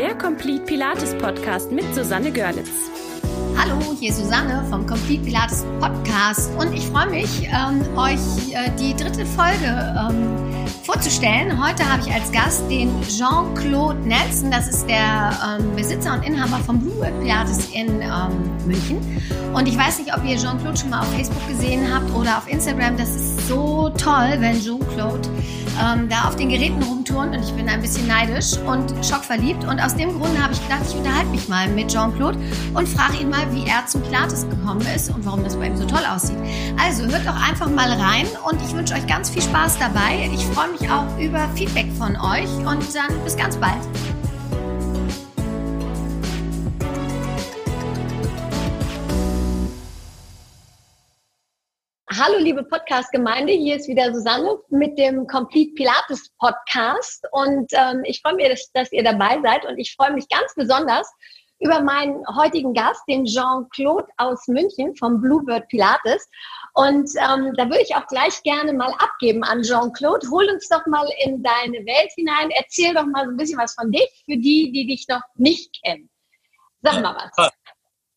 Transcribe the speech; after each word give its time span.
der 0.00 0.16
Complete 0.16 0.64
Pilates 0.64 1.14
Podcast 1.18 1.70
mit 1.70 1.84
Susanne 1.94 2.32
Görlitz. 2.32 2.70
Hallo, 3.58 3.94
hier 4.00 4.08
ist 4.08 4.16
Susanne 4.16 4.64
vom 4.70 4.86
Complete 4.86 5.22
Pilates 5.22 5.62
Podcast 5.78 6.50
und 6.58 6.72
ich 6.72 6.86
freue 6.86 7.10
mich, 7.10 7.42
ähm, 7.42 7.82
euch 7.98 8.54
äh, 8.54 8.70
die 8.80 8.94
dritte 8.96 9.26
Folge 9.26 9.66
ähm, 9.66 10.66
vorzustellen. 10.84 11.62
Heute 11.62 11.86
habe 11.86 12.00
ich 12.00 12.14
als 12.14 12.32
Gast 12.32 12.62
den 12.70 12.88
Jean-Claude 13.02 13.98
Nelson. 14.08 14.50
Das 14.50 14.68
ist 14.68 14.88
der 14.88 15.36
ähm, 15.46 15.76
Besitzer 15.76 16.14
und 16.14 16.22
Inhaber 16.26 16.56
von 16.64 16.80
Blue 16.80 16.96
World 16.96 17.20
Pilates 17.20 17.68
in 17.74 18.00
ähm, 18.00 18.66
München. 18.66 19.20
Und 19.52 19.68
ich 19.68 19.76
weiß 19.76 19.98
nicht, 19.98 20.16
ob 20.16 20.24
ihr 20.24 20.38
Jean-Claude 20.38 20.78
schon 20.78 20.88
mal 20.88 21.00
auf 21.00 21.12
Facebook 21.14 21.46
gesehen 21.46 21.86
habt 21.94 22.10
oder 22.14 22.38
auf 22.38 22.48
Instagram. 22.48 22.96
Das 22.96 23.14
ist 23.14 23.48
so 23.48 23.90
toll, 23.98 24.36
wenn 24.38 24.58
Jean-Claude 24.62 25.28
ähm, 25.82 26.08
da 26.08 26.28
auf 26.28 26.36
den 26.36 26.48
Geräten 26.48 26.82
rumturnt 26.82 27.36
und 27.36 27.42
ich 27.42 27.52
bin 27.52 27.68
ein 27.68 27.80
bisschen 27.80 28.06
neidisch 28.06 28.56
und 28.66 28.92
schockverliebt. 29.04 29.64
Und 29.64 29.80
aus 29.80 29.94
dem 29.94 30.18
Grunde 30.18 30.42
habe 30.42 30.52
ich 30.52 30.62
gedacht, 30.62 30.82
ich 30.88 30.96
unterhalte 30.96 31.30
mich 31.30 31.48
mal 31.48 31.68
mit 31.68 31.88
Jean-Claude 31.88 32.38
und 32.74 32.88
frage 32.88 33.18
ihn 33.18 33.30
mal, 33.30 33.52
wie 33.52 33.66
er 33.66 33.86
zum 33.86 34.02
Pilates 34.02 34.48
gekommen 34.48 34.86
ist 34.94 35.10
und 35.10 35.24
warum 35.24 35.44
das 35.44 35.56
bei 35.56 35.66
ihm 35.66 35.76
so 35.76 35.84
toll 35.84 36.04
aussieht. 36.08 36.38
Also 36.82 37.04
hört 37.04 37.26
doch 37.26 37.48
einfach 37.48 37.70
mal 37.70 37.90
rein 37.92 38.26
und 38.48 38.60
ich 38.62 38.74
wünsche 38.74 38.94
euch 38.94 39.06
ganz 39.06 39.30
viel 39.30 39.42
Spaß 39.42 39.78
dabei. 39.78 40.30
Ich 40.32 40.44
freue 40.46 40.70
mich 40.72 40.90
auch 40.90 41.18
über 41.18 41.48
Feedback 41.54 41.90
von 41.98 42.16
euch 42.16 42.50
und 42.58 42.94
dann 42.94 43.24
bis 43.24 43.36
ganz 43.36 43.56
bald. 43.56 43.80
Hallo 52.22 52.36
liebe 52.36 52.62
Podcast-Gemeinde, 52.64 53.54
hier 53.54 53.76
ist 53.76 53.88
wieder 53.88 54.12
Susanne 54.12 54.58
mit 54.68 54.98
dem 54.98 55.26
Complete 55.26 55.72
Pilates 55.72 56.28
Podcast 56.38 57.26
und 57.32 57.72
ähm, 57.72 58.02
ich 58.04 58.20
freue 58.20 58.34
mich, 58.34 58.46
dass, 58.46 58.70
dass 58.72 58.92
ihr 58.92 59.02
dabei 59.02 59.40
seid 59.42 59.64
und 59.64 59.78
ich 59.78 59.94
freue 59.96 60.12
mich 60.12 60.28
ganz 60.28 60.54
besonders 60.54 61.10
über 61.60 61.80
meinen 61.80 62.22
heutigen 62.36 62.74
Gast, 62.74 63.00
den 63.08 63.24
Jean-Claude 63.24 64.06
aus 64.18 64.46
München 64.48 64.94
vom 64.96 65.22
Bluebird 65.22 65.66
Pilates. 65.68 66.28
Und 66.74 67.08
ähm, 67.16 67.54
da 67.56 67.64
würde 67.64 67.80
ich 67.80 67.96
auch 67.96 68.06
gleich 68.06 68.42
gerne 68.42 68.74
mal 68.74 68.92
abgeben 68.98 69.42
an 69.42 69.62
Jean-Claude. 69.62 70.28
Hol 70.30 70.46
uns 70.50 70.68
doch 70.68 70.84
mal 70.88 71.08
in 71.24 71.42
deine 71.42 71.78
Welt 71.86 72.12
hinein. 72.16 72.50
Erzähl 72.50 72.92
doch 72.92 73.06
mal 73.06 73.24
so 73.24 73.30
ein 73.30 73.38
bisschen 73.38 73.58
was 73.58 73.72
von 73.72 73.90
dich 73.90 74.22
für 74.26 74.36
die, 74.36 74.70
die 74.72 74.86
dich 74.86 75.06
noch 75.08 75.22
nicht 75.36 75.82
kennen. 75.82 76.10
Sag 76.82 77.00
mal 77.00 77.14
was. 77.14 77.50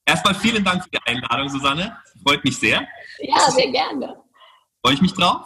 Erstmal 0.06 0.36
vielen 0.36 0.64
Dank 0.64 0.84
für 0.84 0.90
die 0.90 1.00
Einladung, 1.06 1.50
Susanne. 1.50 1.98
Freut 2.26 2.44
mich 2.44 2.58
sehr. 2.58 2.86
Ja, 3.20 3.52
sehr 3.52 3.72
gerne. 3.72 4.16
Freue 4.82 4.96
ich 4.96 5.02
mich 5.02 5.14
drauf. 5.14 5.46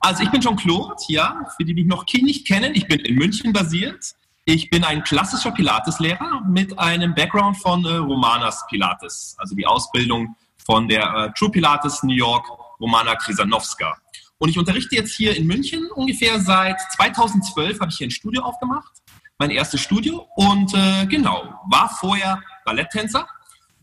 Also 0.00 0.22
ich 0.22 0.30
bin 0.30 0.40
Jean-Claude, 0.40 0.96
ja, 1.08 1.46
für 1.56 1.64
die, 1.64 1.74
die 1.74 1.84
mich 1.84 1.86
noch 1.86 2.04
nicht 2.12 2.46
kennen. 2.46 2.74
Ich 2.74 2.86
bin 2.86 3.00
in 3.00 3.14
München 3.14 3.52
basiert. 3.52 4.14
Ich 4.44 4.68
bin 4.68 4.84
ein 4.84 5.02
klassischer 5.02 5.52
Pilates-Lehrer 5.52 6.42
mit 6.46 6.78
einem 6.78 7.14
Background 7.14 7.56
von 7.56 7.82
äh, 7.86 7.96
Romanas 7.96 8.66
Pilates, 8.68 9.34
also 9.38 9.54
die 9.54 9.66
Ausbildung 9.66 10.36
von 10.66 10.86
der 10.86 11.02
äh, 11.02 11.32
True 11.38 11.50
Pilates 11.50 12.02
New 12.02 12.14
York, 12.14 12.46
Romana 12.78 13.14
Krisanowska. 13.14 13.96
Und 14.36 14.50
ich 14.50 14.58
unterrichte 14.58 14.96
jetzt 14.96 15.14
hier 15.14 15.34
in 15.34 15.46
München 15.46 15.88
ungefähr 15.94 16.38
seit 16.40 16.78
2012 16.92 17.80
habe 17.80 17.90
ich 17.90 17.96
hier 17.96 18.08
ein 18.08 18.10
Studio 18.10 18.42
aufgemacht, 18.42 18.92
mein 19.38 19.50
erstes 19.50 19.80
Studio 19.80 20.28
und 20.36 20.74
äh, 20.74 21.06
genau, 21.06 21.54
war 21.70 21.88
vorher 21.88 22.42
Balletttänzer 22.66 23.26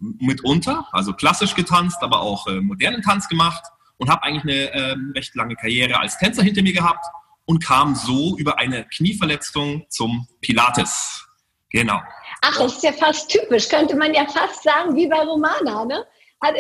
mitunter, 0.02 0.88
also 0.92 1.14
klassisch 1.14 1.56
getanzt, 1.56 1.98
aber 2.02 2.22
auch 2.22 2.48
äh, 2.48 2.60
modernen 2.60 3.02
Tanz 3.02 3.28
gemacht 3.28 3.64
und 3.98 4.10
habe 4.10 4.24
eigentlich 4.24 4.44
eine 4.44 4.72
äh, 4.74 4.96
recht 5.16 5.36
lange 5.36 5.56
Karriere 5.56 6.00
als 6.00 6.18
Tänzer 6.18 6.44
hinter 6.44 6.64
mir 6.64 6.74
gehabt 6.74 7.06
und 7.46 7.64
kam 7.64 7.96
so 7.96 8.36
über 8.38 8.60
eine 8.60 8.86
Knieverletzung 8.86 9.86
zum 9.90 10.28
Pilates. 10.42 11.26
Genau. 11.70 12.00
Ach, 12.42 12.58
das 12.58 12.74
ist 12.74 12.84
ja 12.84 12.92
fast 12.92 13.30
typisch, 13.30 13.70
könnte 13.70 13.96
man 13.96 14.14
ja 14.14 14.26
fast 14.26 14.64
sagen, 14.64 14.96
wie 14.96 15.08
bei 15.08 15.22
Romana, 15.22 15.86
ne? 15.86 16.06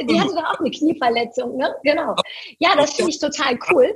Die 0.08 0.20
hatte 0.20 0.36
doch 0.36 0.44
auch 0.44 0.60
eine 0.60 0.70
Knieverletzung, 0.70 1.58
ne? 1.58 1.74
Genau. 1.84 2.16
Ja, 2.60 2.76
das 2.76 2.94
finde 2.94 3.12
ich 3.12 3.20
total 3.20 3.58
cool. 3.72 3.92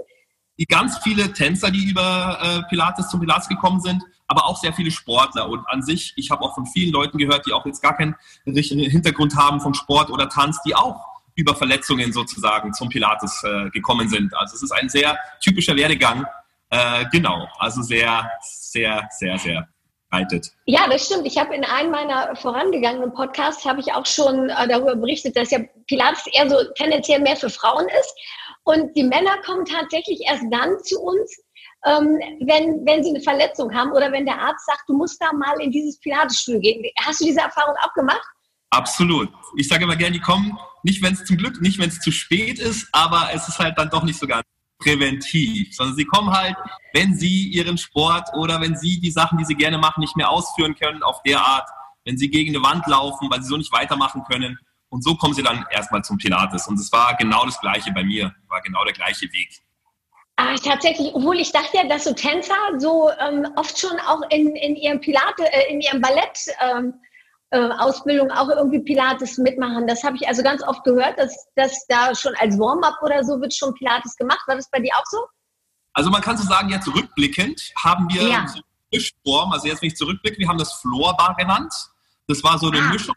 Die 0.57 0.65
ganz 0.65 0.97
viele 0.99 1.33
Tänzer, 1.33 1.69
die 1.71 1.89
über 1.89 2.39
äh, 2.41 2.69
Pilates 2.69 3.09
zum 3.09 3.19
Pilates 3.19 3.47
gekommen 3.47 3.81
sind, 3.81 4.01
aber 4.27 4.45
auch 4.45 4.57
sehr 4.57 4.73
viele 4.73 4.91
Sportler. 4.91 5.49
Und 5.49 5.67
an 5.67 5.81
sich, 5.81 6.13
ich 6.15 6.31
habe 6.31 6.41
auch 6.43 6.55
von 6.55 6.65
vielen 6.65 6.91
Leuten 6.91 7.17
gehört, 7.17 7.45
die 7.45 7.53
auch 7.53 7.65
jetzt 7.65 7.81
gar 7.81 7.95
keinen 7.95 8.15
Hintergrund 8.45 9.35
haben 9.35 9.59
von 9.59 9.73
Sport 9.73 10.09
oder 10.09 10.29
Tanz, 10.29 10.59
die 10.65 10.75
auch 10.75 11.15
über 11.35 11.53
Verletzungen 11.55 12.13
sozusagen 12.13 12.73
zum 12.73 12.89
Pilates 12.89 13.43
äh, 13.43 13.69
gekommen 13.71 14.07
sind. 14.07 14.33
Also 14.35 14.55
es 14.55 14.63
ist 14.63 14.71
ein 14.71 14.87
sehr 14.87 15.17
typischer 15.41 15.75
Werdegang. 15.75 16.25
Äh, 16.69 17.05
genau, 17.11 17.47
also 17.59 17.81
sehr, 17.81 18.31
sehr, 18.41 19.07
sehr, 19.11 19.37
sehr 19.37 19.67
verbreitet. 20.15 20.51
Ja, 20.65 20.87
das 20.87 21.05
stimmt. 21.05 21.25
Ich 21.25 21.37
habe 21.37 21.55
in 21.55 21.63
einem 21.63 21.91
meiner 21.91 22.35
vorangegangenen 22.35 23.13
Podcasts 23.13 23.65
habe 23.65 23.79
ich 23.79 23.93
auch 23.93 24.05
schon 24.05 24.49
äh, 24.49 24.67
darüber 24.67 24.95
berichtet, 24.95 25.35
dass 25.35 25.51
ja 25.51 25.59
Pilates 25.87 26.25
eher 26.27 26.49
so 26.49 26.57
tendenziell 26.75 27.21
mehr 27.21 27.35
für 27.35 27.49
Frauen 27.49 27.85
ist. 27.99 28.15
Und 28.65 28.95
die 28.95 29.03
Männer 29.03 29.37
kommen 29.45 29.63
tatsächlich 29.65 30.21
erst 30.27 30.43
dann 30.49 30.77
zu 30.83 30.99
uns, 30.99 31.37
ähm, 31.85 32.17
wenn, 32.41 32.85
wenn 32.85 33.03
sie 33.03 33.11
eine 33.11 33.21
Verletzung 33.21 33.73
haben 33.73 33.91
oder 33.91 34.11
wenn 34.11 34.25
der 34.25 34.41
Arzt 34.41 34.65
sagt, 34.65 34.83
du 34.87 34.97
musst 34.97 35.21
da 35.21 35.31
mal 35.33 35.61
in 35.61 35.71
dieses 35.71 35.99
Pilatesstudio 35.99 36.59
gehen. 36.59 36.91
Hast 37.03 37.21
du 37.21 37.25
diese 37.25 37.41
Erfahrung 37.41 37.75
auch 37.81 37.93
gemacht? 37.93 38.25
Absolut. 38.71 39.29
Ich 39.55 39.67
sage 39.67 39.83
immer 39.83 39.95
gerne, 39.95 40.13
die 40.13 40.19
kommen 40.19 40.57
nicht, 40.83 41.01
wenn 41.03 41.13
es 41.13 41.23
zum 41.25 41.37
Glück, 41.37 41.61
nicht, 41.61 41.79
wenn 41.79 41.89
es 41.89 41.99
zu 41.99 42.11
spät 42.11 42.59
ist, 42.59 42.87
aber 42.91 43.29
es 43.33 43.47
ist 43.47 43.59
halt 43.59 43.77
dann 43.77 43.89
doch 43.89 44.03
nicht 44.03 44.19
so 44.19 44.25
ganz 44.25 44.43
präventiv, 44.79 45.73
sondern 45.75 45.95
sie 45.95 46.05
kommen 46.05 46.31
halt, 46.31 46.55
wenn 46.93 47.15
sie 47.15 47.49
ihren 47.49 47.77
Sport 47.77 48.29
oder 48.33 48.59
wenn 48.61 48.75
sie 48.75 48.99
die 48.99 49.11
Sachen, 49.11 49.37
die 49.37 49.45
sie 49.45 49.55
gerne 49.55 49.77
machen, 49.77 50.01
nicht 50.01 50.17
mehr 50.17 50.29
ausführen 50.29 50.75
können 50.75 51.03
auf 51.03 51.21
der 51.23 51.39
Art, 51.39 51.69
wenn 52.03 52.17
sie 52.17 52.29
gegen 52.29 52.55
eine 52.55 52.65
Wand 52.65 52.85
laufen, 52.87 53.29
weil 53.29 53.41
sie 53.41 53.47
so 53.47 53.57
nicht 53.57 53.71
weitermachen 53.71 54.23
können. 54.29 54.57
Und 54.89 55.03
so 55.03 55.15
kommen 55.15 55.33
sie 55.33 55.43
dann 55.43 55.65
erstmal 55.71 56.03
zum 56.03 56.17
Pilates. 56.17 56.67
Und 56.67 56.79
es 56.79 56.91
war 56.91 57.15
genau 57.15 57.45
das 57.45 57.59
Gleiche 57.59 57.91
bei 57.91 58.03
mir, 58.03 58.33
war 58.47 58.61
genau 58.61 58.83
der 58.83 58.93
gleiche 58.93 59.25
Weg. 59.33 59.61
Ah, 60.37 60.55
tatsächlich, 60.55 61.13
obwohl 61.13 61.39
ich 61.39 61.51
dachte 61.51 61.77
ja, 61.77 61.87
dass 61.87 62.03
so 62.03 62.13
Tänzer 62.13 62.55
so 62.77 63.09
ähm, 63.19 63.47
oft 63.55 63.79
schon 63.79 63.97
auch 64.05 64.21
in, 64.29 64.55
in 64.55 64.75
ihrem 64.75 64.99
Pilate, 64.99 65.43
äh, 65.51 65.71
in 65.71 65.79
ihrem 65.79 66.01
Ballett 66.01 66.37
ähm, 66.59 66.93
äh, 67.51 67.69
Ausbildung 67.79 68.29
auch 68.31 68.49
irgendwie 68.49 68.79
Pilates 68.79 69.37
mitmachen. 69.37 69.87
Das 69.87 70.03
habe 70.03 70.17
ich 70.17 70.27
also 70.27 70.43
ganz 70.43 70.61
oft 70.63 70.83
gehört, 70.83 71.17
dass, 71.17 71.47
dass 71.55 71.85
da 71.87 72.13
schon 72.13 72.33
als 72.35 72.59
Warm-up 72.59 72.97
oder 73.01 73.23
so 73.23 73.39
wird 73.39 73.55
schon 73.55 73.73
Pilates 73.75 74.15
gemacht. 74.17 74.41
War 74.47 74.55
das 74.55 74.69
bei 74.69 74.79
dir 74.79 74.91
auch 74.97 75.05
so? 75.05 75.19
Also 75.93 76.09
man 76.09 76.21
kann 76.21 76.37
so 76.37 76.45
sagen, 76.45 76.69
jetzt 76.69 76.87
rückblickend 76.93 77.71
haben 77.81 78.07
wir 78.11 78.27
ja. 78.27 78.45
so 78.47 78.59
Mischform, 78.91 79.53
also 79.53 79.67
jetzt 79.67 79.81
wenn 79.81 79.87
ich 79.87 79.95
zurückblicke, 79.95 80.37
wir 80.37 80.47
haben 80.49 80.57
das 80.57 80.73
Floorbar 80.81 81.35
genannt. 81.35 81.73
Das 82.27 82.43
war 82.43 82.59
so 82.59 82.69
eine 82.69 82.79
ah. 82.79 82.89
Mischung. 82.89 83.15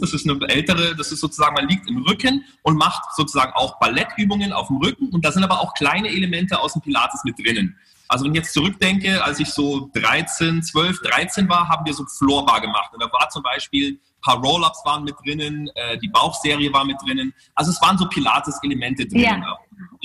Das 0.00 0.12
ist 0.12 0.28
eine 0.28 0.38
ältere, 0.48 0.94
das 0.94 1.12
ist 1.12 1.20
sozusagen, 1.20 1.54
man 1.54 1.68
liegt 1.68 1.88
im 1.88 2.02
Rücken 2.02 2.44
und 2.62 2.76
macht 2.76 3.02
sozusagen 3.16 3.52
auch 3.54 3.78
Ballettübungen 3.78 4.52
auf 4.52 4.68
dem 4.68 4.76
Rücken. 4.76 5.08
Und 5.08 5.24
da 5.24 5.32
sind 5.32 5.42
aber 5.44 5.60
auch 5.60 5.74
kleine 5.74 6.08
Elemente 6.08 6.60
aus 6.60 6.74
dem 6.74 6.82
Pilates 6.82 7.22
mit 7.24 7.38
drinnen. 7.38 7.76
Also 8.08 8.26
wenn 8.26 8.32
ich 8.32 8.38
jetzt 8.38 8.52
zurückdenke, 8.52 9.24
als 9.24 9.40
ich 9.40 9.48
so 9.48 9.90
13, 9.94 10.62
12, 10.62 11.00
13 11.00 11.48
war, 11.48 11.68
haben 11.68 11.86
wir 11.86 11.94
so 11.94 12.04
Floorbar 12.04 12.60
gemacht. 12.60 12.92
Und 12.92 13.02
da 13.02 13.10
war 13.10 13.30
zum 13.30 13.42
Beispiel 13.42 13.92
ein 13.92 14.20
paar 14.20 14.36
Roll-Ups 14.36 14.82
waren 14.84 15.04
mit 15.04 15.14
drinnen, 15.24 15.68
äh, 15.74 15.98
die 15.98 16.08
Bauchserie 16.08 16.70
war 16.72 16.84
mit 16.84 17.00
drinnen. 17.00 17.32
Also 17.54 17.70
es 17.70 17.80
waren 17.80 17.96
so 17.96 18.06
Pilates-Elemente 18.06 19.06
drinnen. 19.06 19.42
Ja. 19.42 19.58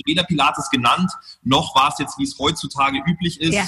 Weder 0.06 0.24
Pilates 0.24 0.70
genannt, 0.70 1.12
noch 1.42 1.74
war 1.76 1.88
es 1.88 1.98
jetzt, 1.98 2.18
wie 2.18 2.24
es 2.24 2.38
heutzutage 2.38 2.98
üblich 3.06 3.40
ist, 3.40 3.54
ja 3.54 3.66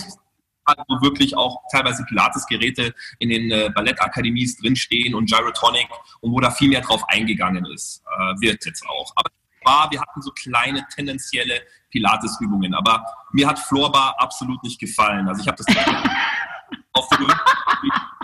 wo 0.88 1.00
wirklich 1.02 1.36
auch 1.36 1.60
teilweise 1.70 2.04
Pilates-Geräte 2.04 2.94
in 3.18 3.28
den 3.28 3.50
äh, 3.50 3.70
Ballettakademies 3.74 4.58
drinstehen 4.58 5.14
und 5.14 5.30
Gyrotonic 5.30 5.88
und 6.20 6.32
wo 6.32 6.40
da 6.40 6.50
viel 6.50 6.68
mehr 6.68 6.80
drauf 6.80 7.02
eingegangen 7.08 7.64
ist, 7.66 8.02
äh, 8.06 8.40
wird 8.40 8.64
jetzt 8.64 8.84
auch. 8.86 9.12
Aber 9.16 9.30
war, 9.64 9.90
wir 9.90 10.00
hatten 10.00 10.22
so 10.22 10.30
kleine 10.30 10.86
tendenzielle 10.94 11.60
Pilates-Übungen, 11.90 12.74
aber 12.74 13.04
mir 13.32 13.46
hat 13.46 13.58
Floorbar 13.58 14.14
absolut 14.18 14.62
nicht 14.62 14.80
gefallen. 14.80 15.28
Also 15.28 15.42
ich 15.42 15.48
habe 15.48 15.62
das 15.62 15.76
auf 16.92 17.08
der 17.08 17.18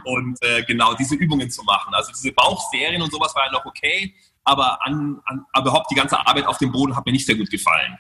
und 0.05 0.39
äh, 0.43 0.63
genau 0.63 0.95
diese 0.95 1.17
Übungen 1.17 1.51
zu 1.51 1.63
machen. 1.65 1.93
Also 1.93 2.13
diese 2.13 2.33
Bauchserien 2.33 3.03
und 3.03 3.11
sowas 3.11 3.35
war 3.35 3.47
ja 3.47 3.53
noch 3.53 3.67
okay, 3.67 4.15
aber, 4.45 4.79
an, 4.87 5.21
an, 5.25 5.45
aber 5.53 5.71
überhaupt 5.71 5.91
die 5.91 5.97
ganze 5.97 6.19
Arbeit 6.25 6.47
auf 6.47 6.59
dem 6.59 6.71
Boden 6.71 6.95
hat 6.97 7.05
mir 7.05 7.13
nicht 7.13 7.27
sehr 7.27 7.35
gut 7.35 7.51
gefallen. 7.51 7.99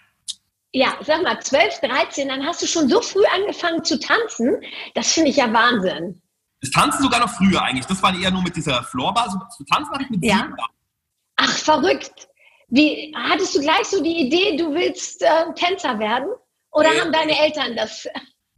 Ja, 0.76 0.94
sag 1.00 1.22
mal, 1.22 1.40
12, 1.40 1.80
13, 1.80 2.28
dann 2.28 2.44
hast 2.44 2.60
du 2.60 2.66
schon 2.66 2.86
so 2.86 3.00
früh 3.00 3.24
angefangen 3.34 3.82
zu 3.82 3.98
tanzen. 3.98 4.60
Das 4.94 5.10
finde 5.10 5.30
ich 5.30 5.36
ja 5.36 5.50
Wahnsinn. 5.50 6.20
Das 6.60 6.70
Tanzen 6.70 7.02
sogar 7.02 7.20
noch 7.20 7.30
früher 7.30 7.62
eigentlich. 7.62 7.86
Das 7.86 8.02
war 8.02 8.14
eher 8.14 8.30
nur 8.30 8.42
mit 8.42 8.54
dieser 8.56 8.82
Floorbar. 8.82 9.24
Also, 9.24 9.38
zu 9.56 9.64
tanzen 9.64 9.90
habe 9.94 10.02
ich 10.02 10.10
mit 10.10 10.22
ja. 10.22 10.36
sieben. 10.36 10.56
Ach, 11.36 11.56
verrückt. 11.56 12.28
Wie, 12.68 13.10
hattest 13.16 13.54
du 13.54 13.60
gleich 13.60 13.86
so 13.86 14.02
die 14.02 14.26
Idee, 14.26 14.58
du 14.58 14.74
willst 14.74 15.22
äh, 15.22 15.54
Tänzer 15.54 15.98
werden? 15.98 16.28
Oder 16.72 16.94
äh, 16.94 17.00
haben 17.00 17.10
deine 17.10 17.40
Eltern 17.40 17.74
das? 17.74 18.06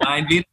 Nein, 0.01 0.27
weder, 0.29 0.45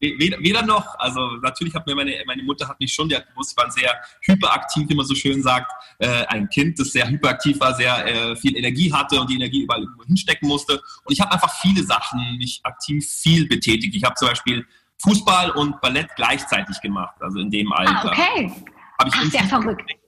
weder, 0.00 0.38
weder, 0.40 0.62
noch. 0.62 0.98
Also 0.98 1.20
natürlich 1.42 1.74
hat 1.74 1.86
mir 1.86 1.94
meine, 1.94 2.14
meine 2.26 2.42
Mutter 2.42 2.66
hat 2.68 2.80
mich 2.80 2.92
schon, 2.92 3.08
die 3.08 3.16
hat 3.16 3.26
gewusst, 3.28 3.52
ich 3.52 3.62
war 3.62 3.70
sehr 3.70 3.94
hyperaktiv, 4.22 4.88
wie 4.88 4.94
man 4.94 5.06
so 5.06 5.14
schön 5.14 5.42
sagt. 5.42 5.70
Äh, 5.98 6.24
ein 6.26 6.48
Kind, 6.48 6.78
das 6.78 6.92
sehr 6.92 7.08
hyperaktiv 7.08 7.60
war, 7.60 7.74
sehr 7.74 8.06
äh, 8.06 8.36
viel 8.36 8.56
Energie 8.56 8.92
hatte 8.92 9.20
und 9.20 9.28
die 9.30 9.34
Energie 9.34 9.62
überall 9.62 9.86
hinstecken 10.06 10.48
musste. 10.48 10.80
Und 11.04 11.12
ich 11.12 11.20
habe 11.20 11.32
einfach 11.32 11.54
viele 11.60 11.82
Sachen 11.84 12.36
mich 12.38 12.60
aktiv 12.64 13.06
viel 13.06 13.46
betätigt. 13.46 13.94
Ich 13.94 14.04
habe 14.04 14.14
zum 14.14 14.28
Beispiel 14.28 14.66
Fußball 14.98 15.50
und 15.52 15.80
Ballett 15.80 16.08
gleichzeitig 16.16 16.80
gemacht, 16.80 17.16
also 17.20 17.38
in 17.38 17.50
dem 17.50 17.72
Alter. 17.72 17.92
Ah, 17.92 18.08
okay. 18.08 18.52
Habe 18.98 19.08
ich 19.08 19.14
Ach, 19.16 19.24
sehr 19.30 19.44
verrückt. 19.44 19.99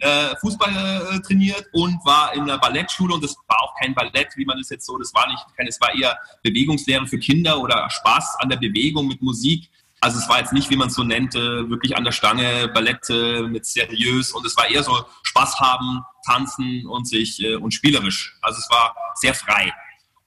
Äh, 0.00 0.34
Fußball 0.40 0.70
äh, 0.70 1.20
trainiert 1.20 1.66
und 1.72 2.02
war 2.06 2.32
in 2.34 2.46
der 2.46 2.56
Ballettschule 2.56 3.12
und 3.12 3.22
das 3.22 3.36
war 3.46 3.62
auch 3.62 3.74
kein 3.82 3.94
Ballett, 3.94 4.28
wie 4.36 4.46
man 4.46 4.58
es 4.58 4.70
jetzt 4.70 4.86
so, 4.86 4.96
das 4.96 5.12
war 5.12 5.28
nicht, 5.28 5.44
es 5.58 5.78
war 5.78 5.94
eher 5.94 6.18
Bewegungslehre 6.42 7.06
für 7.06 7.18
Kinder 7.18 7.60
oder 7.60 7.86
Spaß 7.90 8.36
an 8.38 8.48
der 8.48 8.56
Bewegung 8.56 9.06
mit 9.06 9.20
Musik. 9.20 9.68
Also 10.00 10.18
es 10.18 10.26
war 10.26 10.38
jetzt 10.38 10.54
nicht, 10.54 10.70
wie 10.70 10.76
man 10.76 10.88
es 10.88 10.94
so 10.94 11.04
nennt, 11.04 11.34
wirklich 11.34 11.94
an 11.98 12.04
der 12.04 12.12
Stange, 12.12 12.68
Ballette 12.68 13.46
mit 13.46 13.66
seriös 13.66 14.32
und 14.32 14.46
es 14.46 14.56
war 14.56 14.70
eher 14.70 14.82
so 14.82 15.04
Spaß 15.22 15.60
haben, 15.60 16.02
tanzen 16.24 16.86
und 16.86 17.06
sich 17.06 17.38
äh, 17.44 17.56
und 17.56 17.72
spielerisch. 17.72 18.38
Also 18.40 18.58
es 18.58 18.70
war 18.70 18.96
sehr 19.16 19.34
frei. 19.34 19.70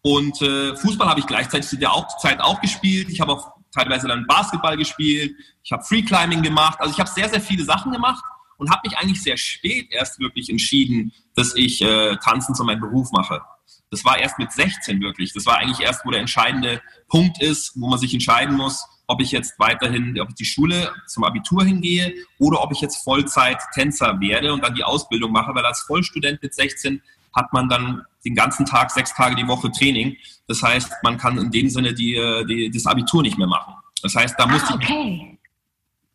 Und 0.03 0.39
äh, 0.43 0.75
Fußball 0.75 1.09
habe 1.09 1.19
ich 1.19 1.25
gleichzeitig 1.25 1.67
zu 1.67 1.77
der 1.77 1.91
Zeit 2.21 2.39
auch 2.39 2.61
gespielt. 2.61 3.09
Ich 3.09 3.19
habe 3.21 3.31
auch 3.31 3.53
teilweise 3.73 4.07
dann 4.07 4.27
Basketball 4.27 4.77
gespielt. 4.77 5.35
Ich 5.63 5.71
habe 5.71 5.83
Free 5.83 6.03
Climbing 6.03 6.43
gemacht. 6.43 6.79
Also 6.79 6.93
ich 6.93 6.99
habe 6.99 7.09
sehr, 7.09 7.27
sehr 7.27 7.41
viele 7.41 7.63
Sachen 7.63 7.91
gemacht 7.91 8.23
und 8.57 8.69
habe 8.69 8.81
mich 8.85 8.97
eigentlich 8.97 9.21
sehr 9.21 9.37
spät 9.37 9.87
erst 9.91 10.19
wirklich 10.19 10.49
entschieden, 10.49 11.13
dass 11.35 11.55
ich 11.55 11.81
äh, 11.81 12.15
Tanzen 12.17 12.55
zu 12.55 12.63
meinem 12.63 12.81
Beruf 12.81 13.11
mache. 13.11 13.41
Das 13.89 14.03
war 14.03 14.17
erst 14.17 14.39
mit 14.39 14.51
16 14.51 15.01
wirklich. 15.01 15.33
Das 15.33 15.45
war 15.45 15.59
eigentlich 15.59 15.79
erst, 15.79 16.05
wo 16.05 16.11
der 16.11 16.19
entscheidende 16.19 16.81
Punkt 17.07 17.41
ist, 17.41 17.73
wo 17.75 17.87
man 17.87 17.99
sich 17.99 18.13
entscheiden 18.13 18.55
muss, 18.55 18.83
ob 19.07 19.21
ich 19.21 19.31
jetzt 19.31 19.59
weiterhin, 19.59 20.19
ob 20.19 20.29
ich 20.29 20.35
die 20.35 20.45
Schule 20.45 20.91
zum 21.07 21.23
Abitur 21.23 21.63
hingehe 21.63 22.13
oder 22.39 22.61
ob 22.61 22.71
ich 22.71 22.81
jetzt 22.81 23.03
Vollzeit 23.03 23.59
Tänzer 23.73 24.19
werde 24.19 24.53
und 24.53 24.63
dann 24.63 24.73
die 24.73 24.83
Ausbildung 24.83 25.31
mache, 25.31 25.53
weil 25.53 25.65
als 25.65 25.81
Vollstudent 25.81 26.41
mit 26.41 26.53
16 26.53 27.01
hat 27.35 27.51
man 27.53 27.67
dann 27.69 28.03
den 28.25 28.35
ganzen 28.35 28.65
Tag, 28.65 28.91
sechs 28.91 29.13
Tage 29.13 29.35
die 29.35 29.47
Woche 29.47 29.71
Training. 29.71 30.15
Das 30.47 30.61
heißt, 30.63 30.91
man 31.03 31.17
kann 31.17 31.37
in 31.37 31.51
dem 31.51 31.69
Sinne 31.69 31.93
die, 31.93 32.13
die 32.47 32.71
das 32.71 32.85
Abitur 32.85 33.21
nicht 33.21 33.37
mehr 33.37 33.47
machen. 33.47 33.75
Das 34.01 34.15
heißt, 34.15 34.35
da 34.37 34.47
musste 34.47 34.73
ah, 34.73 34.75
okay. 34.75 35.37
ich. 35.39 35.39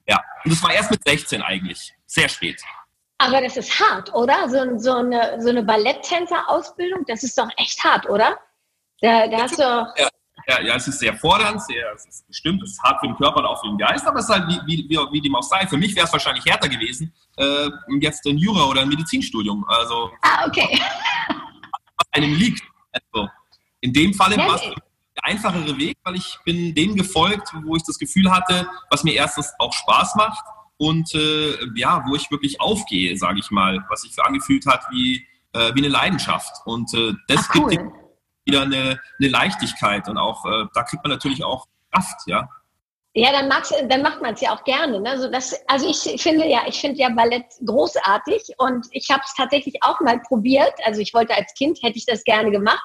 Ja, 0.09 0.21
und 0.45 0.53
das 0.53 0.63
war 0.63 0.73
erst 0.73 0.91
mit 0.91 1.03
16 1.05 1.43
eigentlich. 1.43 1.95
Sehr 2.09 2.29
spät. 2.29 2.61
Aber 3.19 3.41
das 3.43 3.57
ist 3.57 3.79
hart, 3.79 4.13
oder? 4.15 4.49
So, 4.49 4.79
so 4.79 4.95
eine, 4.95 5.41
so 5.41 5.51
eine 5.51 5.63
Balletttänzer-Ausbildung, 5.63 7.05
das 7.07 7.23
ist 7.23 7.37
doch 7.37 7.49
echt 7.57 7.83
hart, 7.85 8.09
oder? 8.09 8.39
Da, 9.01 9.29
da 9.29 9.43
hast 9.43 9.59
du 9.59 9.63
ja, 9.63 10.09
ja, 10.49 10.61
ja, 10.63 10.77
es 10.77 10.89
ist 10.89 10.99
sehr 10.99 11.15
fordernd, 11.15 11.63
sehr, 11.63 11.93
es 11.95 12.07
ist 12.07 12.27
bestimmt, 12.27 12.63
es 12.63 12.71
ist 12.71 12.83
hart 12.83 13.01
für 13.01 13.09
den 13.09 13.17
Körper 13.17 13.41
und 13.41 13.47
auch 13.47 13.61
für 13.61 13.69
den 13.69 13.77
Geist, 13.77 14.07
aber 14.07 14.21
es 14.21 14.29
ist 14.29 14.35
halt 14.35 14.49
wie, 14.49 14.89
wie, 14.89 14.89
wie, 14.89 15.21
dem 15.21 15.35
auch 15.37 15.43
sei. 15.43 15.67
Für 15.67 15.77
mich 15.77 15.95
wäre 15.95 16.07
es 16.07 16.13
wahrscheinlich 16.13 16.45
härter 16.47 16.69
gewesen, 16.69 17.13
äh, 17.37 17.69
jetzt 18.01 18.25
ein 18.27 18.39
Jura 18.39 18.65
oder 18.65 18.81
ein 18.81 18.89
Medizinstudium. 18.89 19.65
Also, 19.69 20.11
ah, 20.23 20.47
okay. 20.47 20.81
Was 21.29 22.07
einem 22.13 22.35
liegt. 22.35 22.63
Also, 22.93 23.29
in 23.81 23.93
dem 23.93 24.15
Falle 24.15 24.37
ja, 24.37 24.47
war 24.47 24.55
es 24.55 24.63
der 24.63 25.25
einfachere 25.25 25.77
Weg, 25.77 25.99
weil 26.05 26.17
ich 26.17 26.39
bin 26.45 26.75
dem 26.75 26.97
gefolgt, 26.97 27.53
wo 27.65 27.77
ich 27.77 27.83
das 27.85 27.99
Gefühl 27.99 28.31
hatte, 28.31 28.67
was 28.91 29.05
mir 29.05 29.13
erstens 29.15 29.53
auch 29.59 29.73
Spaß 29.73 30.15
macht 30.15 30.45
und 30.79 31.15
äh, 31.15 31.55
ja, 31.75 32.05
wo 32.09 32.15
ich 32.15 32.31
wirklich 32.31 32.61
aufgehe, 32.61 33.17
sage 33.17 33.41
ich 33.41 33.51
mal, 33.51 33.85
was 33.89 34.03
sich 34.03 34.15
so 34.15 34.23
angefühlt 34.23 34.65
hat 34.67 34.85
wie, 34.91 35.27
äh, 35.53 35.75
wie 35.75 35.81
eine 35.81 35.89
Leidenschaft. 35.89 36.53
Und 36.65 36.93
äh, 36.95 37.13
das 37.27 37.47
Ach, 37.51 37.57
cool. 37.57 37.71
gibt 37.71 37.93
wieder 38.45 38.63
eine, 38.63 39.01
eine 39.19 39.29
Leichtigkeit 39.29 40.09
und 40.09 40.17
auch 40.17 40.45
äh, 40.47 40.67
da 40.75 40.83
kriegt 40.85 41.05
man 41.05 41.13
natürlich 41.13 41.45
auch 41.45 41.67
Kraft, 41.93 42.21
ja. 42.27 42.49
Ja, 43.15 43.33
dann, 43.33 43.49
mag's, 43.49 43.73
dann 43.89 44.03
macht 44.03 44.23
man 44.23 44.35
es 44.35 44.41
ja 44.41 44.55
auch 44.55 44.63
gerne. 44.63 45.01
Ne? 45.01 45.11
Also, 45.11 45.29
das, 45.29 45.55
also 45.67 45.89
ich 45.89 46.23
finde 46.23 46.47
ja, 46.47 46.63
ich 46.69 46.81
finde 46.81 47.01
ja 47.01 47.09
Ballett 47.09 47.47
großartig 47.65 48.55
und 48.59 48.87
ich 48.93 49.09
habe 49.11 49.23
es 49.25 49.35
tatsächlich 49.35 49.83
auch 49.83 49.99
mal 50.01 50.21
probiert. 50.21 50.75
Also 50.85 51.01
ich 51.01 51.13
wollte 51.15 51.35
als 51.35 51.53
Kind, 51.55 51.79
hätte 51.83 51.99
ich 51.99 52.07
das 52.07 52.23
gerne 52.23 52.51
gemacht, 52.51 52.83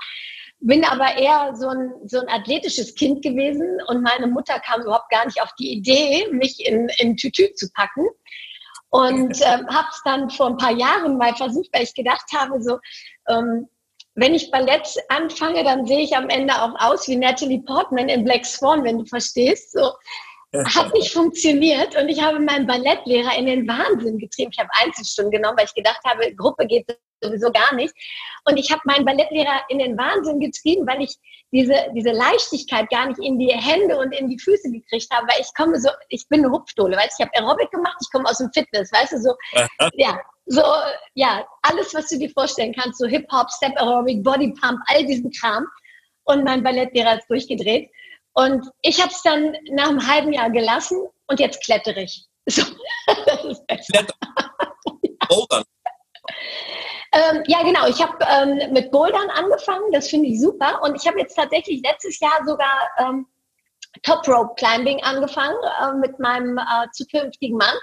bin 0.66 0.86
aber 0.86 1.18
eher 1.18 1.56
so 1.56 1.68
ein, 1.68 1.94
so 2.06 2.20
ein 2.20 2.30
athletisches 2.30 2.96
Kind 2.96 3.22
gewesen 3.22 3.80
und 3.88 4.02
meine 4.02 4.28
Mutter 4.28 4.60
kam 4.60 4.82
überhaupt 4.82 5.10
gar 5.10 5.26
nicht 5.26 5.42
auf 5.42 5.54
die 5.60 5.74
Idee, 5.74 6.28
mich 6.32 6.66
in, 6.66 6.90
in 6.98 7.18
Tütü 7.18 7.54
zu 7.54 7.70
packen. 7.74 8.08
Und 8.90 9.42
ähm, 9.46 9.68
habe 9.68 9.88
es 9.92 10.02
dann 10.06 10.30
vor 10.30 10.48
ein 10.48 10.58
paar 10.58 10.72
Jahren 10.72 11.18
mal 11.18 11.36
versucht, 11.36 11.70
weil 11.74 11.84
ich 11.84 11.94
gedacht 11.94 12.26
habe, 12.34 12.62
so, 12.62 12.80
ähm, 13.28 13.68
wenn 14.16 14.36
ich 14.36 14.52
Ballett 14.52 14.88
anfange, 15.10 15.64
dann 15.64 15.86
sehe 15.86 16.02
ich 16.02 16.16
am 16.16 16.30
Ende 16.30 16.54
auch 16.62 16.76
aus 16.80 17.08
wie 17.08 17.16
Natalie 17.16 17.62
Portman 17.64 18.10
in 18.10 18.24
Black 18.24 18.46
Swan, 18.46 18.84
wenn 18.84 19.00
du 19.00 19.06
verstehst. 19.06 19.72
So 19.74 19.92
hat 20.54 20.94
nicht 20.94 21.12
funktioniert 21.12 21.96
und 21.96 22.10
ich 22.10 22.22
habe 22.22 22.40
meinen 22.40 22.68
Ballettlehrer 22.68 23.38
in 23.38 23.48
den 23.48 23.68
Wahnsinn 23.68 24.20
getrieben. 24.20 24.52
Ich 24.54 24.60
habe 24.60 24.70
Einzelstunden 24.82 25.32
genommen, 25.32 25.58
weil 25.58 25.66
ich 25.66 25.74
gedacht 25.74 26.02
habe, 26.06 26.34
Gruppe 26.36 26.68
geht 26.68 26.86
sowieso 27.24 27.52
gar 27.52 27.74
nicht. 27.74 27.94
Und 28.46 28.58
ich 28.58 28.72
habe 28.72 28.82
meinen 28.86 29.06
Ballettlehrer 29.06 29.62
in 29.70 29.80
den 29.80 29.98
Wahnsinn 29.98 30.40
getrieben, 30.40 30.86
weil 30.86 31.02
ich 31.02 31.16
diese, 31.52 31.76
diese 31.96 32.12
Leichtigkeit 32.12 32.90
gar 32.90 33.08
nicht 33.08 33.20
in 33.20 33.40
die 33.40 33.54
Hände 33.54 33.98
und 33.98 34.12
in 34.12 34.28
die 34.28 34.40
Füße 34.40 34.72
gekriegt 34.72 35.08
habe, 35.12 35.28
weil 35.28 35.40
ich 35.40 35.54
komme 35.56 35.80
so, 35.80 35.90
ich 36.10 36.28
bin 36.28 36.44
eine 36.44 36.52
Hupfdohle, 36.52 36.98
weißt 36.98 37.20
du, 37.20 37.24
ich 37.24 37.30
habe 37.30 37.46
Aerobic 37.46 37.72
gemacht, 37.72 37.98
ich 38.02 38.12
komme 38.12 38.28
aus 38.28 38.40
dem 38.40 38.52
Fitness, 38.54 38.92
weißt 38.92 39.14
du, 39.14 39.18
so, 39.20 39.36
ja, 39.94 40.20
so, 40.46 40.64
ja, 41.14 41.46
alles, 41.62 41.94
was 41.94 42.10
du 42.10 42.18
dir 42.18 42.30
vorstellen 42.32 42.74
kannst, 42.78 43.00
so 43.00 43.08
Hip-Hop, 43.08 43.50
Step 43.52 43.78
Aerobic, 43.78 44.24
Body 44.24 44.54
Pump, 44.60 44.80
all 44.88 45.06
diesen 45.06 45.32
Kram. 45.32 45.66
Und 46.26 46.44
mein 46.44 46.64
Ballettlehrer 46.64 47.18
ist 47.18 47.30
durchgedreht. 47.30 47.90
Und 48.34 48.68
ich 48.82 49.00
habe 49.00 49.12
es 49.12 49.22
dann 49.22 49.56
nach 49.72 49.90
einem 49.90 50.08
halben 50.08 50.34
Jahr 50.34 50.50
gelassen 50.50 51.08
und 51.28 51.40
jetzt 51.40 51.64
klettere 51.64 52.02
ich. 52.02 52.26
So, 52.46 52.62
das 53.26 53.46
ist 53.46 53.66
besser. 53.68 54.06
Bouldern. 55.30 55.64
ähm, 57.14 57.44
ja, 57.48 57.64
genau. 57.64 57.88
Ich 57.88 58.02
habe 58.02 58.18
ähm, 58.22 58.74
mit 58.74 58.92
Bouldern 58.92 59.30
angefangen. 59.30 59.94
Das 59.94 60.10
finde 60.10 60.28
ich 60.28 60.42
super. 60.42 60.82
Und 60.84 60.96
ich 60.96 61.08
habe 61.08 61.20
jetzt 61.20 61.36
tatsächlich 61.36 61.82
letztes 61.86 62.20
Jahr 62.20 62.38
sogar 62.46 62.90
ähm, 62.98 63.28
Top 64.02 64.28
Rope 64.28 64.56
Climbing 64.56 65.02
angefangen 65.04 65.56
äh, 65.82 65.94
mit 65.94 66.20
meinem 66.20 66.58
äh, 66.58 66.88
zukünftigen 66.92 67.58
Mann. 67.58 67.76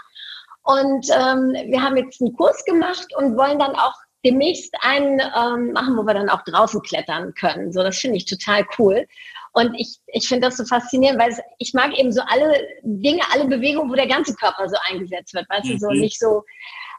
Und 0.62 1.06
ähm, 1.11 1.52
wir 1.70 1.82
haben 1.82 1.97
jetzt 1.97 2.20
einen 2.20 2.37
Kurs 2.37 2.62
gemacht 2.64 3.06
und 3.17 3.37
wollen 3.37 3.58
dann 3.58 3.75
auch 3.76 3.94
demnächst 4.25 4.75
einen 4.81 5.20
ähm, 5.20 5.72
machen, 5.72 5.96
wo 5.96 6.02
wir 6.02 6.14
dann 6.14 6.28
auch 6.28 6.43
draußen 6.44 6.82
klettern 6.82 7.34
können. 7.34 7.72
So, 7.72 7.82
das 7.82 7.99
finde 7.99 8.17
ich 8.17 8.26
total 8.26 8.67
cool. 8.78 9.06
Und 9.52 9.75
ich, 9.75 9.99
ich 10.06 10.28
finde 10.28 10.49
das 10.49 10.56
so 10.56 10.64
faszinierend, 10.64 11.20
weil 11.20 11.31
es, 11.31 11.40
ich 11.58 11.75
mag 11.75 11.99
eben 11.99 12.12
so 12.12 12.22
alle 12.28 12.55
Dinge, 12.82 13.22
alle 13.32 13.46
Bewegungen, 13.46 13.90
wo 13.90 13.94
der 13.94 14.06
ganze 14.06 14.34
Körper 14.34 14.69
so 14.69 14.76
eingesetzt 14.88 15.34
wird. 15.34 15.49
Weißt 15.49 15.67
mhm. 15.67 15.70
du, 15.72 15.78
so 15.78 15.90
mhm. 15.90 16.00
nicht 16.00 16.19
so, 16.19 16.44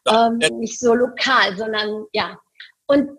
ähm, 0.07 0.37
nicht 0.59 0.79
so 0.79 0.93
lokal, 0.93 1.55
sondern 1.55 2.05
ja. 2.11 2.37
Und 2.87 3.09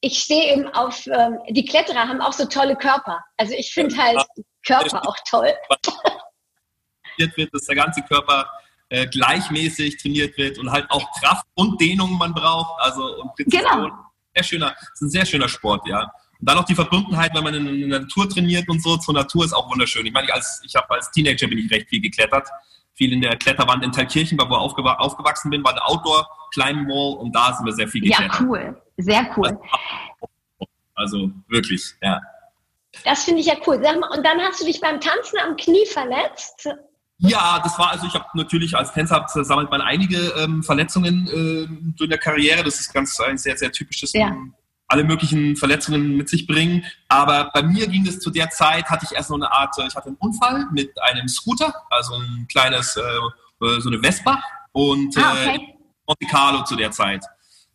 ich 0.00 0.18
stehe 0.18 0.52
eben 0.52 0.68
auf, 0.68 1.06
ähm, 1.06 1.38
die 1.50 1.64
Kletterer 1.64 2.08
haben 2.08 2.20
auch 2.20 2.32
so 2.32 2.46
tolle 2.46 2.76
Körper. 2.76 3.22
Also 3.36 3.54
ich 3.54 3.72
finde 3.72 3.96
halt 3.96 4.24
Körper 4.66 5.06
auch 5.06 5.16
toll. 5.28 5.52
wird, 7.36 7.52
dass 7.52 7.64
der 7.64 7.76
ganze 7.76 8.02
Körper 8.02 8.48
äh, 8.90 9.06
gleichmäßig 9.06 9.98
trainiert 9.98 10.36
wird 10.38 10.58
und 10.58 10.70
halt 10.70 10.90
auch 10.90 11.10
Kraft 11.20 11.46
und 11.54 11.80
Dehnung 11.80 12.16
man 12.18 12.34
braucht. 12.34 12.80
Also 12.80 13.22
und. 13.22 13.30
Genau. 13.36 13.90
Sehr 14.34 14.44
schöner, 14.44 14.74
ist 14.94 15.02
ein 15.02 15.10
sehr 15.10 15.26
schöner 15.26 15.48
Sport, 15.48 15.86
ja. 15.88 16.02
Und 16.40 16.48
dann 16.48 16.56
noch 16.56 16.64
die 16.64 16.74
Verbundenheit, 16.74 17.34
wenn 17.34 17.42
man 17.42 17.54
in, 17.54 17.90
der 17.90 18.00
Natur 18.00 18.28
trainiert 18.28 18.68
und 18.68 18.80
so. 18.82 18.96
Zur 18.96 19.14
Natur 19.14 19.44
ist 19.44 19.52
auch 19.52 19.68
wunderschön. 19.68 20.06
Ich 20.06 20.12
meine, 20.12 20.32
als, 20.32 20.62
ich 20.64 20.76
habe 20.76 20.88
als 20.94 21.10
Teenager 21.10 21.48
bin 21.48 21.58
ich 21.58 21.70
recht 21.70 21.88
viel 21.88 22.00
geklettert. 22.00 22.48
Viel 22.94 23.12
in 23.12 23.20
der 23.20 23.36
Kletterwand 23.36 23.84
in 23.84 23.92
Thalkirchen, 23.92 24.38
wo 24.38 24.44
ich 24.44 24.50
aufgewachsen 24.50 25.50
bin, 25.50 25.64
war 25.64 25.72
eine 25.72 25.84
Outdoor 25.84 26.28
Climbing 26.52 26.88
Wall 26.88 27.18
und 27.18 27.34
da 27.34 27.54
sind 27.54 27.66
wir 27.66 27.72
sehr 27.72 27.88
viel 27.88 28.02
geklettert. 28.02 28.40
Ja, 28.40 28.46
cool. 28.46 28.82
Sehr 28.96 29.30
cool. 29.36 29.58
Also 30.94 31.30
wirklich, 31.48 31.94
ja. 32.02 32.20
Das 33.04 33.24
finde 33.24 33.40
ich 33.40 33.46
ja 33.46 33.54
cool. 33.66 33.76
Und 33.76 34.24
dann 34.24 34.40
hast 34.40 34.60
du 34.60 34.64
dich 34.64 34.80
beim 34.80 35.00
Tanzen 35.00 35.38
am 35.38 35.56
Knie 35.56 35.86
verletzt. 35.86 36.68
Ja, 37.18 37.60
das 37.62 37.78
war 37.78 37.90
also, 37.90 38.06
ich 38.06 38.14
habe 38.14 38.26
natürlich 38.34 38.76
als 38.76 38.92
Tänzer 38.92 39.26
sammelt 39.26 39.70
man 39.70 39.80
einige 39.80 40.18
ähm, 40.38 40.62
Verletzungen 40.62 41.26
äh, 41.26 41.64
in 41.64 42.10
der 42.10 42.18
Karriere. 42.18 42.62
Das 42.62 42.78
ist 42.78 42.92
ganz 42.92 43.18
ein 43.20 43.36
sehr, 43.36 43.56
sehr 43.56 43.72
typisches, 43.72 44.12
ja. 44.12 44.36
alle 44.86 45.02
möglichen 45.02 45.56
Verletzungen 45.56 46.16
mit 46.16 46.28
sich 46.28 46.46
bringen. 46.46 46.84
Aber 47.08 47.50
bei 47.52 47.62
mir 47.62 47.88
ging 47.88 48.06
es 48.06 48.20
zu 48.20 48.30
der 48.30 48.50
Zeit, 48.50 48.88
hatte 48.88 49.04
ich 49.04 49.16
erst 49.16 49.28
so 49.28 49.34
eine 49.34 49.50
Art, 49.50 49.74
ich 49.78 49.96
hatte 49.96 50.06
einen 50.06 50.16
Unfall 50.16 50.66
mit 50.72 50.92
einem 51.02 51.26
Scooter, 51.26 51.74
also 51.90 52.14
ein 52.14 52.46
kleines, 52.48 52.96
äh, 52.96 53.00
äh 53.00 53.80
so 53.80 53.88
eine 53.88 53.98
Vespa 53.98 54.40
und 54.70 55.16
ah, 55.18 55.32
okay. 55.32 55.56
äh, 55.56 55.74
Monte 56.06 56.26
Carlo 56.30 56.62
zu 56.62 56.76
der 56.76 56.92
Zeit. 56.92 57.24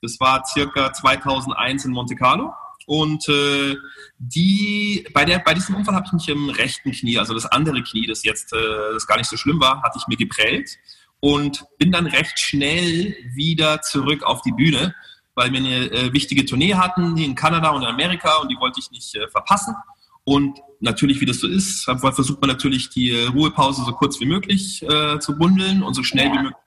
Das 0.01 0.17
war 0.21 0.45
circa 0.45 0.93
2001 0.93 1.83
in 1.85 1.91
Monte 1.91 2.15
Carlo. 2.15 2.53
Und 2.85 3.27
äh, 3.29 3.75
die, 4.17 5.07
bei, 5.13 5.25
der, 5.25 5.39
bei 5.39 5.53
diesem 5.53 5.75
Unfall 5.75 5.95
habe 5.95 6.05
ich 6.07 6.13
mich 6.13 6.29
im 6.29 6.49
rechten 6.49 6.91
Knie, 6.91 7.17
also 7.17 7.33
das 7.33 7.45
andere 7.45 7.81
Knie, 7.83 8.07
das 8.07 8.23
jetzt 8.23 8.53
äh, 8.53 8.93
das 8.93 9.07
gar 9.07 9.17
nicht 9.17 9.29
so 9.29 9.37
schlimm 9.37 9.59
war, 9.59 9.81
hatte 9.81 9.97
ich 9.99 10.07
mir 10.07 10.17
geprellt 10.17 10.77
und 11.19 11.65
bin 11.77 11.91
dann 11.91 12.05
recht 12.05 12.37
schnell 12.39 13.15
wieder 13.33 13.81
zurück 13.81 14.23
auf 14.23 14.41
die 14.41 14.51
Bühne, 14.51 14.93
weil 15.35 15.51
wir 15.51 15.59
eine 15.59 15.91
äh, 15.91 16.13
wichtige 16.13 16.45
Tournee 16.45 16.75
hatten, 16.75 17.15
die 17.15 17.25
in 17.25 17.35
Kanada 17.35 17.69
und 17.69 17.83
in 17.83 17.87
Amerika 17.87 18.37
und 18.37 18.49
die 18.49 18.57
wollte 18.57 18.79
ich 18.79 18.91
nicht 18.91 19.15
äh, 19.15 19.27
verpassen. 19.29 19.75
Und 20.25 20.59
natürlich, 20.79 21.19
wie 21.21 21.25
das 21.25 21.39
so 21.39 21.47
ist, 21.47 21.83
versucht 21.83 22.41
man 22.41 22.49
natürlich 22.49 22.89
die 22.89 23.11
äh, 23.11 23.27
Ruhepause 23.27 23.83
so 23.85 23.91
kurz 23.93 24.19
wie 24.19 24.25
möglich 24.25 24.83
äh, 24.83 25.19
zu 25.19 25.37
bundeln 25.37 25.83
und 25.83 25.93
so 25.93 26.03
schnell 26.03 26.31
wie 26.31 26.37
möglich 26.37 26.62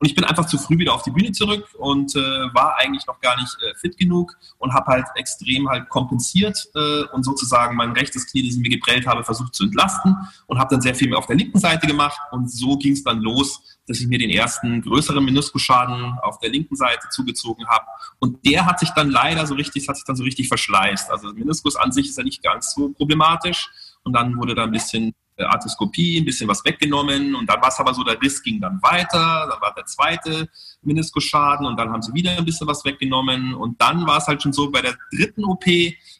Und 0.00 0.06
ich 0.06 0.14
bin 0.14 0.24
einfach 0.24 0.46
zu 0.46 0.56
früh 0.56 0.78
wieder 0.78 0.94
auf 0.94 1.02
die 1.02 1.10
Bühne 1.10 1.30
zurück 1.32 1.68
und 1.78 2.16
äh, 2.16 2.18
war 2.18 2.78
eigentlich 2.78 3.06
noch 3.06 3.20
gar 3.20 3.36
nicht 3.38 3.54
äh, 3.62 3.74
fit 3.76 3.98
genug 3.98 4.34
und 4.56 4.72
habe 4.72 4.86
halt 4.86 5.06
extrem 5.14 5.68
halt 5.68 5.90
kompensiert 5.90 6.68
äh, 6.74 7.02
und 7.12 7.22
sozusagen 7.22 7.76
mein 7.76 7.92
rechtes 7.92 8.26
Knie, 8.26 8.46
das 8.46 8.56
ich 8.56 8.62
mir 8.62 8.70
geprellt 8.70 9.06
habe, 9.06 9.22
versucht 9.24 9.54
zu 9.54 9.64
entlasten 9.64 10.16
und 10.46 10.58
habe 10.58 10.74
dann 10.74 10.80
sehr 10.80 10.94
viel 10.94 11.10
mehr 11.10 11.18
auf 11.18 11.26
der 11.26 11.36
linken 11.36 11.58
Seite 11.58 11.86
gemacht. 11.86 12.18
Und 12.32 12.50
so 12.50 12.78
ging 12.78 12.94
es 12.94 13.04
dann 13.04 13.20
los, 13.20 13.78
dass 13.86 14.00
ich 14.00 14.06
mir 14.06 14.18
den 14.18 14.30
ersten 14.30 14.80
größeren 14.80 15.22
Meniskusschaden 15.22 16.18
auf 16.22 16.38
der 16.38 16.48
linken 16.48 16.76
Seite 16.76 17.08
zugezogen 17.10 17.66
habe 17.68 17.84
und 18.20 18.46
der 18.46 18.64
hat 18.64 18.78
sich 18.78 18.90
dann 18.90 19.10
leider 19.10 19.46
so 19.46 19.54
richtig, 19.54 19.88
hat 19.88 19.96
sich 19.96 20.04
dann 20.04 20.16
so 20.16 20.24
richtig 20.24 20.48
verschleißt. 20.48 21.10
Also 21.10 21.32
Meniskus 21.32 21.76
an 21.76 21.92
sich 21.92 22.08
ist 22.08 22.18
ja 22.18 22.24
nicht 22.24 22.42
ganz 22.42 22.74
so 22.74 22.90
problematisch. 22.90 23.68
Und 24.02 24.14
dann 24.14 24.36
wurde 24.38 24.54
da 24.54 24.64
ein 24.64 24.70
bisschen 24.70 25.14
Arthroskopie, 25.48 26.20
ein 26.20 26.24
bisschen 26.24 26.48
was 26.48 26.64
weggenommen 26.64 27.34
und 27.34 27.46
dann 27.46 27.60
war 27.60 27.68
es 27.68 27.78
aber 27.78 27.94
so, 27.94 28.02
der 28.04 28.20
Riss 28.20 28.42
ging 28.42 28.60
dann 28.60 28.80
weiter, 28.82 29.48
dann 29.50 29.60
war 29.60 29.74
der 29.74 29.86
zweite 29.86 30.48
Meniskusschaden 30.82 31.66
und 31.66 31.78
dann 31.78 31.90
haben 31.90 32.02
sie 32.02 32.12
wieder 32.12 32.36
ein 32.36 32.44
bisschen 32.44 32.66
was 32.66 32.84
weggenommen 32.84 33.54
und 33.54 33.80
dann 33.80 34.06
war 34.06 34.18
es 34.18 34.26
halt 34.26 34.42
schon 34.42 34.52
so 34.52 34.70
bei 34.70 34.82
der 34.82 34.94
dritten 35.16 35.44
OP, 35.44 35.64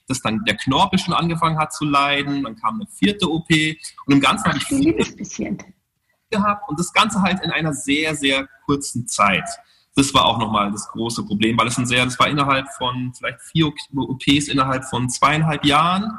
dass 0.07 0.21
dann 0.21 0.45
der 0.45 0.57
Knorpel 0.57 0.99
schon 0.99 1.15
angefangen 1.15 1.59
hat 1.59 1.73
zu 1.73 1.85
leiden, 1.85 2.43
dann 2.45 2.57
kam 2.57 2.77
eine 2.77 2.87
vierte 2.87 3.31
OP 3.31 3.51
und 3.51 4.15
im 4.15 4.21
Ganzen 4.21 4.47
habe 4.47 4.59
ich 4.59 4.65
viel 4.65 4.95
gehabt 6.31 6.69
und 6.69 6.79
das 6.79 6.93
Ganze 6.93 7.21
halt 7.23 7.41
in 7.43 7.51
einer 7.51 7.73
sehr, 7.73 8.15
sehr 8.15 8.49
kurzen 8.65 9.07
Zeit. 9.07 9.49
Das 9.97 10.15
war 10.15 10.25
auch 10.25 10.39
nochmal 10.39 10.71
das 10.71 10.89
große 10.89 11.25
Problem, 11.25 11.59
weil 11.59 11.67
es 11.67 11.77
ein 11.77 11.87
sehr, 11.87 12.05
das 12.05 12.19
war 12.19 12.29
innerhalb 12.29 12.69
von 12.79 13.13
vielleicht 13.17 13.41
vier 13.43 13.67
OPs 13.67 14.49
innerhalb 14.49 14.85
von 14.85 15.11
zweieinhalb 15.11 15.65
Jahren. 15.65 16.17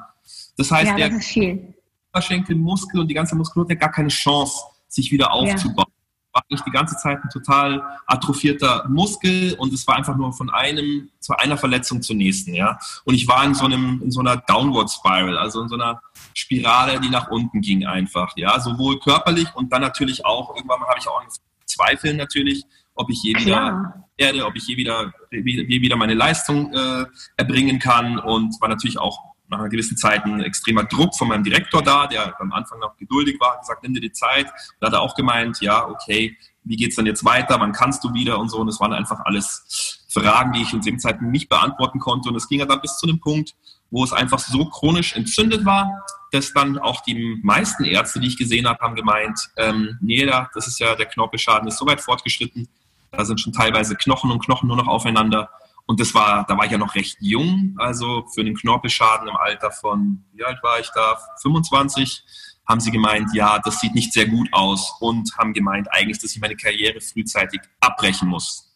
Das 0.57 0.69
heißt, 0.69 0.87
ja, 0.87 0.97
das 0.97 1.09
der, 1.09 1.17
ist 1.17 1.27
viel 1.27 1.73
Oberschenkelmuskel 2.13 2.99
und 2.99 3.07
die 3.07 3.13
ganze 3.13 3.35
Muskulatur 3.35 3.73
hat 3.73 3.79
gar 3.79 3.91
keine 3.91 4.09
Chance, 4.09 4.63
sich 4.87 5.11
wieder 5.11 5.31
aufzubauen. 5.31 5.85
Ja. 5.87 5.95
War 6.33 6.43
eigentlich 6.49 6.61
die 6.61 6.71
ganze 6.71 6.95
Zeit 6.95 7.21
ein 7.21 7.29
total 7.29 7.83
atrophierter 8.07 8.87
Muskel 8.87 9.53
und 9.55 9.73
es 9.73 9.85
war 9.85 9.97
einfach 9.97 10.15
nur 10.15 10.31
von 10.31 10.49
einem 10.49 11.09
zu 11.19 11.35
einer 11.35 11.57
Verletzung 11.57 12.01
zur 12.01 12.15
nächsten, 12.15 12.53
ja. 12.53 12.79
Und 13.03 13.15
ich 13.15 13.27
war 13.27 13.43
in 13.43 13.53
so 13.53 13.65
einem, 13.65 14.01
in 14.01 14.11
so 14.11 14.21
einer 14.21 14.37
Downward 14.37 14.89
Spiral, 14.89 15.37
also 15.37 15.61
in 15.61 15.67
so 15.67 15.75
einer 15.75 16.01
Spirale, 16.33 17.01
die 17.01 17.09
nach 17.09 17.29
unten 17.29 17.59
ging 17.59 17.85
einfach, 17.85 18.31
ja. 18.37 18.57
Sowohl 18.61 18.99
körperlich 18.99 19.53
und 19.55 19.73
dann 19.73 19.81
natürlich 19.81 20.25
auch, 20.25 20.55
irgendwann 20.55 20.79
habe 20.81 20.99
ich 20.99 21.07
auch 21.07 21.21
Zweifel 21.65 22.13
natürlich, 22.13 22.63
ob 22.95 23.09
ich 23.09 23.23
je 23.23 23.35
wieder 23.35 24.05
werde, 24.17 24.45
ob 24.45 24.55
ich 24.55 24.67
je 24.67 24.77
wieder, 24.77 25.11
je 25.31 25.81
wieder 25.81 25.95
meine 25.95 26.13
Leistung 26.13 26.73
äh, 26.73 27.05
erbringen 27.37 27.79
kann 27.79 28.19
und 28.19 28.59
war 28.61 28.69
natürlich 28.69 28.99
auch 28.99 29.30
nach 29.51 29.59
einer 29.59 29.69
gewissen 29.69 29.97
Zeit 29.97 30.25
ein 30.25 30.41
extremer 30.41 30.85
Druck 30.85 31.15
von 31.15 31.27
meinem 31.27 31.43
Direktor 31.43 31.83
da, 31.83 32.07
der 32.07 32.39
am 32.39 32.51
Anfang 32.53 32.79
noch 32.79 32.95
geduldig 32.97 33.39
war, 33.39 33.59
gesagt, 33.59 33.83
nimm 33.83 33.93
dir 33.93 34.01
die 34.01 34.11
Zeit. 34.11 34.47
Da 34.79 34.87
hat 34.87 34.93
er 34.93 35.01
auch 35.01 35.13
gemeint, 35.13 35.59
ja, 35.61 35.87
okay, 35.87 36.37
wie 36.63 36.77
geht's 36.77 36.95
dann 36.95 37.05
jetzt 37.05 37.25
weiter? 37.25 37.59
Wann 37.59 37.73
kannst 37.73 38.03
du 38.03 38.13
wieder 38.13 38.39
und 38.39 38.49
so? 38.49 38.57
Und 38.57 38.69
es 38.69 38.79
waren 38.79 38.93
einfach 38.93 39.19
alles 39.25 40.05
Fragen, 40.07 40.53
die 40.53 40.61
ich 40.61 40.73
in 40.73 40.81
dem 40.81 40.99
Zeitpunkt 40.99 41.31
nicht 41.31 41.49
beantworten 41.49 41.99
konnte. 41.99 42.29
Und 42.29 42.35
es 42.35 42.47
ging 42.47 42.59
ja 42.59 42.65
dann 42.65 42.81
bis 42.81 42.97
zu 42.97 43.07
einem 43.07 43.19
Punkt, 43.19 43.53
wo 43.89 44.03
es 44.03 44.13
einfach 44.13 44.39
so 44.39 44.65
chronisch 44.65 45.15
entzündet 45.15 45.65
war, 45.65 46.05
dass 46.31 46.53
dann 46.53 46.79
auch 46.79 47.01
die 47.01 47.39
meisten 47.43 47.83
Ärzte, 47.83 48.21
die 48.21 48.27
ich 48.27 48.37
gesehen 48.37 48.67
habe, 48.67 48.79
haben 48.79 48.95
gemeint, 48.95 49.37
ähm, 49.57 49.97
nee, 50.01 50.25
das 50.25 50.67
ist 50.67 50.79
ja 50.79 50.95
der 50.95 51.07
Knorpelschaden 51.07 51.67
ist 51.67 51.77
so 51.77 51.85
weit 51.85 51.99
fortgeschritten, 51.99 52.69
da 53.11 53.25
sind 53.25 53.41
schon 53.41 53.51
teilweise 53.51 53.95
Knochen 53.95 54.31
und 54.31 54.43
Knochen 54.45 54.67
nur 54.67 54.77
noch 54.77 54.87
aufeinander. 54.87 55.49
Und 55.85 55.99
das 55.99 56.13
war, 56.13 56.45
da 56.47 56.57
war 56.57 56.65
ich 56.65 56.71
ja 56.71 56.77
noch 56.77 56.95
recht 56.95 57.17
jung, 57.19 57.75
also 57.77 58.25
für 58.33 58.43
den 58.43 58.55
Knorpelschaden 58.55 59.27
im 59.27 59.35
Alter 59.35 59.71
von, 59.71 60.23
wie 60.33 60.43
alt 60.43 60.59
war 60.63 60.79
ich 60.79 60.89
da? 60.93 61.19
25, 61.41 62.23
haben 62.67 62.79
sie 62.79 62.91
gemeint, 62.91 63.29
ja, 63.33 63.59
das 63.59 63.79
sieht 63.79 63.93
nicht 63.93 64.13
sehr 64.13 64.27
gut 64.27 64.47
aus 64.51 64.95
und 64.99 65.29
haben 65.37 65.53
gemeint 65.53 65.87
eigentlich, 65.91 66.19
dass 66.19 66.31
ich 66.31 66.39
meine 66.39 66.55
Karriere 66.55 67.01
frühzeitig 67.01 67.61
abbrechen 67.79 68.29
muss. 68.29 68.71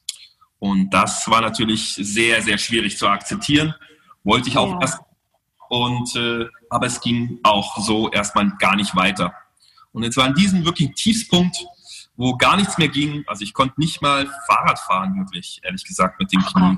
Und 0.59 0.89
das 0.89 1.29
war 1.29 1.41
natürlich 1.41 1.93
sehr, 1.95 2.41
sehr 2.41 2.57
schwierig 2.57 2.97
zu 2.97 3.07
akzeptieren. 3.07 3.73
Wollte 4.23 4.49
ich 4.49 4.57
auch 4.57 4.71
ja. 4.71 4.81
erst. 4.81 4.99
Und, 5.69 6.15
äh, 6.15 6.45
aber 6.69 6.87
es 6.87 6.99
ging 7.01 7.39
auch 7.43 7.77
so 7.77 8.09
erstmal 8.11 8.51
gar 8.59 8.75
nicht 8.75 8.95
weiter. 8.95 9.33
Und 9.91 10.03
jetzt 10.03 10.17
war 10.17 10.25
an 10.25 10.35
diesem 10.35 10.65
wirklich 10.65 10.93
Tiefspunkt, 10.95 11.57
wo 12.17 12.35
gar 12.35 12.55
nichts 12.57 12.77
mehr 12.77 12.87
ging. 12.87 13.23
Also 13.27 13.43
ich 13.43 13.53
konnte 13.53 13.79
nicht 13.79 14.01
mal 14.01 14.27
Fahrrad 14.47 14.79
fahren, 14.79 15.15
wirklich, 15.17 15.59
ehrlich 15.63 15.83
gesagt, 15.83 16.19
mit 16.19 16.31
dem 16.31 16.41
Knie. 16.41 16.77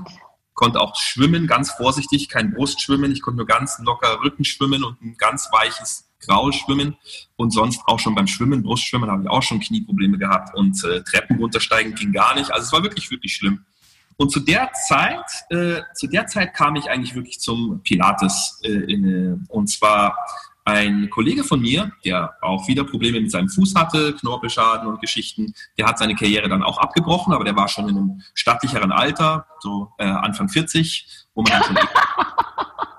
Konnte 0.54 0.80
auch 0.80 0.96
schwimmen, 0.96 1.46
ganz 1.46 1.70
vorsichtig, 1.70 2.28
kein 2.28 2.52
Brustschwimmen. 2.52 3.12
Ich 3.12 3.22
konnte 3.22 3.38
nur 3.38 3.46
ganz 3.46 3.78
locker 3.78 4.20
Rücken 4.22 4.44
schwimmen 4.44 4.82
und 4.82 5.00
ein 5.00 5.16
ganz 5.16 5.48
weiches 5.52 6.08
Graul 6.20 6.52
schwimmen. 6.52 6.96
Und 7.36 7.52
sonst 7.52 7.80
auch 7.86 8.00
schon 8.00 8.16
beim 8.16 8.26
Schwimmen, 8.26 8.64
Brustschwimmen, 8.64 9.08
habe 9.08 9.22
ich 9.22 9.30
auch 9.30 9.42
schon 9.42 9.60
Knieprobleme 9.60 10.18
gehabt. 10.18 10.56
Und 10.56 10.82
äh, 10.84 11.02
Treppen 11.04 11.38
runtersteigen 11.38 11.94
ging 11.94 12.12
gar 12.12 12.34
nicht. 12.34 12.50
Also 12.50 12.66
es 12.66 12.72
war 12.72 12.82
wirklich, 12.82 13.10
wirklich 13.10 13.34
schlimm. 13.34 13.64
Und 14.16 14.32
zu 14.32 14.40
der 14.40 14.72
Zeit, 14.88 15.24
äh, 15.50 15.82
zu 15.94 16.08
der 16.08 16.26
Zeit 16.26 16.52
kam 16.52 16.74
ich 16.74 16.90
eigentlich 16.90 17.14
wirklich 17.14 17.38
zum 17.38 17.80
Pilates. 17.84 18.58
Äh, 18.64 18.92
in, 18.92 19.46
und 19.48 19.68
zwar 19.68 20.16
ein 20.68 21.08
Kollege 21.08 21.44
von 21.44 21.60
mir, 21.60 21.92
der 22.04 22.34
auch 22.42 22.68
wieder 22.68 22.84
Probleme 22.84 23.20
mit 23.20 23.30
seinem 23.30 23.48
Fuß 23.48 23.74
hatte, 23.74 24.14
Knorpelschaden 24.14 24.86
und 24.86 25.00
Geschichten, 25.00 25.54
der 25.78 25.86
hat 25.86 25.98
seine 25.98 26.14
Karriere 26.14 26.48
dann 26.48 26.62
auch 26.62 26.76
abgebrochen, 26.76 27.32
aber 27.32 27.44
der 27.44 27.56
war 27.56 27.68
schon 27.68 27.88
in 27.88 27.96
einem 27.96 28.22
stattlicheren 28.34 28.92
Alter, 28.92 29.46
so 29.60 29.92
äh, 29.98 30.04
Anfang 30.04 30.48
40, 30.50 31.26
wo 31.34 31.42
man 31.42 31.52
dann 31.52 31.62
schon 31.62 31.76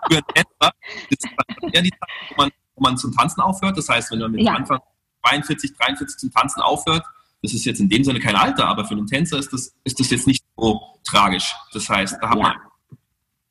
für 0.10 0.18
einen 0.18 0.26
Tänzer 0.34 0.74
ist 1.10 1.28
eher 1.72 1.82
die 1.84 1.92
Zeit, 1.92 2.10
wo 2.30 2.36
man, 2.38 2.50
wo 2.76 2.82
man 2.82 2.98
zum 2.98 3.14
Tanzen 3.14 3.42
aufhört. 3.42 3.78
Das 3.78 3.88
heißt, 3.88 4.12
wenn 4.12 4.20
man 4.20 4.32
mit 4.32 4.42
ja. 4.42 4.54
Anfang 4.54 4.80
42, 5.28 5.78
43 5.78 6.18
zum 6.18 6.32
Tanzen 6.32 6.62
aufhört, 6.62 7.06
das 7.44 7.54
ist 7.54 7.66
jetzt 7.66 7.80
in 7.80 7.88
dem 7.88 8.04
Sinne 8.04 8.20
kein 8.20 8.36
Alter, 8.36 8.68
aber 8.68 8.84
für 8.86 8.96
einen 8.96 9.06
Tänzer 9.06 9.38
ist 9.38 9.54
das, 9.54 9.76
ist 9.84 10.00
das 10.00 10.10
jetzt 10.10 10.26
nicht 10.26 10.44
so 10.58 11.00
tragisch. 11.04 11.54
Das 11.74 11.88
heißt, 11.88 12.18
da 12.20 12.30
hat 12.30 12.38
ja. 12.38 12.44
man 12.44 12.56
die 12.92 12.98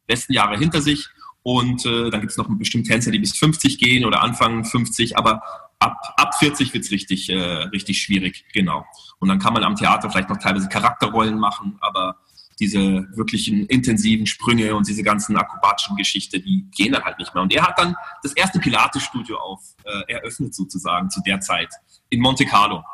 besten 0.06 0.32
Jahre 0.32 0.58
hinter 0.58 0.82
sich 0.82 1.08
und 1.48 1.86
äh, 1.86 2.10
dann 2.10 2.20
gibt 2.20 2.32
es 2.32 2.36
noch 2.36 2.46
bestimmt 2.46 2.88
Tänzer, 2.88 3.10
die 3.10 3.18
bis 3.18 3.34
50 3.38 3.78
gehen 3.78 4.04
oder 4.04 4.22
anfangen 4.22 4.66
50, 4.66 5.16
aber 5.16 5.40
ab, 5.78 5.96
ab 6.18 6.34
40 6.38 6.74
wird 6.74 6.84
es 6.84 6.90
richtig, 6.90 7.30
äh, 7.30 7.38
richtig 7.38 8.02
schwierig, 8.02 8.44
genau. 8.52 8.84
Und 9.18 9.30
dann 9.30 9.38
kann 9.38 9.54
man 9.54 9.64
am 9.64 9.74
Theater 9.74 10.10
vielleicht 10.10 10.28
noch 10.28 10.36
teilweise 10.36 10.68
Charakterrollen 10.68 11.38
machen, 11.38 11.78
aber 11.80 12.16
diese 12.60 13.06
wirklichen 13.16 13.64
intensiven 13.64 14.26
Sprünge 14.26 14.76
und 14.76 14.88
diese 14.88 15.02
ganzen 15.02 15.38
akrobatischen 15.38 15.96
Geschichte, 15.96 16.38
die 16.38 16.66
gehen 16.76 16.92
dann 16.92 17.02
halt 17.02 17.18
nicht 17.18 17.32
mehr. 17.32 17.42
Und 17.42 17.54
er 17.54 17.66
hat 17.66 17.78
dann 17.78 17.96
das 18.22 18.34
erste 18.34 18.58
Pilates-Studio 18.58 19.38
auf 19.38 19.60
äh, 19.84 20.12
eröffnet 20.12 20.54
sozusagen 20.54 21.08
zu 21.08 21.22
der 21.22 21.40
Zeit 21.40 21.72
in 22.10 22.20
Monte 22.20 22.44
Carlo. 22.44 22.84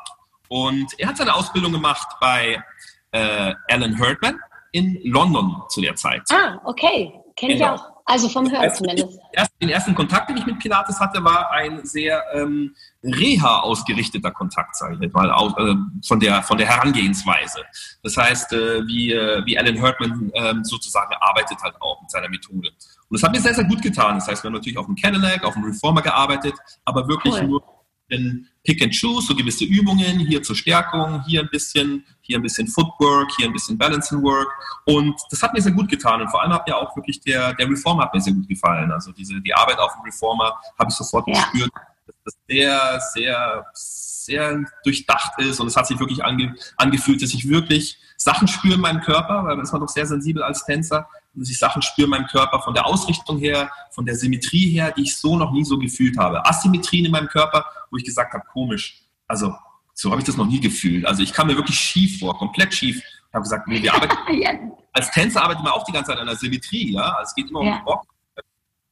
Und 0.46 0.92
er 0.98 1.08
hat 1.08 1.16
seine 1.16 1.34
Ausbildung 1.34 1.72
gemacht 1.72 2.06
bei 2.20 2.62
äh, 3.10 3.52
Alan 3.68 3.96
Herdman 3.96 4.38
in 4.70 5.00
London 5.02 5.60
zu 5.70 5.80
der 5.80 5.96
Zeit. 5.96 6.22
Ah, 6.30 6.60
okay. 6.62 7.14
Kenne 7.34 7.54
genau. 7.54 7.74
ich 7.74 7.80
auch. 7.80 7.93
Also 8.06 8.28
vom 8.28 8.50
Hören 8.50 8.72
zumindest. 8.74 9.18
Den 9.62 9.70
ersten 9.70 9.94
Kontakt, 9.94 10.28
den 10.28 10.36
ich 10.36 10.44
mit 10.44 10.58
Pilates 10.58 11.00
hatte, 11.00 11.24
war 11.24 11.50
ein 11.52 11.84
sehr 11.84 12.22
ähm, 12.34 12.74
reha 13.02 13.60
ausgerichteter 13.60 14.30
Kontakt, 14.30 14.76
sage 14.76 14.94
ich 14.96 15.00
jetzt 15.00 15.14
mal, 15.14 15.30
aus, 15.30 15.54
äh, 15.56 15.74
von, 16.06 16.20
der, 16.20 16.42
von 16.42 16.58
der 16.58 16.66
Herangehensweise. 16.66 17.60
Das 18.02 18.16
heißt, 18.16 18.52
äh, 18.52 18.86
wie, 18.86 19.12
äh, 19.12 19.42
wie 19.46 19.58
Alan 19.58 19.80
Hurtman 19.80 20.30
äh, 20.34 20.54
sozusagen 20.62 21.14
arbeitet 21.18 21.58
halt 21.62 21.80
auch 21.80 22.02
mit 22.02 22.10
seiner 22.10 22.28
Methode. 22.28 22.68
Und 23.08 23.20
das 23.20 23.22
hat 23.22 23.32
mir 23.32 23.40
sehr, 23.40 23.54
sehr 23.54 23.64
gut 23.64 23.80
getan. 23.80 24.16
Das 24.16 24.28
heißt, 24.28 24.44
wir 24.44 24.48
haben 24.48 24.54
natürlich 24.54 24.78
auf 24.78 24.86
dem 24.86 24.96
Cadillac, 24.96 25.42
auf 25.42 25.54
dem 25.54 25.64
Reformer 25.64 26.02
gearbeitet, 26.02 26.54
aber 26.84 27.08
wirklich 27.08 27.34
cool. 27.34 27.44
nur 27.44 27.73
in 28.08 28.46
Pick 28.64 28.82
and 28.82 28.92
Choose, 28.92 29.26
so 29.26 29.34
gewisse 29.34 29.64
Übungen, 29.64 30.20
hier 30.20 30.42
zur 30.42 30.56
Stärkung, 30.56 31.22
hier 31.26 31.40
ein 31.40 31.48
bisschen, 31.50 32.04
hier 32.20 32.38
ein 32.38 32.42
bisschen 32.42 32.66
Footwork, 32.66 33.30
hier 33.36 33.46
ein 33.46 33.52
bisschen 33.52 33.76
Balancing 33.76 34.22
Work. 34.22 34.48
Und 34.84 35.14
das 35.30 35.42
hat 35.42 35.52
mir 35.52 35.60
sehr 35.60 35.72
gut 35.72 35.88
getan. 35.88 36.20
Und 36.20 36.28
vor 36.28 36.42
allem 36.42 36.52
hat 36.52 36.66
mir 36.66 36.76
auch 36.76 36.94
wirklich 36.96 37.20
der, 37.20 37.54
der 37.54 37.68
Reformer 37.68 38.04
hat 38.04 38.14
mir 38.14 38.20
sehr 38.20 38.32
gut 38.32 38.48
gefallen. 38.48 38.90
Also 38.90 39.12
diese, 39.12 39.40
die 39.40 39.54
Arbeit 39.54 39.78
auf 39.78 39.92
dem 39.94 40.02
Reformer 40.02 40.54
habe 40.78 40.90
ich 40.90 40.94
sofort 40.94 41.28
ja. 41.28 41.34
gespürt, 41.34 41.70
dass 42.06 42.16
das 42.24 42.34
sehr, 42.48 43.00
sehr, 43.12 43.66
sehr 43.74 44.64
durchdacht 44.84 45.38
ist. 45.38 45.60
Und 45.60 45.66
es 45.66 45.76
hat 45.76 45.86
sich 45.86 45.98
wirklich 45.98 46.24
ange, 46.24 46.54
angefühlt, 46.76 47.22
dass 47.22 47.34
ich 47.34 47.48
wirklich 47.48 47.98
Sachen 48.16 48.48
spüre 48.48 48.74
in 48.74 48.80
meinem 48.80 49.02
Körper, 49.02 49.44
weil 49.44 49.56
man 49.56 49.64
ist 49.64 49.72
man 49.72 49.82
doch 49.82 49.88
sehr 49.88 50.06
sensibel 50.06 50.42
als 50.42 50.64
Tänzer, 50.64 51.08
dass 51.40 51.50
ich 51.50 51.58
Sachen 51.58 51.82
spüre 51.82 52.06
in 52.06 52.10
meinem 52.10 52.26
Körper 52.26 52.60
von 52.60 52.74
der 52.74 52.86
Ausrichtung 52.86 53.38
her, 53.38 53.70
von 53.90 54.06
der 54.06 54.16
Symmetrie 54.16 54.70
her, 54.70 54.92
die 54.92 55.02
ich 55.02 55.16
so 55.16 55.36
noch 55.36 55.52
nie 55.52 55.64
so 55.64 55.78
gefühlt 55.78 56.16
habe. 56.18 56.44
Asymmetrien 56.46 57.06
in 57.06 57.12
meinem 57.12 57.28
Körper, 57.28 57.64
wo 57.90 57.96
ich 57.96 58.04
gesagt 58.04 58.32
habe, 58.34 58.44
komisch. 58.52 59.02
Also 59.26 59.54
so 59.94 60.10
habe 60.10 60.20
ich 60.20 60.26
das 60.26 60.36
noch 60.36 60.46
nie 60.46 60.60
gefühlt. 60.60 61.06
Also 61.06 61.22
ich 61.22 61.32
kam 61.32 61.46
mir 61.46 61.56
wirklich 61.56 61.78
schief 61.78 62.18
vor, 62.18 62.36
komplett 62.36 62.74
schief. 62.74 62.96
Ich 62.96 63.34
habe 63.34 63.42
gesagt, 63.42 63.66
nee, 63.68 63.82
wir 63.82 63.94
arbeiten, 63.94 64.14
ja. 64.40 64.50
als 64.92 65.10
Tänzer 65.10 65.42
arbeitet 65.42 65.64
man 65.64 65.72
auch 65.72 65.84
die 65.84 65.92
ganze 65.92 66.12
Zeit 66.12 66.20
an 66.20 66.26
der 66.26 66.36
Symmetrie. 66.36 66.92
Ja? 66.92 67.14
Also 67.14 67.30
es 67.30 67.34
geht 67.34 67.50
immer 67.50 67.62
ja. 67.64 67.72
um 67.72 67.78
den 67.78 67.84
Bock, 67.84 68.06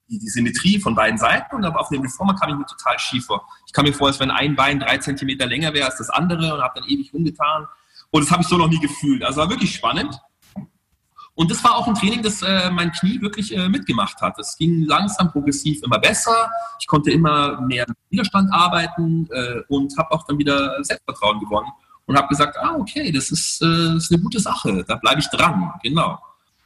die, 0.09 0.19
die, 0.19 0.29
Symmetrie 0.29 0.79
von 0.79 0.95
beiden 0.95 1.19
Seiten. 1.19 1.57
Und 1.57 1.65
auf 1.65 1.89
dem 1.89 2.03
Reformer 2.03 2.35
kam 2.35 2.51
ich 2.51 2.57
mir 2.57 2.67
total 2.67 2.99
schief 2.99 3.27
vor. 3.27 3.47
Ich 3.67 3.73
kam 3.73 3.85
mir 3.85 3.93
vor, 3.93 4.09
als 4.09 4.21
wenn 4.21 4.31
ein 4.31 4.57
Bein 4.57 4.81
drei 4.81 4.99
Zentimeter 4.99 5.47
länger 5.47 5.73
wäre 5.75 5.87
als 5.87 5.99
das 5.99 6.11
andere 6.11 6.55
und 6.55 6.63
habe 6.63 6.81
dann 6.81 6.89
ewig 6.89 7.13
umgetan. 7.15 7.67
Und 8.11 8.25
das 8.25 8.31
habe 8.31 8.43
ich 8.43 8.49
so 8.49 8.57
noch 8.59 8.69
nie 8.69 8.81
gefühlt. 8.81 9.25
Also 9.25 9.41
war 9.41 9.49
wirklich 9.51 9.75
spannend. 9.75 10.21
Und 11.35 11.51
das 11.51 11.65
war 11.65 11.77
auch 11.77 11.89
ein 11.89 11.95
Training, 11.95 12.23
das 12.23 12.43
äh, 12.43 12.71
mein 12.71 12.93
Knie 12.93 13.21
wirklich 13.23 13.57
äh, 13.57 13.69
mitgemacht 13.69 14.21
hat. 14.21 14.39
Es 14.39 14.57
ging 14.57 14.85
langsam, 14.85 15.31
progressiv 15.33 15.83
immer 15.83 15.99
besser. 15.99 16.51
Ich 16.79 16.87
konnte 16.87 17.11
immer 17.11 17.61
mehr 17.63 17.87
Widerstand 18.11 18.53
arbeiten 18.53 19.29
äh, 19.33 19.61
und 19.69 19.97
habe 19.97 20.11
auch 20.13 20.27
dann 20.27 20.39
wieder 20.39 20.83
Selbstvertrauen 20.85 21.41
gewonnen. 21.41 21.69
und 22.07 22.17
habe 22.17 22.29
gesagt, 22.29 22.57
ah, 22.59 22.77
okay, 22.79 23.11
das 23.13 23.31
ist, 23.31 23.63
äh, 23.63 23.97
ist 23.97 24.13
eine 24.13 24.21
gute 24.21 24.41
Sache, 24.41 24.85
da 24.87 24.97
bleibe 24.97 25.21
ich 25.21 25.29
dran, 25.31 25.73
genau. 25.83 26.19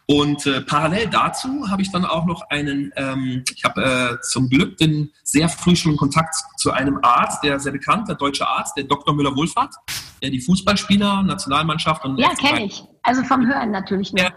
Und 0.08 0.46
äh, 0.46 0.60
parallel 0.60 1.08
dazu 1.08 1.68
habe 1.68 1.82
ich 1.82 1.90
dann 1.90 2.04
auch 2.04 2.26
noch 2.26 2.48
einen, 2.48 2.92
ähm, 2.94 3.42
ich 3.52 3.64
habe 3.64 3.82
äh, 3.84 4.20
zum 4.20 4.48
Glück 4.48 4.76
den 4.76 5.10
sehr 5.24 5.48
früh 5.48 5.74
schon 5.74 5.96
Kontakt 5.96 6.34
zu 6.58 6.70
einem 6.70 7.00
Arzt, 7.02 7.42
der 7.42 7.58
sehr 7.58 7.72
bekannt, 7.72 8.08
der 8.08 8.14
deutsche 8.14 8.46
Arzt, 8.46 8.76
der 8.76 8.84
Dr. 8.84 9.12
Müller-Wohlfahrt, 9.14 9.74
der 10.22 10.30
die 10.30 10.40
Fußballspieler, 10.40 11.24
Nationalmannschaft 11.24 12.04
und... 12.04 12.18
Ja, 12.18 12.28
kenne 12.34 12.66
ich. 12.66 12.84
Also 13.02 13.24
vom 13.24 13.46
Hören 13.46 13.72
natürlich 13.72 14.12
nur. 14.12 14.22
Der, 14.22 14.35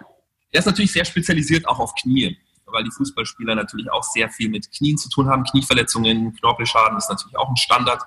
der 0.53 0.59
ist 0.59 0.65
natürlich 0.65 0.91
sehr 0.91 1.05
spezialisiert 1.05 1.67
auch 1.67 1.79
auf 1.79 1.93
Knie 1.95 2.37
weil 2.71 2.83
die 2.83 2.91
Fußballspieler 2.91 3.55
natürlich 3.55 3.91
auch 3.91 4.03
sehr 4.03 4.29
viel 4.29 4.49
mit 4.49 4.71
Knien 4.71 4.97
zu 4.97 5.09
tun 5.09 5.29
haben. 5.29 5.43
Knieverletzungen, 5.43 6.35
Knorpelschaden 6.35 6.97
ist 6.97 7.09
natürlich 7.09 7.37
auch 7.37 7.49
ein 7.49 7.57
Standard. 7.57 8.01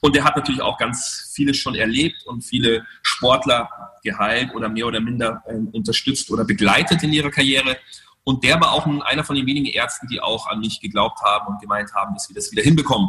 Und 0.00 0.14
der 0.14 0.24
hat 0.24 0.36
natürlich 0.36 0.62
auch 0.62 0.78
ganz 0.78 1.30
vieles 1.34 1.56
schon 1.56 1.74
erlebt 1.74 2.26
und 2.26 2.42
viele 2.42 2.86
Sportler 3.02 3.68
geheilt 4.02 4.54
oder 4.54 4.68
mehr 4.68 4.86
oder 4.86 5.00
minder 5.00 5.42
äh, 5.46 5.54
unterstützt 5.72 6.30
oder 6.30 6.44
begleitet 6.44 7.02
in 7.02 7.12
ihrer 7.12 7.30
Karriere. 7.30 7.76
Und 8.24 8.44
der 8.44 8.60
war 8.60 8.72
auch 8.72 8.86
einer 8.86 9.24
von 9.24 9.36
den 9.36 9.46
wenigen 9.46 9.66
Ärzten, 9.66 10.06
die 10.08 10.20
auch 10.20 10.46
an 10.48 10.60
mich 10.60 10.80
geglaubt 10.80 11.20
haben 11.22 11.46
und 11.48 11.60
gemeint 11.60 11.94
haben, 11.94 12.14
dass 12.14 12.28
wir 12.28 12.34
das 12.34 12.52
wieder 12.52 12.62
hinbekommen. 12.62 13.08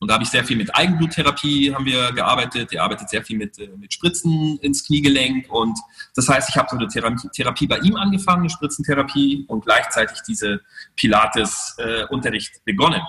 Und 0.00 0.08
da 0.08 0.14
habe 0.14 0.22
ich 0.22 0.30
sehr 0.30 0.44
viel 0.44 0.56
mit 0.56 0.74
Eigenbluttherapie 0.74 1.74
haben 1.74 1.84
wir 1.84 2.12
gearbeitet. 2.12 2.72
Er 2.72 2.84
arbeitet 2.84 3.08
sehr 3.08 3.24
viel 3.24 3.36
mit, 3.36 3.58
äh, 3.58 3.68
mit 3.76 3.92
Spritzen 3.92 4.58
ins 4.58 4.86
Kniegelenk. 4.86 5.50
Und 5.50 5.76
das 6.14 6.28
heißt, 6.28 6.48
ich 6.50 6.56
habe 6.56 6.68
so 6.70 6.76
eine 6.76 6.86
Therapie 7.32 7.66
bei 7.66 7.78
ihm 7.78 7.96
angefangen, 7.96 8.42
eine 8.42 8.50
Spritzentherapie 8.50 9.44
und 9.48 9.64
gleichzeitig 9.64 10.18
diese 10.26 10.60
Pilates-Unterricht 10.94 12.64
begonnen. 12.64 13.02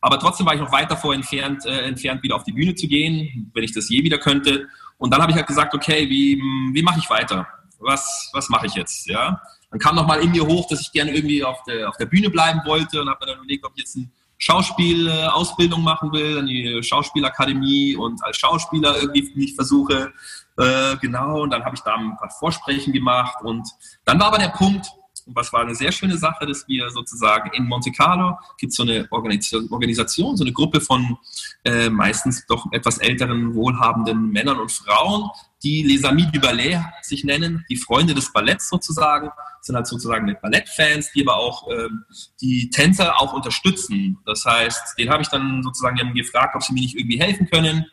Aber 0.00 0.18
trotzdem 0.18 0.46
war 0.46 0.54
ich 0.54 0.60
noch 0.60 0.72
weit 0.72 0.90
davor 0.90 1.14
entfernt, 1.14 1.66
äh, 1.66 1.82
entfernt, 1.82 2.22
wieder 2.22 2.36
auf 2.36 2.44
die 2.44 2.52
Bühne 2.52 2.74
zu 2.74 2.88
gehen, 2.88 3.50
wenn 3.54 3.62
ich 3.62 3.72
das 3.72 3.88
je 3.88 4.02
wieder 4.02 4.18
könnte. 4.18 4.68
Und 4.98 5.12
dann 5.12 5.20
habe 5.20 5.30
ich 5.30 5.36
halt 5.36 5.46
gesagt, 5.46 5.74
okay, 5.74 6.08
wie, 6.08 6.36
wie 6.72 6.82
mache 6.82 6.98
ich 6.98 7.08
weiter? 7.10 7.46
Was, 7.78 8.30
was 8.32 8.48
mache 8.48 8.66
ich 8.66 8.74
jetzt? 8.74 9.06
Ja? 9.06 9.40
Dann 9.70 9.78
kam 9.78 9.96
nochmal 9.96 10.22
in 10.22 10.30
mir 10.30 10.46
hoch, 10.46 10.68
dass 10.68 10.80
ich 10.80 10.92
gerne 10.92 11.12
irgendwie 11.12 11.42
auf 11.44 11.62
der, 11.64 11.88
auf 11.88 11.96
der 11.96 12.06
Bühne 12.06 12.30
bleiben 12.30 12.60
wollte 12.64 13.00
und 13.00 13.08
habe 13.08 13.24
mir 13.24 13.32
dann 13.32 13.38
überlegt, 13.38 13.64
ob 13.64 13.72
ich 13.74 13.82
jetzt 13.82 13.96
ein 13.96 14.12
Schauspielausbildung 14.44 15.82
machen 15.82 16.12
will, 16.12 16.38
an 16.38 16.46
die 16.46 16.82
Schauspielakademie 16.82 17.96
und 17.96 18.22
als 18.22 18.36
Schauspieler 18.36 19.00
irgendwie 19.00 19.32
mich 19.34 19.54
versuche. 19.54 20.12
Äh, 20.58 20.96
genau, 21.00 21.42
und 21.42 21.50
dann 21.50 21.64
habe 21.64 21.74
ich 21.74 21.80
da 21.80 21.94
ein 21.94 22.14
paar 22.18 22.28
Vorsprechen 22.28 22.92
gemacht. 22.92 23.36
Und 23.42 23.66
dann 24.04 24.20
war 24.20 24.26
aber 24.26 24.38
der 24.38 24.50
Punkt, 24.50 24.86
und 25.24 25.34
was 25.34 25.50
war 25.54 25.62
eine 25.62 25.74
sehr 25.74 25.92
schöne 25.92 26.18
Sache, 26.18 26.44
dass 26.44 26.68
wir 26.68 26.90
sozusagen 26.90 27.52
in 27.54 27.64
Monte 27.64 27.90
Carlo 27.90 28.36
gibt 28.58 28.72
es 28.72 28.76
so 28.76 28.82
eine 28.82 29.08
Organisation, 29.10 30.36
so 30.36 30.44
eine 30.44 30.52
Gruppe 30.52 30.82
von 30.82 31.16
äh, 31.64 31.88
meistens 31.88 32.44
doch 32.46 32.66
etwas 32.72 32.98
älteren, 32.98 33.54
wohlhabenden 33.54 34.30
Männern 34.30 34.60
und 34.60 34.70
Frauen, 34.70 35.30
die 35.64 35.82
Les 35.82 36.04
Amis 36.04 36.30
du 36.32 36.40
Ballet 36.40 36.78
sich 37.02 37.24
nennen, 37.24 37.64
die 37.70 37.76
Freunde 37.76 38.14
des 38.14 38.32
Balletts 38.32 38.68
sozusagen, 38.68 39.30
sind 39.62 39.74
halt 39.74 39.86
sozusagen 39.86 40.36
Ballettfans, 40.42 41.10
die 41.12 41.26
aber 41.26 41.36
auch 41.36 41.66
ähm, 41.70 42.04
die 42.40 42.68
Tänzer 42.70 43.20
auch 43.20 43.32
unterstützen. 43.32 44.18
Das 44.26 44.44
heißt, 44.44 44.98
den 44.98 45.10
habe 45.10 45.22
ich 45.22 45.28
dann 45.28 45.62
sozusagen 45.62 46.14
gefragt, 46.14 46.54
ob 46.54 46.62
sie 46.62 46.74
mir 46.74 46.82
nicht 46.82 46.96
irgendwie 46.96 47.18
helfen 47.18 47.48
können, 47.50 47.86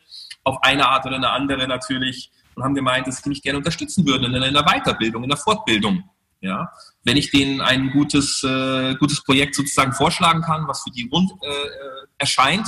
auf 0.44 0.62
eine 0.64 0.88
Art 0.88 1.06
oder 1.06 1.16
eine 1.16 1.30
andere 1.32 1.68
natürlich, 1.68 2.32
und 2.56 2.64
haben 2.64 2.76
gemeint, 2.76 3.08
dass 3.08 3.22
sie 3.22 3.30
mich 3.30 3.42
gerne 3.42 3.60
unterstützen 3.60 4.06
würden 4.06 4.34
in 4.34 4.44
einer 4.44 4.64
Weiterbildung, 4.64 5.24
in 5.24 5.30
der 5.30 5.38
Fortbildung. 5.38 6.04
Ja, 6.42 6.72
wenn 7.04 7.18
ich 7.18 7.30
denen 7.30 7.62
ein 7.62 7.92
gutes, 7.92 8.44
äh, 8.44 8.96
gutes 8.96 9.24
Projekt 9.24 9.56
sozusagen 9.56 9.94
vorschlagen 9.94 10.42
kann, 10.42 10.68
was 10.68 10.82
für 10.82 10.90
die 10.90 11.08
rund 11.08 11.32
äh, 11.44 11.48
äh 11.48 12.08
erscheint. 12.18 12.68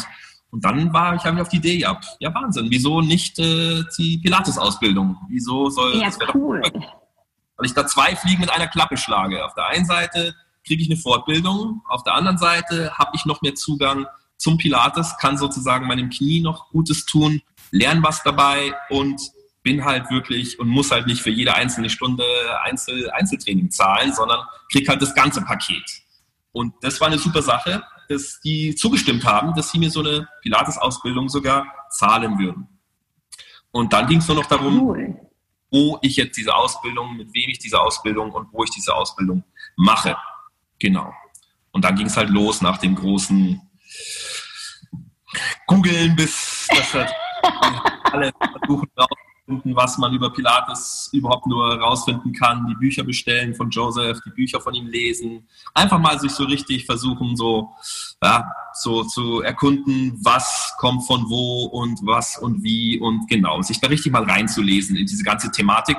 Und 0.54 0.64
dann 0.64 0.94
war 0.94 1.16
ich, 1.16 1.24
habe 1.26 1.42
auf 1.42 1.50
die 1.50 1.58
Idee 1.58 1.80
gehabt, 1.80 2.06
ja 2.20 2.32
Wahnsinn, 2.32 2.68
wieso 2.70 3.02
nicht 3.02 3.40
äh, 3.40 3.82
die 3.98 4.20
Pilates-Ausbildung? 4.20 5.18
Wieso 5.28 5.72
soll 5.72 5.98
ja, 5.98 6.06
das 6.06 6.20
cool. 6.36 6.62
Weil 6.62 7.66
ich 7.66 7.74
da 7.74 7.88
zwei 7.88 8.16
Fliegen 8.16 8.42
mit 8.42 8.52
einer 8.52 8.68
Klappe 8.68 8.96
schlage. 8.96 9.44
Auf 9.44 9.56
der 9.56 9.66
einen 9.66 9.86
Seite 9.86 10.36
kriege 10.64 10.84
ich 10.84 10.92
eine 10.92 11.00
Fortbildung, 11.00 11.82
auf 11.90 12.04
der 12.04 12.14
anderen 12.14 12.38
Seite 12.38 12.96
habe 12.96 13.10
ich 13.16 13.26
noch 13.26 13.42
mehr 13.42 13.56
Zugang 13.56 14.06
zum 14.38 14.60
Pilates, 14.60 15.18
kann 15.18 15.40
sozusagen 15.40 15.88
meinem 15.88 16.12
Knie 16.12 16.42
noch 16.42 16.70
Gutes 16.70 17.08
tun, 17.08 17.42
lerne 17.72 18.04
was 18.04 18.22
dabei 18.22 18.76
und 18.92 19.20
bin 19.64 19.84
halt 19.84 20.12
wirklich 20.12 20.60
und 20.60 20.68
muss 20.68 20.92
halt 20.92 21.08
nicht 21.08 21.24
für 21.24 21.32
jede 21.32 21.56
einzelne 21.56 21.90
Stunde 21.90 22.26
Einzel 22.62 23.10
Einzeltraining 23.10 23.72
zahlen, 23.72 24.14
sondern 24.14 24.46
krieg 24.72 24.88
halt 24.88 25.02
das 25.02 25.16
ganze 25.16 25.42
Paket. 25.42 26.04
Und 26.52 26.76
das 26.82 27.02
war 27.02 27.08
eine 27.08 27.18
super 27.18 27.42
Sache, 27.42 27.84
dass 28.10 28.40
die 28.42 28.76
zugestimmt 28.76 29.26
haben, 29.26 29.54
dass 29.54 29.72
sie 29.72 29.80
mir 29.80 29.92
so 29.92 30.02
eine 30.02 30.28
Pilates-Ausbildung 30.42 31.30
sogar 31.30 31.66
zahlen 31.90 32.38
würden. 32.40 32.68
Und 33.72 33.94
dann 33.94 34.08
ging 34.08 34.20
es 34.20 34.28
nur 34.28 34.38
noch 34.38 34.46
darum, 34.46 34.82
cool. 34.82 35.20
wo 35.72 35.98
ich 36.02 36.16
jetzt 36.16 36.38
diese 36.38 36.54
Ausbildung, 36.54 37.18
mit 37.18 37.34
wem 37.34 37.50
ich 37.50 37.60
diese 37.60 37.80
Ausbildung 37.80 38.32
und 38.32 38.48
wo 38.52 38.64
ich 38.64 38.70
diese 38.70 38.94
Ausbildung 38.94 39.44
mache. 39.76 40.16
Genau. 40.80 41.12
Und 41.72 41.84
dann 41.84 41.96
ging 41.96 42.08
es 42.08 42.16
halt 42.16 42.30
los 42.30 42.62
nach 42.62 42.78
dem 42.78 42.96
großen 42.96 43.60
Googeln, 45.68 46.16
bis 46.16 46.68
das 46.70 46.94
halt 46.94 47.12
alle 48.12 48.32
versuchen 48.60 48.90
was 49.46 49.98
man 49.98 50.14
über 50.14 50.30
Pilates 50.32 51.10
überhaupt 51.12 51.48
nur 51.48 51.66
rausfinden 51.80 52.32
kann, 52.34 52.66
die 52.68 52.76
Bücher 52.76 53.04
bestellen 53.04 53.54
von 53.54 53.70
Joseph, 53.70 54.20
die 54.26 54.30
Bücher 54.30 54.62
von 54.62 54.74
ihm 54.74 54.88
lesen, 54.88 55.48
einfach 55.74 56.00
mal 56.00 56.18
sich 56.20 56.32
so 56.32 56.46
richtig 56.46 56.86
versuchen, 56.86 57.36
so, 57.36 57.70
ja, 58.24 58.50
so 58.74 59.04
zu 59.04 59.42
erkunden, 59.42 60.18
was 60.24 60.74
kommt 60.78 61.06
von 61.06 61.30
wo 61.30 61.66
und 61.66 62.00
was 62.04 62.38
und 62.38 62.64
wie 62.64 63.00
und 63.00 63.28
genau, 63.28 63.62
sich 63.62 63.80
da 63.82 63.88
richtig 63.88 64.14
mal 64.14 64.24
reinzulesen 64.24 64.96
in 64.96 65.06
diese 65.06 65.24
ganze 65.24 65.52
Thematik. 65.52 65.98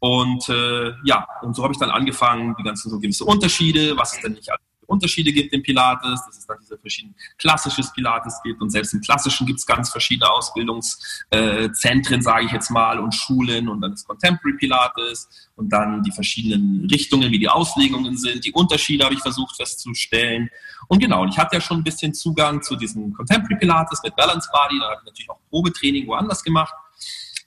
Und 0.00 0.48
äh, 0.48 0.92
ja, 1.04 1.28
und 1.42 1.54
so 1.54 1.62
habe 1.62 1.72
ich 1.72 1.78
dann 1.78 1.90
angefangen, 1.90 2.56
die 2.58 2.64
ganzen 2.64 2.90
so 2.90 2.98
gewisse 2.98 3.24
Unterschiede, 3.24 3.96
was 3.96 4.16
es 4.16 4.22
denn 4.22 4.32
nicht 4.32 4.50
alles 4.50 4.71
Unterschiede 4.92 5.32
gibt 5.32 5.52
im 5.52 5.62
Pilates, 5.62 6.24
dass 6.26 6.38
es 6.38 6.46
dann 6.46 6.58
diese 6.60 6.78
verschiedenen 6.78 7.16
klassisches 7.38 7.92
Pilates 7.92 8.40
gibt 8.44 8.60
und 8.60 8.70
selbst 8.70 8.92
im 8.94 9.00
klassischen 9.00 9.46
gibt 9.46 9.58
es 9.58 9.66
ganz 9.66 9.90
verschiedene 9.90 10.30
Ausbildungszentren, 10.30 12.20
äh, 12.20 12.22
sage 12.22 12.44
ich 12.46 12.52
jetzt 12.52 12.70
mal, 12.70 12.98
und 12.98 13.14
Schulen 13.14 13.68
und 13.68 13.80
dann 13.80 13.92
das 13.92 14.04
Contemporary 14.04 14.56
Pilates 14.58 15.28
und 15.56 15.70
dann 15.72 16.02
die 16.02 16.12
verschiedenen 16.12 16.86
Richtungen, 16.90 17.30
wie 17.32 17.38
die 17.38 17.48
Auslegungen 17.48 18.16
sind, 18.16 18.44
die 18.44 18.52
Unterschiede 18.52 19.04
habe 19.04 19.14
ich 19.14 19.20
versucht 19.20 19.56
festzustellen. 19.56 20.48
Und 20.88 20.98
genau, 21.00 21.24
ich 21.26 21.38
hatte 21.38 21.56
ja 21.56 21.60
schon 21.60 21.78
ein 21.78 21.84
bisschen 21.84 22.14
Zugang 22.14 22.62
zu 22.62 22.76
diesem 22.76 23.12
Contemporary 23.14 23.58
Pilates 23.58 24.00
mit 24.02 24.14
Balance 24.16 24.48
Body, 24.52 24.78
da 24.78 24.90
habe 24.90 25.00
ich 25.00 25.06
natürlich 25.06 25.30
auch 25.30 25.40
Probetraining 25.50 26.06
woanders 26.06 26.42
gemacht. 26.42 26.74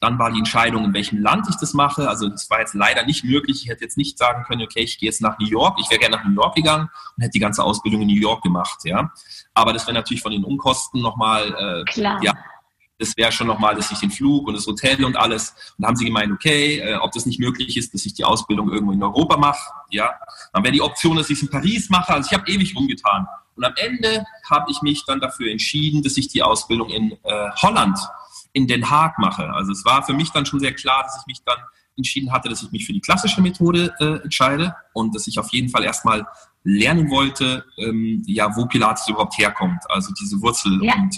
Dann 0.05 0.19
war 0.19 0.31
die 0.31 0.37
Entscheidung, 0.37 0.85
in 0.85 0.93
welchem 0.93 1.19
Land 1.19 1.47
ich 1.49 1.55
das 1.55 1.73
mache. 1.73 2.07
Also 2.07 2.29
das 2.29 2.47
war 2.51 2.59
jetzt 2.59 2.75
leider 2.75 3.03
nicht 3.07 3.23
möglich. 3.23 3.63
Ich 3.63 3.69
hätte 3.69 3.83
jetzt 3.85 3.97
nicht 3.97 4.19
sagen 4.19 4.43
können, 4.43 4.61
okay, 4.61 4.81
ich 4.81 4.99
gehe 4.99 5.09
jetzt 5.09 5.19
nach 5.19 5.39
New 5.39 5.47
York. 5.47 5.79
Ich 5.81 5.89
wäre 5.89 5.99
gerne 5.99 6.17
nach 6.17 6.23
New 6.23 6.35
York 6.35 6.53
gegangen 6.53 6.91
und 7.17 7.23
hätte 7.23 7.31
die 7.31 7.39
ganze 7.39 7.63
Ausbildung 7.63 8.03
in 8.03 8.09
New 8.09 8.21
York 8.21 8.43
gemacht. 8.43 8.81
Ja, 8.83 9.11
aber 9.55 9.73
das 9.73 9.87
wäre 9.87 9.95
natürlich 9.95 10.21
von 10.21 10.31
den 10.31 10.43
Unkosten 10.43 11.01
nochmal, 11.01 11.47
äh, 11.57 11.91
Klar. 11.91 12.21
ja, 12.21 12.33
das 12.99 13.17
wäre 13.17 13.31
schon 13.31 13.47
nochmal, 13.47 13.73
dass 13.73 13.91
ich 13.91 13.97
den 13.97 14.11
Flug 14.11 14.47
und 14.47 14.53
das 14.53 14.67
Hotel 14.67 15.03
und 15.03 15.17
alles. 15.17 15.55
Und 15.75 15.81
da 15.81 15.87
haben 15.87 15.95
sie 15.95 16.05
gemeint, 16.05 16.31
okay, 16.31 16.81
äh, 16.81 16.97
ob 16.97 17.11
das 17.11 17.25
nicht 17.25 17.39
möglich 17.39 17.75
ist, 17.75 17.91
dass 17.95 18.05
ich 18.05 18.13
die 18.13 18.25
Ausbildung 18.25 18.69
irgendwo 18.71 18.91
in 18.91 19.01
Europa 19.01 19.37
mache. 19.37 19.71
Ja, 19.89 20.13
dann 20.53 20.63
wäre 20.63 20.71
die 20.71 20.83
Option, 20.83 21.17
dass 21.17 21.31
ich 21.31 21.37
es 21.37 21.41
in 21.41 21.49
Paris 21.49 21.89
mache. 21.89 22.13
Also 22.13 22.29
ich 22.31 22.37
habe 22.37 22.47
ewig 22.47 22.75
rumgetan. 22.75 23.25
Und 23.55 23.63
am 23.63 23.73
Ende 23.77 24.23
habe 24.51 24.69
ich 24.69 24.83
mich 24.83 25.03
dann 25.07 25.19
dafür 25.19 25.49
entschieden, 25.49 26.03
dass 26.03 26.15
ich 26.15 26.27
die 26.27 26.43
Ausbildung 26.43 26.89
in 26.89 27.13
äh, 27.23 27.49
Holland 27.63 27.97
in 28.55 28.67
Den 28.67 28.89
Haag 28.89 29.19
mache. 29.19 29.53
Also 29.53 29.73
es 29.73 29.83
war 29.83 30.03
für 30.03 30.13
mich 30.13 30.31
dann 30.31 30.45
schon 30.45 30.61
sehr 30.61 30.73
klar, 30.73 31.03
dass 31.03 31.17
ich 31.19 31.27
mich 31.27 31.43
dann 31.45 31.57
entschieden 31.97 32.31
hatte, 32.31 32.49
dass 32.49 32.63
ich 32.63 32.71
mich 32.71 32.85
für 32.85 32.93
die 32.93 33.01
klassische 33.01 33.41
Methode 33.41 33.93
äh, 33.99 34.23
entscheide 34.23 34.75
und 34.93 35.13
dass 35.13 35.27
ich 35.27 35.37
auf 35.37 35.49
jeden 35.51 35.69
Fall 35.69 35.83
erstmal 35.83 36.25
lernen 36.63 37.09
wollte, 37.09 37.65
ähm, 37.77 38.23
ja, 38.25 38.55
wo 38.55 38.65
Pilates 38.65 39.07
überhaupt 39.07 39.37
herkommt, 39.37 39.79
also 39.89 40.13
diese 40.19 40.41
Wurzel 40.41 40.83
ja. 40.83 40.93
und 40.95 41.17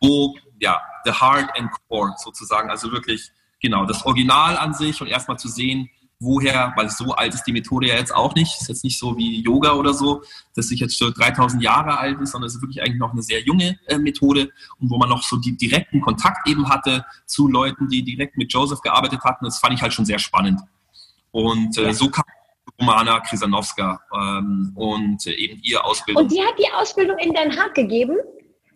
wo, 0.00 0.36
ja, 0.60 0.80
the 1.04 1.12
heart 1.12 1.50
and 1.58 1.70
core 1.88 2.14
sozusagen, 2.18 2.70
also 2.70 2.90
wirklich, 2.92 3.30
genau, 3.60 3.84
das 3.84 4.06
Original 4.06 4.56
an 4.56 4.72
sich 4.72 5.00
und 5.00 5.08
erstmal 5.08 5.38
zu 5.38 5.48
sehen, 5.48 5.90
woher, 6.18 6.72
weil 6.76 6.88
so 6.88 7.12
alt 7.14 7.34
ist 7.34 7.44
die 7.44 7.52
Methode 7.52 7.88
ja 7.88 7.96
jetzt 7.96 8.14
auch 8.14 8.34
nicht, 8.34 8.60
ist 8.60 8.68
jetzt 8.68 8.84
nicht 8.84 8.98
so 8.98 9.16
wie 9.16 9.42
Yoga 9.42 9.74
oder 9.74 9.92
so, 9.92 10.22
dass 10.54 10.68
sich 10.68 10.80
jetzt 10.80 10.96
schon 10.96 11.12
3000 11.12 11.62
Jahre 11.62 11.98
alt 11.98 12.20
ist, 12.20 12.32
sondern 12.32 12.46
es 12.46 12.54
ist 12.54 12.62
wirklich 12.62 12.82
eigentlich 12.82 12.98
noch 12.98 13.12
eine 13.12 13.22
sehr 13.22 13.42
junge 13.42 13.78
äh, 13.86 13.98
Methode 13.98 14.50
und 14.80 14.90
wo 14.90 14.96
man 14.96 15.08
noch 15.08 15.22
so 15.22 15.36
die 15.36 15.56
direkten 15.56 16.00
Kontakt 16.00 16.48
eben 16.48 16.68
hatte 16.68 17.04
zu 17.26 17.48
Leuten, 17.48 17.88
die 17.88 18.02
direkt 18.02 18.36
mit 18.36 18.52
Joseph 18.52 18.80
gearbeitet 18.80 19.20
hatten, 19.24 19.44
das 19.44 19.58
fand 19.58 19.74
ich 19.74 19.82
halt 19.82 19.92
schon 19.92 20.06
sehr 20.06 20.18
spannend. 20.18 20.60
Und 21.32 21.76
äh, 21.76 21.92
so 21.92 22.08
kam 22.08 22.24
Romana 22.80 23.20
Krisanowska 23.20 24.00
ähm, 24.14 24.72
und 24.74 25.26
äh, 25.26 25.32
eben 25.32 25.60
ihr 25.62 25.84
Ausbildung. 25.84 26.24
Und 26.24 26.32
die 26.32 26.40
hat 26.40 26.58
die 26.58 26.70
Ausbildung 26.74 27.18
in 27.18 27.32
Den 27.32 27.56
Haag 27.56 27.74
gegeben? 27.74 28.16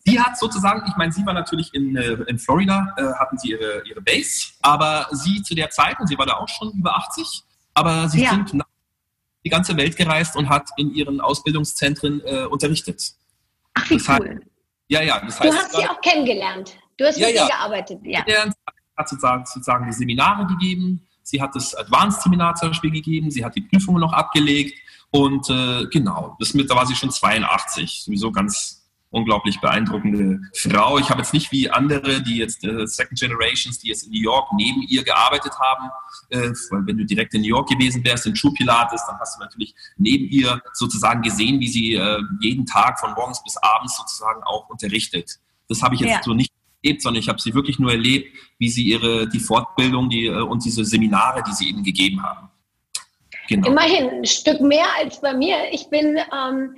Sie 0.06 0.18
hat 0.18 0.38
sozusagen, 0.38 0.82
ich 0.88 0.96
meine, 0.96 1.12
sie 1.12 1.24
war 1.26 1.34
natürlich 1.34 1.74
in, 1.74 1.96
äh, 1.96 2.12
in 2.26 2.38
Florida, 2.38 2.94
äh, 2.96 3.12
hatten 3.18 3.38
sie 3.38 3.50
ihre, 3.50 3.82
ihre 3.86 4.00
Base, 4.00 4.52
aber 4.62 5.06
sie 5.12 5.42
zu 5.42 5.54
der 5.54 5.70
Zeit, 5.70 6.00
und 6.00 6.06
sie 6.06 6.16
war 6.16 6.26
da 6.26 6.34
auch 6.34 6.48
schon 6.48 6.72
über 6.72 6.96
80, 6.96 7.42
aber 7.74 8.08
sie 8.08 8.22
ja. 8.22 8.30
sind 8.30 8.52
die 9.44 9.50
ganze 9.50 9.76
Welt 9.76 9.96
gereist 9.96 10.36
und 10.36 10.48
hat 10.48 10.70
in 10.76 10.94
ihren 10.94 11.20
Ausbildungszentren 11.20 12.20
äh, 12.24 12.44
unterrichtet. 12.44 13.12
Ach, 13.74 13.88
wie 13.90 13.98
das 13.98 14.08
cool. 14.08 14.28
Heißt, 14.28 14.46
ja, 14.88 15.02
ja. 15.02 15.20
Das 15.20 15.40
heißt, 15.40 15.52
du 15.52 15.56
hast 15.56 15.72
sie 15.72 15.86
auch 15.86 16.00
kennengelernt. 16.00 16.76
Du 16.96 17.06
hast 17.06 17.18
ja, 17.18 17.28
mit 17.28 17.36
ja. 17.36 17.42
ihr 17.42 17.48
gearbeitet, 17.48 18.00
ja. 18.04 18.24
hat 18.96 19.08
sozusagen, 19.08 19.44
sozusagen 19.46 19.86
die 19.86 19.92
Seminare 19.92 20.46
gegeben, 20.46 21.06
sie 21.22 21.40
hat 21.40 21.54
das 21.54 21.74
Advanced-Seminar 21.74 22.56
zum 22.56 22.70
Beispiel 22.70 22.90
gegeben, 22.90 23.30
sie 23.30 23.44
hat 23.44 23.54
die 23.54 23.62
Prüfungen 23.62 24.00
noch 24.00 24.12
abgelegt 24.12 24.78
und 25.10 25.48
äh, 25.48 25.86
genau, 25.86 26.36
das 26.38 26.54
mit, 26.54 26.70
da 26.70 26.74
war 26.74 26.86
sie 26.86 26.94
schon 26.94 27.10
82, 27.10 28.02
sowieso 28.04 28.30
ganz 28.30 28.79
unglaublich 29.10 29.60
beeindruckende 29.60 30.40
Frau. 30.54 30.98
Ich 30.98 31.10
habe 31.10 31.20
jetzt 31.20 31.34
nicht 31.34 31.50
wie 31.52 31.68
andere, 31.68 32.22
die 32.22 32.36
jetzt 32.36 32.64
äh, 32.64 32.86
Second 32.86 33.18
Generations, 33.18 33.78
die 33.78 33.88
jetzt 33.88 34.04
in 34.04 34.12
New 34.12 34.22
York 34.22 34.48
neben 34.56 34.82
ihr 34.82 35.02
gearbeitet 35.02 35.52
haben, 35.58 35.90
äh, 36.30 36.50
weil 36.70 36.86
wenn 36.86 36.98
du 36.98 37.04
direkt 37.04 37.34
in 37.34 37.42
New 37.42 37.48
York 37.48 37.68
gewesen 37.68 38.04
wärst, 38.04 38.26
in 38.26 38.34
True 38.34 38.52
Pilates, 38.52 39.04
dann 39.06 39.18
hast 39.18 39.36
du 39.36 39.40
natürlich 39.40 39.74
neben 39.96 40.26
ihr 40.26 40.62
sozusagen 40.74 41.22
gesehen, 41.22 41.60
wie 41.60 41.68
sie 41.68 41.94
äh, 41.94 42.20
jeden 42.40 42.66
Tag 42.66 43.00
von 43.00 43.12
morgens 43.14 43.42
bis 43.42 43.56
abends 43.56 43.96
sozusagen 43.96 44.42
auch 44.44 44.68
unterrichtet. 44.68 45.38
Das 45.68 45.82
habe 45.82 45.96
ich 45.96 46.00
jetzt 46.00 46.10
ja. 46.10 46.22
so 46.22 46.34
nicht 46.34 46.52
erlebt, 46.82 47.02
sondern 47.02 47.20
ich 47.20 47.28
habe 47.28 47.40
sie 47.40 47.52
wirklich 47.54 47.78
nur 47.78 47.90
erlebt, 47.90 48.32
wie 48.58 48.68
sie 48.68 48.84
ihre 48.84 49.28
die 49.28 49.40
Fortbildung 49.40 50.08
die, 50.08 50.26
äh, 50.26 50.40
und 50.40 50.64
diese 50.64 50.84
Seminare, 50.84 51.42
die 51.46 51.52
sie 51.52 51.68
eben 51.68 51.82
gegeben 51.82 52.22
haben. 52.22 52.48
Genau. 53.48 53.66
Immerhin 53.66 54.08
ein 54.10 54.24
Stück 54.24 54.60
mehr 54.60 54.86
als 54.96 55.20
bei 55.20 55.34
mir. 55.34 55.56
Ich 55.72 55.90
bin 55.90 56.16
ähm, 56.32 56.76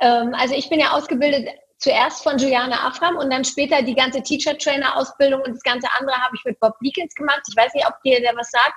ähm, 0.00 0.34
also 0.34 0.54
ich 0.54 0.68
bin 0.68 0.80
ja 0.80 0.92
ausgebildet 0.92 1.48
zuerst 1.78 2.22
von 2.24 2.38
Juliane 2.38 2.80
Afram 2.80 3.16
und 3.16 3.32
dann 3.32 3.44
später 3.44 3.82
die 3.82 3.94
ganze 3.94 4.22
Teacher-Trainer-Ausbildung 4.22 5.40
und 5.42 5.54
das 5.54 5.62
ganze 5.62 5.88
andere 5.98 6.16
habe 6.16 6.34
ich 6.36 6.44
mit 6.44 6.58
Bob 6.60 6.74
Beakins 6.80 7.14
gemacht. 7.14 7.42
Ich 7.48 7.56
weiß 7.56 7.72
nicht, 7.74 7.86
ob 7.86 7.94
dir 8.02 8.20
der 8.20 8.34
was 8.36 8.50
sagt. 8.50 8.74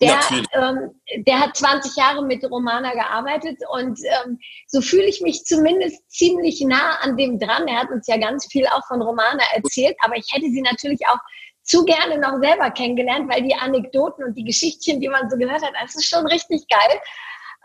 Der, 0.00 0.20
ähm, 0.52 1.00
der 1.26 1.40
hat 1.40 1.56
20 1.56 1.96
Jahre 1.96 2.24
mit 2.24 2.44
Romana 2.48 2.92
gearbeitet 2.92 3.58
und 3.70 3.98
ähm, 4.24 4.38
so 4.68 4.80
fühle 4.80 5.06
ich 5.06 5.20
mich 5.20 5.44
zumindest 5.44 6.08
ziemlich 6.10 6.60
nah 6.60 6.96
an 7.00 7.16
dem 7.16 7.38
dran. 7.38 7.66
Er 7.66 7.80
hat 7.80 7.90
uns 7.90 8.06
ja 8.06 8.16
ganz 8.16 8.46
viel 8.46 8.66
auch 8.68 8.86
von 8.86 9.02
Romana 9.02 9.42
erzählt, 9.54 9.96
aber 10.02 10.16
ich 10.16 10.26
hätte 10.32 10.46
sie 10.46 10.62
natürlich 10.62 11.00
auch 11.08 11.18
zu 11.64 11.84
gerne 11.84 12.18
noch 12.18 12.38
selber 12.40 12.70
kennengelernt, 12.70 13.28
weil 13.32 13.42
die 13.42 13.54
Anekdoten 13.54 14.24
und 14.24 14.34
die 14.34 14.44
Geschichtchen, 14.44 15.00
die 15.00 15.08
man 15.08 15.28
so 15.28 15.36
gehört 15.36 15.62
hat, 15.62 15.72
das 15.80 15.96
ist 15.96 16.08
schon 16.08 16.26
richtig 16.26 16.66
geil. 16.68 17.00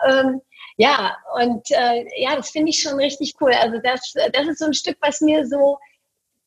Ähm, 0.08 0.42
ja, 0.80 1.18
und 1.36 1.70
äh, 1.72 2.06
ja, 2.16 2.38
das 2.38 2.52
finde 2.52 2.70
ich 2.70 2.80
schon 2.80 2.96
richtig 2.96 3.34
cool. 3.42 3.52
Also 3.52 3.80
das, 3.84 4.14
das 4.32 4.48
ist 4.48 4.60
so 4.60 4.66
ein 4.66 4.74
Stück, 4.74 4.96
was 5.02 5.20
mir 5.20 5.46
so, 5.46 5.78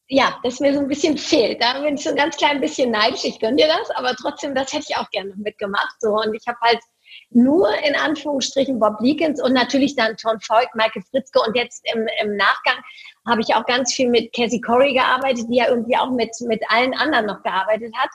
ja, 0.08 0.40
das 0.42 0.58
mir 0.58 0.72
so 0.72 0.80
ein 0.80 0.88
bisschen 0.88 1.18
fehlt. 1.18 1.62
Da 1.62 1.82
bin 1.82 1.96
ich 1.96 2.02
so 2.02 2.08
ein 2.08 2.16
ganz 2.16 2.38
klein 2.38 2.58
bisschen 2.58 2.90
neidisch. 2.90 3.24
Ich 3.24 3.38
gönne 3.40 3.56
dir 3.56 3.66
das, 3.66 3.90
aber 3.90 4.16
trotzdem, 4.16 4.54
das 4.54 4.72
hätte 4.72 4.86
ich 4.88 4.96
auch 4.96 5.10
gerne 5.10 5.34
mitgemacht. 5.36 6.00
So 6.00 6.14
und 6.14 6.32
ich 6.32 6.46
habe 6.46 6.56
halt 6.62 6.80
nur 7.28 7.68
in 7.84 7.94
Anführungsstrichen 7.94 8.80
Bob 8.80 9.02
Leakins 9.02 9.42
und 9.42 9.52
natürlich 9.52 9.96
dann 9.96 10.16
Tom 10.16 10.38
Voigt, 10.48 10.74
Michael 10.74 11.02
Fritzke 11.10 11.38
und 11.46 11.54
jetzt 11.54 11.84
im, 11.92 12.08
im 12.22 12.34
Nachgang 12.34 12.82
habe 13.28 13.42
ich 13.42 13.54
auch 13.54 13.66
ganz 13.66 13.92
viel 13.92 14.08
mit 14.08 14.32
Cassie 14.32 14.62
Corey 14.62 14.94
gearbeitet, 14.94 15.44
die 15.50 15.56
ja 15.56 15.68
irgendwie 15.68 15.98
auch 15.98 16.10
mit, 16.10 16.30
mit 16.40 16.62
allen 16.70 16.94
anderen 16.94 17.26
noch 17.26 17.42
gearbeitet 17.42 17.94
hat. 17.98 18.10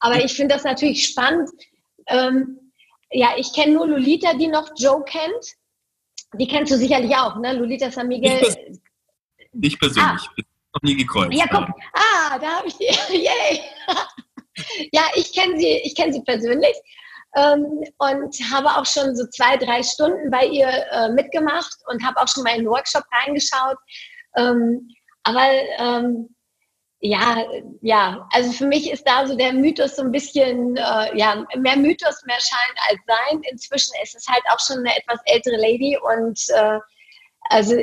Aber 0.00 0.16
ich 0.16 0.32
finde 0.34 0.56
das 0.56 0.64
natürlich 0.64 1.06
spannend, 1.06 1.50
ähm, 2.08 2.58
ja, 3.12 3.34
ich 3.36 3.52
kenne 3.52 3.74
nur 3.74 3.86
Lolita, 3.86 4.34
die 4.34 4.48
noch 4.48 4.70
Joe 4.76 5.04
kennt. 5.04 5.54
Die 6.34 6.48
kennst 6.48 6.72
du 6.72 6.76
sicherlich 6.76 7.14
auch, 7.14 7.36
ne? 7.36 7.52
Lolita 7.52 7.90
San 7.90 8.08
Miguel. 8.08 8.40
Ich, 8.40 8.40
pers 8.40 8.56
ich 9.60 9.78
persönlich. 9.78 10.28
Ah. 10.28 10.32
Bin 10.34 10.44
noch 10.74 10.82
nie 10.82 10.96
gekreuzt. 10.96 11.34
Ja, 11.34 11.46
guck. 11.50 11.68
Ah, 11.92 12.38
da 12.38 12.58
habe 12.58 12.68
ich 12.68 12.76
die. 12.76 12.84
Yay! 13.16 13.60
ja, 14.92 15.02
ich 15.14 15.32
kenne 15.34 15.58
sie, 15.58 15.80
ich 15.84 15.94
kenne 15.94 16.12
sie 16.12 16.22
persönlich. 16.22 16.74
Ähm, 17.34 17.82
und 17.98 18.34
habe 18.52 18.68
auch 18.68 18.84
schon 18.84 19.14
so 19.16 19.26
zwei, 19.28 19.56
drei 19.56 19.82
Stunden 19.82 20.30
bei 20.30 20.46
ihr 20.46 20.68
äh, 20.68 21.10
mitgemacht 21.10 21.76
und 21.86 22.04
habe 22.04 22.20
auch 22.20 22.28
schon 22.28 22.42
mal 22.42 22.56
in 22.56 22.62
den 22.62 22.68
Workshop 22.68 23.04
reingeschaut. 23.10 23.78
Ähm, 24.36 24.88
aber 25.24 25.48
ähm, 25.78 26.34
ja, 27.04 27.44
ja, 27.80 28.28
also 28.30 28.52
für 28.52 28.66
mich 28.66 28.88
ist 28.88 29.02
da 29.04 29.26
so 29.26 29.36
der 29.36 29.52
Mythos 29.52 29.96
so 29.96 30.02
ein 30.02 30.12
bisschen, 30.12 30.76
äh, 30.76 31.18
ja, 31.18 31.44
mehr 31.56 31.76
Mythos, 31.76 32.22
mehr 32.26 32.38
Schein 32.38 32.76
als 32.88 33.00
Sein. 33.08 33.42
Inzwischen 33.50 33.92
ist 34.04 34.14
es 34.14 34.28
halt 34.28 34.42
auch 34.52 34.60
schon 34.60 34.78
eine 34.78 34.96
etwas 34.96 35.18
ältere 35.24 35.56
Lady 35.56 35.98
und 35.98 36.40
äh, 36.50 36.78
also 37.50 37.74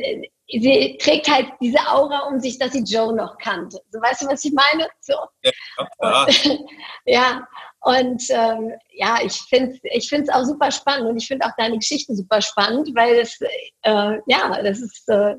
sie 0.48 0.98
trägt 1.02 1.30
halt 1.30 1.48
diese 1.60 1.80
Aura 1.80 2.30
um 2.30 2.40
sich, 2.40 2.58
dass 2.60 2.72
sie 2.72 2.84
Joe 2.84 3.14
noch 3.14 3.38
kannte. 3.40 3.82
So 3.92 4.00
weißt 4.00 4.22
du, 4.22 4.28
was 4.28 4.46
ich 4.46 4.54
meine? 4.54 4.88
So. 5.02 5.16
Ja, 5.44 5.52
und, 5.98 6.60
ja, 7.06 7.48
und 7.82 8.24
ähm, 8.30 8.72
ja, 8.94 9.20
ich 9.22 9.34
finde 9.50 9.74
es 9.74 9.80
ich 9.84 10.08
find's 10.08 10.30
auch 10.30 10.46
super 10.46 10.72
spannend 10.72 11.10
und 11.10 11.18
ich 11.18 11.28
finde 11.28 11.46
auch 11.46 11.56
deine 11.58 11.78
Geschichte 11.78 12.16
super 12.16 12.42
spannend, 12.42 12.90
weil 12.96 13.16
es, 13.16 13.38
äh, 13.82 14.18
ja, 14.28 14.64
das 14.64 14.80
ist 14.80 15.10
äh, 15.10 15.36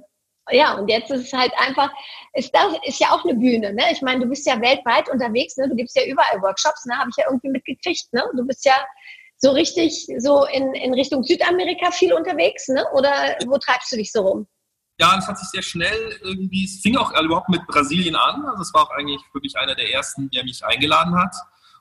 ja, 0.53 0.75
und 0.75 0.89
jetzt 0.89 1.11
ist 1.11 1.27
es 1.27 1.33
halt 1.33 1.53
einfach, 1.59 1.91
ist 2.35 2.55
das 2.55 2.75
ist 2.85 3.01
ja 3.01 3.11
auch 3.11 3.25
eine 3.25 3.35
Bühne, 3.35 3.73
ne? 3.73 3.85
Ich 3.93 4.03
meine, 4.03 4.21
du 4.21 4.27
bist 4.29 4.47
ja 4.47 4.61
weltweit 4.61 5.09
unterwegs, 5.11 5.57
ne? 5.57 5.69
Du 5.69 5.77
gibst 5.77 5.97
ja 5.97 6.05
überall 6.05 6.41
Workshops, 6.43 6.85
ne? 6.87 6.97
Habe 6.97 7.11
ich 7.11 7.17
ja 7.17 7.25
irgendwie 7.29 7.51
mitgekriegt, 7.51 8.13
ne? 8.13 8.25
Du 8.37 8.47
bist 8.47 8.65
ja 8.65 8.75
so 9.39 9.51
richtig 9.53 10.07
so 10.19 10.45
in, 10.47 10.75
in 10.75 10.95
Richtung 10.95 11.23
Südamerika 11.25 11.91
viel 11.91 12.13
unterwegs, 12.13 12.69
ne? 12.69 12.85
Oder 12.93 13.37
wo 13.47 13.59
treibst 13.59 13.93
du 13.93 13.97
dich 13.97 14.13
so 14.13 14.23
rum? 14.23 14.47
Ja, 15.01 15.17
das 15.17 15.27
hat 15.27 15.39
sich 15.39 15.49
sehr 15.49 15.63
schnell 15.63 16.19
irgendwie, 16.23 16.65
es 16.67 16.83
fing 16.83 16.97
auch 16.97 17.11
überhaupt 17.19 17.49
mit 17.49 17.67
Brasilien 17.67 18.17
an. 18.17 18.45
Also 18.45 18.63
es 18.63 18.75
war 18.75 18.83
auch 18.83 18.91
eigentlich 18.91 19.21
wirklich 19.33 19.57
einer 19.57 19.75
der 19.75 19.91
ersten, 19.91 20.29
der 20.31 20.45
mich 20.45 20.63
eingeladen 20.63 21.17
hat. 21.17 21.35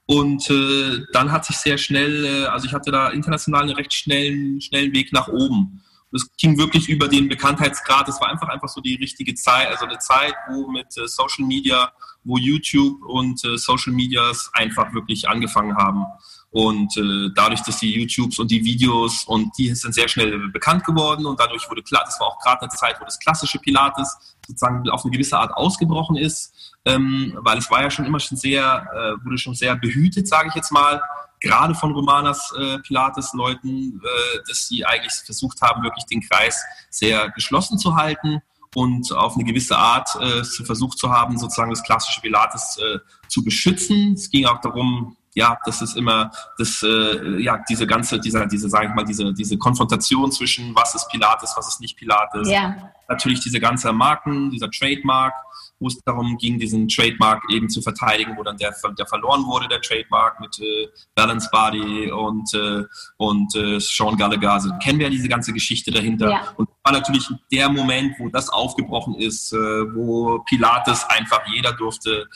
Und 0.06 0.50
äh, 0.50 1.06
dann 1.12 1.32
hat 1.32 1.46
sich 1.46 1.58
sehr 1.58 1.78
schnell, 1.78 2.26
äh, 2.26 2.46
also 2.46 2.66
ich 2.66 2.74
hatte 2.74 2.92
da 2.92 3.10
international 3.10 3.64
einen 3.64 3.76
recht 3.76 3.94
schnellen, 3.94 4.62
schnellen 4.62 4.94
Weg 4.94 5.12
nach 5.12 5.28
oben. 5.28 5.84
Das 6.12 6.28
ging 6.38 6.58
wirklich 6.58 6.90
über 6.90 7.08
den 7.08 7.30
Bekanntheitsgrad. 7.30 8.08
Es 8.08 8.20
war 8.20 8.30
einfach 8.30 8.50
einfach 8.50 8.68
so 8.68 8.82
die 8.82 8.96
richtige 8.96 9.36
Zeit, 9.36 9.68
also 9.68 9.86
eine 9.86 10.00
Zeit, 10.00 10.34
wo 10.50 10.68
mit 10.68 10.98
äh, 10.98 11.08
Social 11.08 11.46
Media, 11.46 11.92
wo 12.24 12.38
YouTube 12.38 13.04
und 13.06 13.44
äh, 13.46 13.58
Social 13.58 13.94
Medias 13.94 14.50
einfach 14.54 14.94
wirklich 14.94 15.30
angefangen 15.30 15.78
haben. 15.78 16.06
Und 16.52 16.98
äh, 16.98 17.30
dadurch, 17.36 17.62
dass 17.62 17.78
die 17.78 17.94
YouTubes 17.94 18.40
und 18.40 18.50
die 18.50 18.64
Videos 18.66 19.24
und 19.26 19.56
die 19.60 19.74
sind 19.76 19.94
sehr 19.94 20.08
schnell 20.08 20.50
bekannt 20.50 20.84
geworden 20.84 21.28
und 21.28 21.40
dadurch 21.40 21.70
wurde 21.70 21.84
klar, 21.84 22.02
das 22.06 22.20
war 22.20 22.28
auch 22.28 22.40
gerade 22.40 22.62
eine 22.62 22.70
Zeit, 22.72 23.00
wo 23.00 23.06
das 23.06 23.20
klassische 23.20 23.60
Pilates 23.60 24.36
sozusagen 24.48 24.90
auf 24.90 25.06
eine 25.06 25.12
gewisse 25.12 25.38
Art 25.38 25.54
ausgebrochen 25.54 26.16
ist, 26.16 26.52
ähm, 26.86 27.38
weil 27.42 27.60
es 27.60 27.70
war 27.70 27.84
ja 27.84 27.92
schon 27.92 28.06
immer 28.06 28.20
schon 28.20 28.36
sehr, 28.36 29.20
wurde 29.24 29.38
schon 29.38 29.54
sehr 29.54 29.76
behütet, 29.76 30.28
sage 30.28 30.48
ich 30.50 30.56
jetzt 30.56 30.72
mal 30.72 31.00
gerade 31.40 31.76
von 31.76 31.92
Romanas 31.94 32.54
äh, 32.58 32.80
Pilates-Leuten, 32.80 34.02
äh, 34.04 34.40
dass 34.48 34.68
sie 34.68 34.86
eigentlich 34.86 35.14
versucht 35.26 35.62
haben, 35.62 35.84
wirklich 35.84 36.06
den 36.06 36.22
Kreis 36.22 36.64
sehr 36.90 37.30
geschlossen 37.32 37.78
zu 37.78 37.96
halten 37.96 38.42
und 38.76 39.12
auf 39.14 39.36
eine 39.36 39.44
gewisse 39.44 39.78
Art 39.78 40.10
äh, 40.20 40.44
versucht 40.64 40.98
zu 40.98 41.10
haben, 41.12 41.38
sozusagen 41.38 41.72
das 41.72 41.84
klassische 41.84 42.22
Pilates 42.22 42.78
äh, 42.78 43.00
zu 43.28 43.44
beschützen. 43.44 44.14
Es 44.14 44.30
ging 44.30 44.46
auch 44.46 44.62
darum, 44.62 45.16
ja, 45.34 45.58
das 45.66 45.82
ist 45.82 45.96
immer 45.96 46.32
das, 46.58 46.84
äh, 46.84 47.42
ja, 47.42 47.64
diese 47.70 47.88
ganze, 47.88 48.20
dieser, 48.20 48.46
diese, 48.46 48.70
sage 48.70 48.88
ich 48.88 48.94
mal, 48.94 49.06
diese, 49.06 49.34
diese 49.34 49.58
Konfrontation 49.58 50.32
zwischen 50.32 50.76
was 50.76 50.96
ist 50.96 51.08
Pilates, 51.10 51.54
was 51.56 51.68
ist 51.68 51.82
nicht 51.82 51.98
Pilates. 51.98 52.50
Ja. 52.50 52.92
Natürlich 53.08 53.40
diese 53.40 53.60
ganze 53.60 53.92
Marken, 53.94 54.52
dieser 54.52 54.70
Trademark, 54.70 55.34
wo 55.80 55.88
es 55.88 55.98
darum 56.06 56.38
ging, 56.38 56.60
diesen 56.60 56.88
Trademark 56.88 57.44
eben 57.52 57.70
zu 57.70 57.82
verteidigen, 57.82 58.36
wo 58.38 58.44
dann 58.44 58.58
der, 58.58 58.76
der 58.98 59.06
verloren 59.06 59.46
wurde, 59.46 59.68
der 59.68 59.82
Trademark 59.82 60.40
mit 60.40 60.60
äh, 60.60 60.88
Balance 61.16 61.50
Body 61.52 62.12
und, 62.12 62.54
äh, 62.54 62.84
und 63.18 63.56
äh, 63.56 63.80
Sean 63.80 64.18
Gallagher. 64.18 64.54
Also 64.54 64.70
kennen 64.84 65.00
wir 65.00 65.08
ja 65.08 65.12
diese 65.12 65.30
ganze 65.30 65.54
Geschichte 65.54 65.92
dahinter. 65.92 66.30
Ja. 66.30 66.54
Und 66.58 66.70
war 66.84 66.94
natürlich 66.94 67.28
der 67.52 67.70
Moment, 67.70 68.16
wo 68.20 68.30
das 68.30 68.50
aufgebrochen 68.50 69.16
ist, 69.16 69.54
äh, 69.54 69.58
wo 69.58 70.40
Pilates 70.48 71.06
einfach 71.06 71.42
jeder 71.48 71.74
durfte 71.74 72.28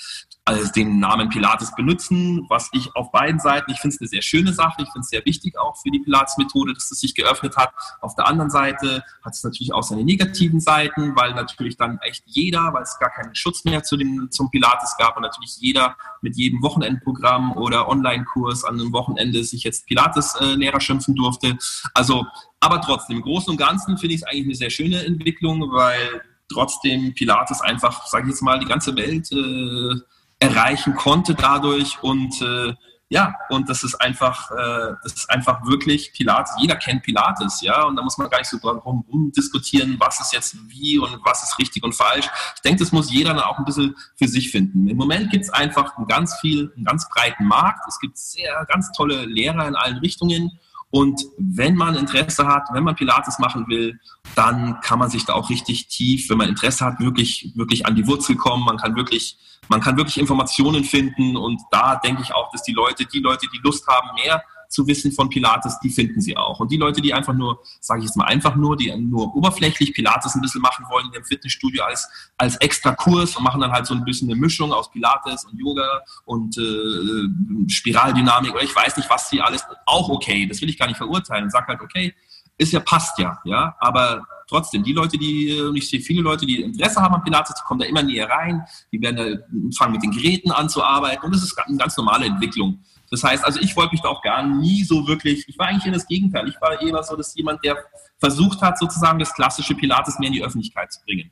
also 0.45 0.69
den 0.71 0.99
Namen 0.99 1.29
Pilates 1.29 1.73
benutzen, 1.73 2.45
was 2.49 2.69
ich 2.73 2.93
auf 2.95 3.11
beiden 3.11 3.39
Seiten, 3.39 3.71
ich 3.71 3.79
finde 3.79 3.95
es 3.95 4.01
eine 4.01 4.09
sehr 4.09 4.21
schöne 4.21 4.53
Sache, 4.53 4.81
ich 4.81 4.89
finde 4.89 5.01
es 5.01 5.09
sehr 5.09 5.25
wichtig 5.25 5.57
auch 5.57 5.77
für 5.77 5.89
die 5.89 5.99
Pilates-Methode, 5.99 6.73
dass 6.73 6.91
es 6.91 6.99
sich 6.99 7.15
geöffnet 7.15 7.55
hat. 7.55 7.73
Auf 8.01 8.15
der 8.15 8.27
anderen 8.27 8.49
Seite 8.49 9.03
hat 9.23 9.33
es 9.33 9.43
natürlich 9.43 9.73
auch 9.73 9.83
seine 9.83 10.03
negativen 10.03 10.59
Seiten, 10.59 11.15
weil 11.15 11.33
natürlich 11.33 11.77
dann 11.77 11.97
echt 11.99 12.23
jeder, 12.25 12.73
weil 12.73 12.83
es 12.83 12.99
gar 12.99 13.09
keinen 13.09 13.33
Schutz 13.35 13.63
mehr 13.63 13.83
zu 13.83 13.95
dem, 13.95 14.29
zum 14.31 14.51
Pilates 14.51 14.95
gab 14.97 15.15
und 15.15 15.21
natürlich 15.21 15.55
jeder 15.59 15.95
mit 16.21 16.35
jedem 16.35 16.61
Wochenendprogramm 16.61 17.53
oder 17.53 17.87
Online-Kurs 17.87 18.65
an 18.65 18.79
einem 18.79 18.91
Wochenende 18.91 19.45
sich 19.45 19.63
jetzt 19.63 19.85
Pilates-Lehrer 19.85 20.81
schimpfen 20.81 21.15
durfte. 21.15 21.57
Also, 21.93 22.25
aber 22.59 22.81
trotzdem, 22.81 23.17
im 23.17 23.23
Großen 23.23 23.51
und 23.51 23.57
Ganzen 23.57 23.97
finde 23.97 24.15
ich 24.15 24.21
es 24.21 24.27
eigentlich 24.27 24.45
eine 24.45 24.55
sehr 24.55 24.69
schöne 24.69 25.05
Entwicklung, 25.05 25.71
weil 25.71 26.21
trotzdem 26.51 27.13
Pilates 27.13 27.61
einfach, 27.61 28.05
sage 28.07 28.25
ich 28.25 28.31
jetzt 28.31 28.41
mal, 28.41 28.59
die 28.59 28.65
ganze 28.65 28.95
Welt 28.97 29.31
äh, 29.31 30.01
erreichen 30.39 30.95
konnte 30.95 31.35
dadurch 31.35 32.01
und 32.01 32.41
äh, 32.41 32.73
ja, 33.13 33.35
und 33.49 33.69
das 33.69 33.83
ist 33.83 33.93
einfach, 34.01 34.49
äh, 34.49 34.95
das 35.03 35.13
ist 35.13 35.29
einfach 35.29 35.63
wirklich 35.67 36.13
Pilates. 36.13 36.55
Jeder 36.59 36.75
kennt 36.77 37.03
Pilates, 37.03 37.61
ja, 37.61 37.83
und 37.83 37.95
da 37.95 38.01
muss 38.01 38.17
man 38.17 38.27
gar 38.27 38.39
nicht 38.39 38.49
so 38.49 38.57
drum 38.57 39.31
diskutieren, 39.37 39.97
was 39.99 40.19
ist 40.19 40.33
jetzt 40.33 40.57
wie 40.67 40.97
und 40.97 41.19
was 41.23 41.43
ist 41.43 41.59
richtig 41.59 41.83
und 41.83 41.93
falsch. 41.93 42.27
Ich 42.55 42.61
denke, 42.61 42.79
das 42.79 42.91
muss 42.91 43.11
jeder 43.11 43.35
dann 43.35 43.43
auch 43.43 43.59
ein 43.59 43.65
bisschen 43.65 43.95
für 44.15 44.27
sich 44.27 44.49
finden. 44.49 44.87
Im 44.87 44.97
Moment 44.97 45.29
gibt 45.29 45.43
es 45.43 45.51
einfach 45.51 45.95
einen 45.95 46.07
ganz 46.07 46.39
viel, 46.39 46.73
einen 46.75 46.85
ganz 46.85 47.07
breiten 47.07 47.45
Markt. 47.45 47.81
Es 47.87 47.99
gibt 47.99 48.17
sehr, 48.17 48.65
ganz 48.67 48.91
tolle 48.93 49.25
Lehrer 49.25 49.67
in 49.67 49.75
allen 49.75 49.97
Richtungen 49.97 50.59
Und 50.93 51.25
wenn 51.39 51.75
man 51.75 51.95
Interesse 51.95 52.45
hat, 52.45 52.67
wenn 52.71 52.83
man 52.83 52.93
Pilates 52.93 53.39
machen 53.39 53.67
will, 53.67 53.99
dann 54.35 54.79
kann 54.81 54.99
man 54.99 55.09
sich 55.09 55.25
da 55.25 55.33
auch 55.33 55.49
richtig 55.49 55.87
tief, 55.87 56.29
wenn 56.29 56.37
man 56.37 56.49
Interesse 56.49 56.85
hat, 56.85 56.99
wirklich, 56.99 57.51
wirklich 57.55 57.87
an 57.87 57.95
die 57.95 58.05
Wurzel 58.05 58.35
kommen. 58.35 58.63
Man 58.63 58.77
kann 58.77 58.95
wirklich, 58.95 59.35
man 59.69 59.81
kann 59.81 59.97
wirklich 59.97 60.19
Informationen 60.19 60.83
finden. 60.83 61.35
Und 61.35 61.59
da 61.71 61.95
denke 61.95 62.21
ich 62.21 62.35
auch, 62.35 62.51
dass 62.51 62.61
die 62.61 62.73
Leute, 62.73 63.07
die 63.07 63.21
Leute, 63.21 63.47
die 63.51 63.59
Lust 63.63 63.87
haben, 63.87 64.13
mehr 64.13 64.43
zu 64.73 64.87
wissen 64.87 65.11
von 65.11 65.29
Pilates, 65.29 65.79
die 65.79 65.89
finden 65.89 66.19
sie 66.19 66.35
auch. 66.35 66.59
Und 66.59 66.71
die 66.71 66.77
Leute, 66.77 67.01
die 67.01 67.13
einfach 67.13 67.33
nur, 67.33 67.59
sage 67.79 67.99
ich 67.99 68.05
jetzt 68.05 68.17
mal 68.17 68.25
einfach 68.25 68.55
nur, 68.55 68.75
die 68.75 68.93
nur 68.95 69.35
oberflächlich 69.35 69.93
Pilates 69.93 70.35
ein 70.35 70.41
bisschen 70.41 70.61
machen 70.61 70.85
wollen 70.89 71.05
in 71.07 71.13
ihrem 71.13 71.25
Fitnessstudio 71.25 71.83
als, 71.83 72.09
als 72.37 72.57
extra 72.57 72.93
Kurs 72.95 73.35
und 73.37 73.43
machen 73.43 73.61
dann 73.61 73.71
halt 73.71 73.85
so 73.85 73.93
ein 73.93 74.03
bisschen 74.03 74.29
eine 74.29 74.39
Mischung 74.39 74.73
aus 74.73 74.91
Pilates 74.91 75.45
und 75.45 75.57
Yoga 75.59 76.01
und 76.25 76.57
äh, 76.57 77.71
Spiraldynamik 77.71 78.53
oder 78.53 78.63
ich 78.63 78.75
weiß 78.75 78.97
nicht, 78.97 79.09
was 79.09 79.29
sie 79.29 79.41
alles, 79.41 79.63
auch 79.85 80.09
okay. 80.09 80.47
Das 80.47 80.59
will 80.61 80.69
ich 80.69 80.77
gar 80.77 80.87
nicht 80.87 80.97
verurteilen. 80.97 81.49
Sag 81.49 81.67
halt, 81.67 81.81
okay, 81.81 82.13
ist 82.57 82.73
ja, 82.73 82.79
passt 82.79 83.17
ja, 83.19 83.39
ja, 83.45 83.75
aber 83.79 84.25
trotzdem, 84.47 84.83
die 84.83 84.93
Leute, 84.93 85.17
die, 85.17 85.71
ich 85.75 85.89
sehe 85.89 85.99
viele 85.99 86.21
Leute, 86.21 86.45
die 86.45 86.61
Interesse 86.61 87.01
haben 87.01 87.15
an 87.15 87.23
Pilates, 87.23 87.55
die 87.55 87.63
kommen 87.63 87.79
da 87.79 87.85
immer 87.85 88.03
näher 88.03 88.29
rein, 88.29 88.63
die 88.91 89.01
werden 89.01 89.15
da, 89.15 89.75
fangen 89.75 89.93
mit 89.93 90.03
den 90.03 90.11
Geräten 90.11 90.51
an 90.51 90.69
zu 90.69 90.83
arbeiten 90.83 91.25
und 91.25 91.33
das 91.33 91.43
ist 91.43 91.57
eine 91.57 91.77
ganz 91.77 91.97
normale 91.97 92.25
Entwicklung. 92.25 92.79
Das 93.13 93.23
heißt, 93.23 93.45
also 93.45 93.59
ich 93.59 93.75
wollte 93.75 93.91
mich 93.91 94.01
da 94.01 94.09
auch 94.09 94.23
gar 94.23 94.41
nie 94.41 94.83
so 94.83 95.07
wirklich, 95.07 95.47
ich 95.47 95.59
war 95.59 95.67
eigentlich 95.67 95.85
eher 95.85 95.91
das 95.91 96.07
Gegenteil. 96.07 96.47
Ich 96.47 96.59
war 96.59 96.81
eher 96.81 97.03
so, 97.03 97.15
dass 97.15 97.35
jemand, 97.35 97.63
der 97.63 97.77
versucht 98.17 98.59
hat, 98.63 98.79
sozusagen 98.79 99.19
das 99.19 99.31
klassische 99.35 99.75
Pilates 99.75 100.17
mehr 100.17 100.29
in 100.29 100.33
die 100.33 100.43
Öffentlichkeit 100.43 100.91
zu 100.91 100.99
bringen. 101.05 101.29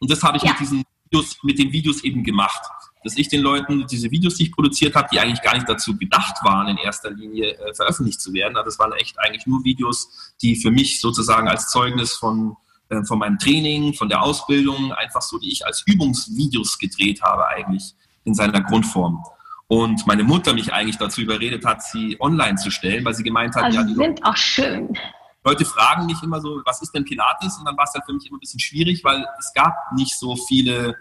Und 0.00 0.10
das 0.10 0.24
habe 0.24 0.38
ich 0.38 0.42
ja. 0.42 0.50
mit 0.50 0.58
diesen 0.58 0.82
Videos, 1.04 1.38
mit 1.44 1.56
den 1.60 1.70
Videos 1.72 2.02
eben 2.02 2.24
gemacht. 2.24 2.60
Dass 3.04 3.16
ich 3.16 3.28
den 3.28 3.42
Leuten 3.42 3.86
diese 3.86 4.10
Videos, 4.10 4.38
die 4.38 4.42
ich 4.42 4.52
produziert 4.52 4.96
habe, 4.96 5.06
die 5.12 5.20
eigentlich 5.20 5.40
gar 5.40 5.54
nicht 5.54 5.68
dazu 5.68 5.96
gedacht 5.96 6.34
waren, 6.42 6.66
in 6.66 6.78
erster 6.78 7.12
Linie 7.12 7.56
äh, 7.56 7.74
veröffentlicht 7.74 8.20
zu 8.20 8.32
werden. 8.32 8.56
Also 8.56 8.64
das 8.64 8.80
waren 8.80 8.92
echt 8.94 9.16
eigentlich 9.20 9.46
nur 9.46 9.62
Videos, 9.62 10.34
die 10.42 10.56
für 10.56 10.72
mich 10.72 11.00
sozusagen 11.00 11.46
als 11.46 11.68
Zeugnis 11.68 12.14
von, 12.14 12.56
äh, 12.88 13.04
von 13.04 13.20
meinem 13.20 13.38
Training, 13.38 13.94
von 13.94 14.08
der 14.08 14.20
Ausbildung, 14.20 14.92
einfach 14.94 15.22
so, 15.22 15.38
die 15.38 15.52
ich 15.52 15.64
als 15.64 15.84
Übungsvideos 15.86 16.76
gedreht 16.76 17.22
habe 17.22 17.46
eigentlich 17.46 17.94
in 18.24 18.34
seiner 18.34 18.62
Grundform 18.62 19.22
und 19.70 20.04
meine 20.04 20.24
Mutter 20.24 20.52
mich 20.52 20.72
eigentlich 20.72 20.98
dazu 20.98 21.20
überredet 21.20 21.64
hat, 21.64 21.80
sie 21.80 22.16
online 22.18 22.56
zu 22.56 22.72
stellen, 22.72 23.04
weil 23.04 23.14
sie 23.14 23.22
gemeint 23.22 23.54
hat, 23.54 23.66
also 23.66 23.78
ja, 23.78 23.84
die 23.84 23.94
sind 23.94 24.18
Leute, 24.18 24.24
auch 24.24 24.36
schön. 24.36 24.98
Leute 25.44 25.64
fragen 25.64 26.06
mich 26.06 26.20
immer 26.24 26.40
so, 26.40 26.60
was 26.64 26.82
ist 26.82 26.92
denn 26.92 27.04
Pilates? 27.04 27.56
Und 27.56 27.66
dann 27.66 27.76
war 27.76 27.84
es 27.84 27.94
halt 27.94 28.04
für 28.04 28.12
mich 28.12 28.26
immer 28.26 28.38
ein 28.38 28.40
bisschen 28.40 28.58
schwierig, 28.58 29.04
weil 29.04 29.24
es 29.38 29.52
gab 29.54 29.76
nicht 29.94 30.18
so 30.18 30.34
viele, 30.34 30.96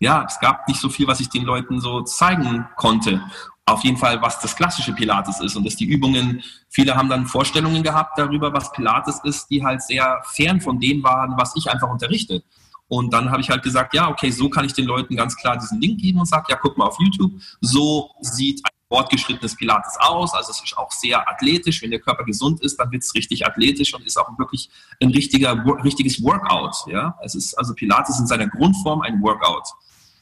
ja, 0.00 0.24
es 0.26 0.40
gab 0.40 0.66
nicht 0.66 0.80
so 0.80 0.88
viel, 0.88 1.06
was 1.06 1.20
ich 1.20 1.28
den 1.28 1.44
Leuten 1.44 1.80
so 1.80 2.02
zeigen 2.02 2.66
konnte. 2.74 3.22
Auf 3.66 3.84
jeden 3.84 3.98
Fall, 3.98 4.20
was 4.20 4.40
das 4.40 4.56
klassische 4.56 4.94
Pilates 4.94 5.38
ist 5.40 5.54
und 5.54 5.64
dass 5.64 5.76
die 5.76 5.86
Übungen, 5.86 6.42
viele 6.70 6.96
haben 6.96 7.08
dann 7.08 7.24
Vorstellungen 7.24 7.84
gehabt 7.84 8.18
darüber, 8.18 8.52
was 8.52 8.72
Pilates 8.72 9.20
ist, 9.22 9.46
die 9.48 9.64
halt 9.64 9.80
sehr 9.80 10.24
fern 10.24 10.60
von 10.60 10.80
dem 10.80 11.04
waren, 11.04 11.34
was 11.36 11.54
ich 11.54 11.70
einfach 11.70 11.88
unterrichte. 11.88 12.42
Und 12.88 13.12
dann 13.12 13.30
habe 13.30 13.40
ich 13.42 13.50
halt 13.50 13.62
gesagt, 13.62 13.94
ja, 13.94 14.08
okay, 14.08 14.30
so 14.30 14.48
kann 14.48 14.64
ich 14.64 14.72
den 14.72 14.86
Leuten 14.86 15.14
ganz 15.14 15.36
klar 15.36 15.56
diesen 15.58 15.80
Link 15.80 16.00
geben 16.00 16.20
und 16.20 16.26
sage, 16.26 16.46
ja, 16.48 16.56
guck 16.60 16.76
mal 16.78 16.86
auf 16.86 16.96
YouTube, 16.98 17.32
so 17.60 18.10
sieht 18.20 18.60
ein 18.64 18.70
fortgeschrittenes 18.88 19.56
Pilates 19.56 19.96
aus. 20.00 20.32
Also 20.32 20.50
es 20.50 20.62
ist 20.62 20.76
auch 20.76 20.90
sehr 20.90 21.28
athletisch. 21.28 21.82
Wenn 21.82 21.90
der 21.90 22.00
Körper 22.00 22.24
gesund 22.24 22.62
ist, 22.62 22.80
dann 22.80 22.90
wird 22.90 23.02
es 23.02 23.14
richtig 23.14 23.46
athletisch 23.46 23.94
und 23.94 24.06
ist 24.06 24.18
auch 24.18 24.38
wirklich 24.38 24.70
ein 25.02 25.10
richtiger, 25.10 25.54
richtiges 25.84 26.22
Workout. 26.22 26.74
Ja, 26.86 27.18
es 27.22 27.34
ist 27.34 27.54
also 27.54 27.74
Pilates 27.74 28.18
in 28.18 28.26
seiner 28.26 28.48
Grundform 28.48 29.02
ein 29.02 29.20
Workout. 29.22 29.68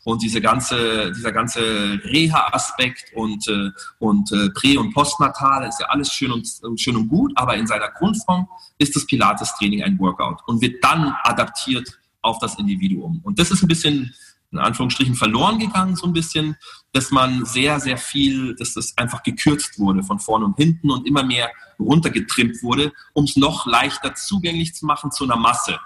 Und 0.02 0.22
diese 0.22 0.40
ganze, 0.40 1.11
dieser 1.11 1.33
ganze 1.33 1.61
Reha-Aspekt 2.05 3.12
und, 3.16 3.46
äh, 3.48 3.70
und 3.98 4.31
äh, 4.31 4.50
Prä- 4.50 4.76
und 4.76 4.94
Postnatal 4.94 5.66
ist 5.68 5.81
ja 5.81 5.87
alles 5.87 6.12
schön 6.12 6.31
und, 6.31 6.48
schön 6.81 6.94
und 6.94 7.09
gut, 7.09 7.33
aber 7.35 7.57
in 7.57 7.66
seiner 7.66 7.90
Grundform 7.90 8.48
ist 8.79 8.94
das 8.94 9.05
Pilates-Training 9.05 9.83
ein 9.83 9.98
Workout 9.98 10.42
und 10.46 10.62
wird 10.62 10.83
dann 10.85 11.12
adaptiert 11.24 11.98
auf 12.27 12.39
das 12.39 12.59
Individuum. 12.59 13.21
Und 13.23 13.39
das 13.39 13.51
ist 13.51 13.62
ein 13.62 13.69
bisschen, 13.69 14.15
in 14.51 14.59
Anführungsstrichen, 14.59 15.15
verloren 15.15 15.59
gegangen, 15.59 15.97
so 15.97 16.07
ein 16.07 16.12
bisschen, 16.12 16.57
dass 16.93 17.11
man 17.11 17.45
sehr, 17.45 17.81
sehr 17.81 17.97
viel, 17.97 18.55
dass 18.57 18.75
das 18.75 18.97
einfach 18.99 19.23
gekürzt 19.23 19.79
wurde 19.79 20.03
von 20.03 20.19
vorne 20.19 20.45
und 20.45 20.57
hinten 20.57 20.91
und 20.91 21.07
immer 21.07 21.23
mehr 21.23 21.51
runtergetrimmt 21.79 22.62
wurde, 22.62 22.93
um 23.15 23.25
es 23.25 23.37
noch 23.37 23.67
leichter 23.67 24.15
zugänglich 24.15 24.75
zu 24.75 24.87
machen 24.87 25.11
zu 25.11 25.25
einer 25.25 25.37
Masse. 25.37 25.79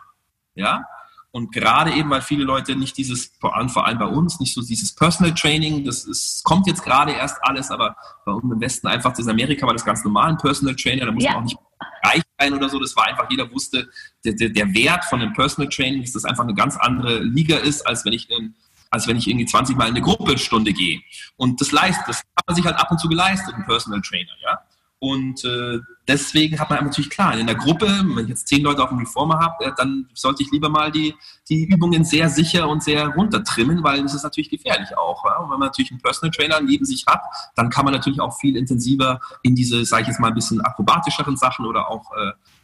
Ja? 0.55 0.85
Und 1.33 1.53
gerade 1.53 1.92
eben, 1.92 2.11
weil 2.11 2.22
viele 2.22 2.44
Leute 2.44 2.74
nicht 2.74 2.96
dieses, 2.96 3.33
vor 3.40 3.57
allem, 3.57 3.68
vor 3.68 3.87
allem 3.87 3.98
bei 3.98 4.07
uns, 4.07 4.40
nicht 4.40 4.53
so 4.53 4.62
dieses 4.62 4.94
Personal 4.94 5.33
Training, 5.35 5.85
das 5.85 6.05
ist, 6.05 6.42
kommt 6.42 6.66
jetzt 6.66 6.83
gerade 6.83 7.12
erst 7.12 7.37
alles, 7.42 7.70
aber 7.70 7.94
bei 8.24 8.33
uns 8.33 8.53
im 8.53 8.61
Westen 8.61 8.88
einfach, 8.88 9.12
das 9.12 9.26
in 9.26 9.31
Amerika 9.31 9.64
war 9.66 9.74
das 9.74 9.85
ganz 9.85 10.03
normal, 10.03 10.31
ein 10.31 10.38
Personal 10.38 10.74
Trainer, 10.74 11.07
da 11.07 11.12
muss 11.12 11.22
ja. 11.22 11.33
man 11.33 11.40
auch 11.40 11.44
nicht 11.44 11.59
reich 12.02 12.22
sein 12.38 12.52
oder 12.52 12.68
so, 12.68 12.78
das 12.78 12.96
war 12.96 13.06
einfach, 13.06 13.30
jeder 13.30 13.50
wusste, 13.50 13.88
der, 14.24 14.48
der, 14.48 14.74
Wert 14.74 15.04
von 15.04 15.20
einem 15.20 15.32
Personal 15.32 15.68
Training, 15.68 16.02
dass 16.02 16.12
das 16.12 16.24
einfach 16.24 16.44
eine 16.44 16.54
ganz 16.54 16.76
andere 16.76 17.20
Liga 17.20 17.56
ist, 17.56 17.86
als 17.86 18.04
wenn 18.04 18.12
ich 18.12 18.30
in, 18.30 18.54
als 18.90 19.06
wenn 19.06 19.16
ich 19.16 19.28
irgendwie 19.28 19.46
20 19.46 19.76
Mal 19.76 19.84
in 19.84 19.90
eine 19.90 20.00
Gruppenstunde 20.00 20.72
gehe. 20.72 21.00
Und 21.36 21.60
das 21.60 21.72
leistet, 21.72 22.08
das 22.08 22.18
hat 22.18 22.46
man 22.46 22.56
sich 22.56 22.64
halt 22.64 22.76
ab 22.76 22.90
und 22.90 22.98
zu 22.98 23.08
geleistet, 23.08 23.54
ein 23.54 23.64
Personal 23.64 24.00
Trainer, 24.00 24.32
ja. 24.42 24.58
Und 25.02 25.44
äh, 25.46 25.78
deswegen 26.06 26.60
hat 26.60 26.68
man 26.68 26.84
natürlich 26.84 27.08
klar, 27.08 27.36
in 27.38 27.46
der 27.46 27.56
Gruppe, 27.56 27.86
wenn 27.86 28.24
ich 28.24 28.28
jetzt 28.28 28.48
zehn 28.48 28.62
Leute 28.62 28.82
auf 28.82 28.90
dem 28.90 28.98
Reformer 28.98 29.38
habe, 29.38 29.64
äh, 29.64 29.72
dann 29.74 30.06
sollte 30.12 30.42
ich 30.42 30.50
lieber 30.52 30.68
mal 30.68 30.92
die, 30.92 31.14
die 31.48 31.64
Übungen 31.64 32.04
sehr 32.04 32.28
sicher 32.28 32.68
und 32.68 32.82
sehr 32.82 33.08
runtertrimmen, 33.08 33.82
weil 33.82 34.02
das 34.02 34.14
ist 34.14 34.24
natürlich 34.24 34.50
gefährlich 34.50 34.96
auch. 34.98 35.24
Ja? 35.24 35.38
Und 35.38 35.50
wenn 35.50 35.58
man 35.58 35.68
natürlich 35.68 35.90
einen 35.90 36.02
Personal 36.02 36.30
Trainer 36.30 36.60
neben 36.60 36.84
sich 36.84 37.06
hat, 37.06 37.22
dann 37.56 37.70
kann 37.70 37.86
man 37.86 37.94
natürlich 37.94 38.20
auch 38.20 38.38
viel 38.38 38.58
intensiver 38.58 39.18
in 39.42 39.54
diese, 39.54 39.86
sage 39.86 40.02
ich 40.02 40.08
jetzt 40.08 40.20
mal, 40.20 40.28
ein 40.28 40.34
bisschen 40.34 40.60
akrobatischeren 40.60 41.38
Sachen 41.38 41.64
oder 41.64 41.88
auch 41.88 42.04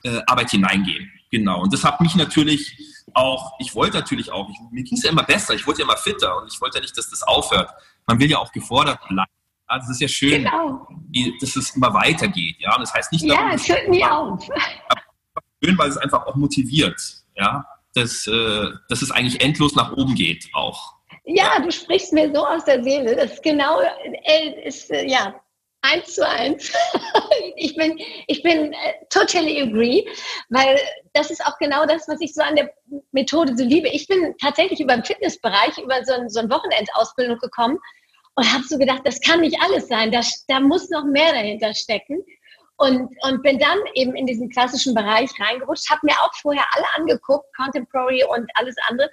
äh, 0.05 0.09
äh, 0.11 0.23
Arbeit 0.27 0.51
hineingehen. 0.51 1.11
Genau. 1.31 1.63
Und 1.63 1.73
das 1.73 1.85
hat 1.85 2.03
mich 2.03 2.17
natürlich 2.17 2.77
auch, 3.15 3.55
ich 3.61 3.75
wollte 3.75 3.97
natürlich 3.97 4.31
auch, 4.31 4.51
ich, 4.51 4.59
mir 4.71 4.85
ging 4.85 4.99
es 4.99 5.05
ja 5.05 5.11
immer 5.11 5.23
besser, 5.23 5.55
ich 5.55 5.67
wollte 5.67 5.81
ja 5.81 5.87
immer 5.87 5.97
fitter 5.97 6.37
und 6.37 6.53
ich 6.53 6.61
wollte 6.61 6.77
ja 6.77 6.83
nicht, 6.83 6.97
dass 6.99 7.09
das 7.09 7.23
aufhört. 7.23 7.71
Man 8.07 8.19
will 8.19 8.31
ja 8.31 8.37
auch 8.37 8.53
gefordert 8.53 9.01
bleiben. 9.09 9.31
Also 9.67 9.87
es 9.87 9.97
ist 9.97 10.01
ja 10.01 10.09
schön, 10.09 10.45
genau. 10.45 10.87
dass 11.41 11.57
es 11.57 11.75
immer 11.75 11.93
weitergeht. 11.93 12.57
Ja, 12.61 12.79
das 12.79 12.95
heißt 12.95 13.13
nicht, 13.13 13.25
ja, 13.25 13.53
es 13.53 13.69
hört 13.69 13.89
nie 13.89 14.05
auf. 14.05 14.47
Schön, 15.65 15.77
weil 15.79 15.89
es 15.89 15.97
einfach 15.97 16.27
auch 16.27 16.37
motiviert. 16.37 17.01
Ja, 17.35 17.65
dass, 17.95 18.27
äh, 18.27 18.71
dass 18.89 19.03
es 19.03 19.11
eigentlich 19.11 19.43
endlos 19.43 19.75
nach 19.75 19.93
oben 19.93 20.15
geht 20.15 20.49
auch. 20.53 20.95
Ja, 21.25 21.59
du 21.59 21.73
sprichst 21.73 22.13
mir 22.13 22.33
so 22.33 22.47
aus 22.47 22.65
der 22.65 22.85
Seele. 22.85 23.17
Das 23.17 23.33
ist 23.33 23.43
genau, 23.43 23.81
äh, 23.81 24.69
ist, 24.69 24.91
äh, 24.91 25.07
ja, 25.07 25.35
eins 25.83 26.15
zu 26.15 26.27
eins. 26.27 26.73
ich 27.57 27.75
bin, 27.75 27.99
ich 28.27 28.43
bin 28.43 28.75
totally 29.11 29.63
agree, 29.63 30.05
weil 30.51 30.79
das 31.15 31.31
ist 31.31 31.45
auch 31.45 31.59
genau 31.59 31.87
das, 31.87 32.07
was 32.07 32.21
ich 32.21 32.35
so 32.35 32.43
an 32.43 32.57
der 32.57 32.71
Methode 33.13 33.57
so 33.57 33.65
liebe. 33.65 33.89
Ich 33.89 34.07
bin 34.07 34.35
tatsächlich 34.41 34.81
über 34.81 34.95
den 34.95 35.05
Fitnessbereich, 35.05 35.79
über 35.79 36.05
so, 36.05 36.13
ein, 36.13 36.29
so 36.29 36.41
eine 36.41 36.51
Wochenendausbildung 36.51 37.39
gekommen 37.39 37.79
und 38.37 38.53
habe 38.53 38.65
so 38.65 38.79
gedacht, 38.79 39.03
das 39.05 39.21
kann 39.21 39.41
nicht 39.41 39.61
alles 39.63 39.89
sein, 39.89 40.13
da, 40.13 40.21
da 40.49 40.61
muss 40.61 40.89
noch 40.91 41.05
mehr 41.05 41.33
dahinter 41.33 41.75
stecken. 41.75 42.23
Und, 42.79 43.09
und 43.23 43.43
bin 43.43 43.59
dann 43.59 43.79
eben 43.95 44.15
in 44.15 44.27
diesen 44.27 44.51
klassischen 44.51 44.95
Bereich 44.95 45.31
reingerutscht, 45.41 45.91
habe 45.91 46.01
mir 46.03 46.13
auch 46.21 46.35
vorher 46.35 46.65
alle 46.73 46.85
angeguckt, 46.97 47.47
Contemporary 47.57 48.23
und 48.25 48.51
alles 48.55 48.77
andere. 48.89 49.09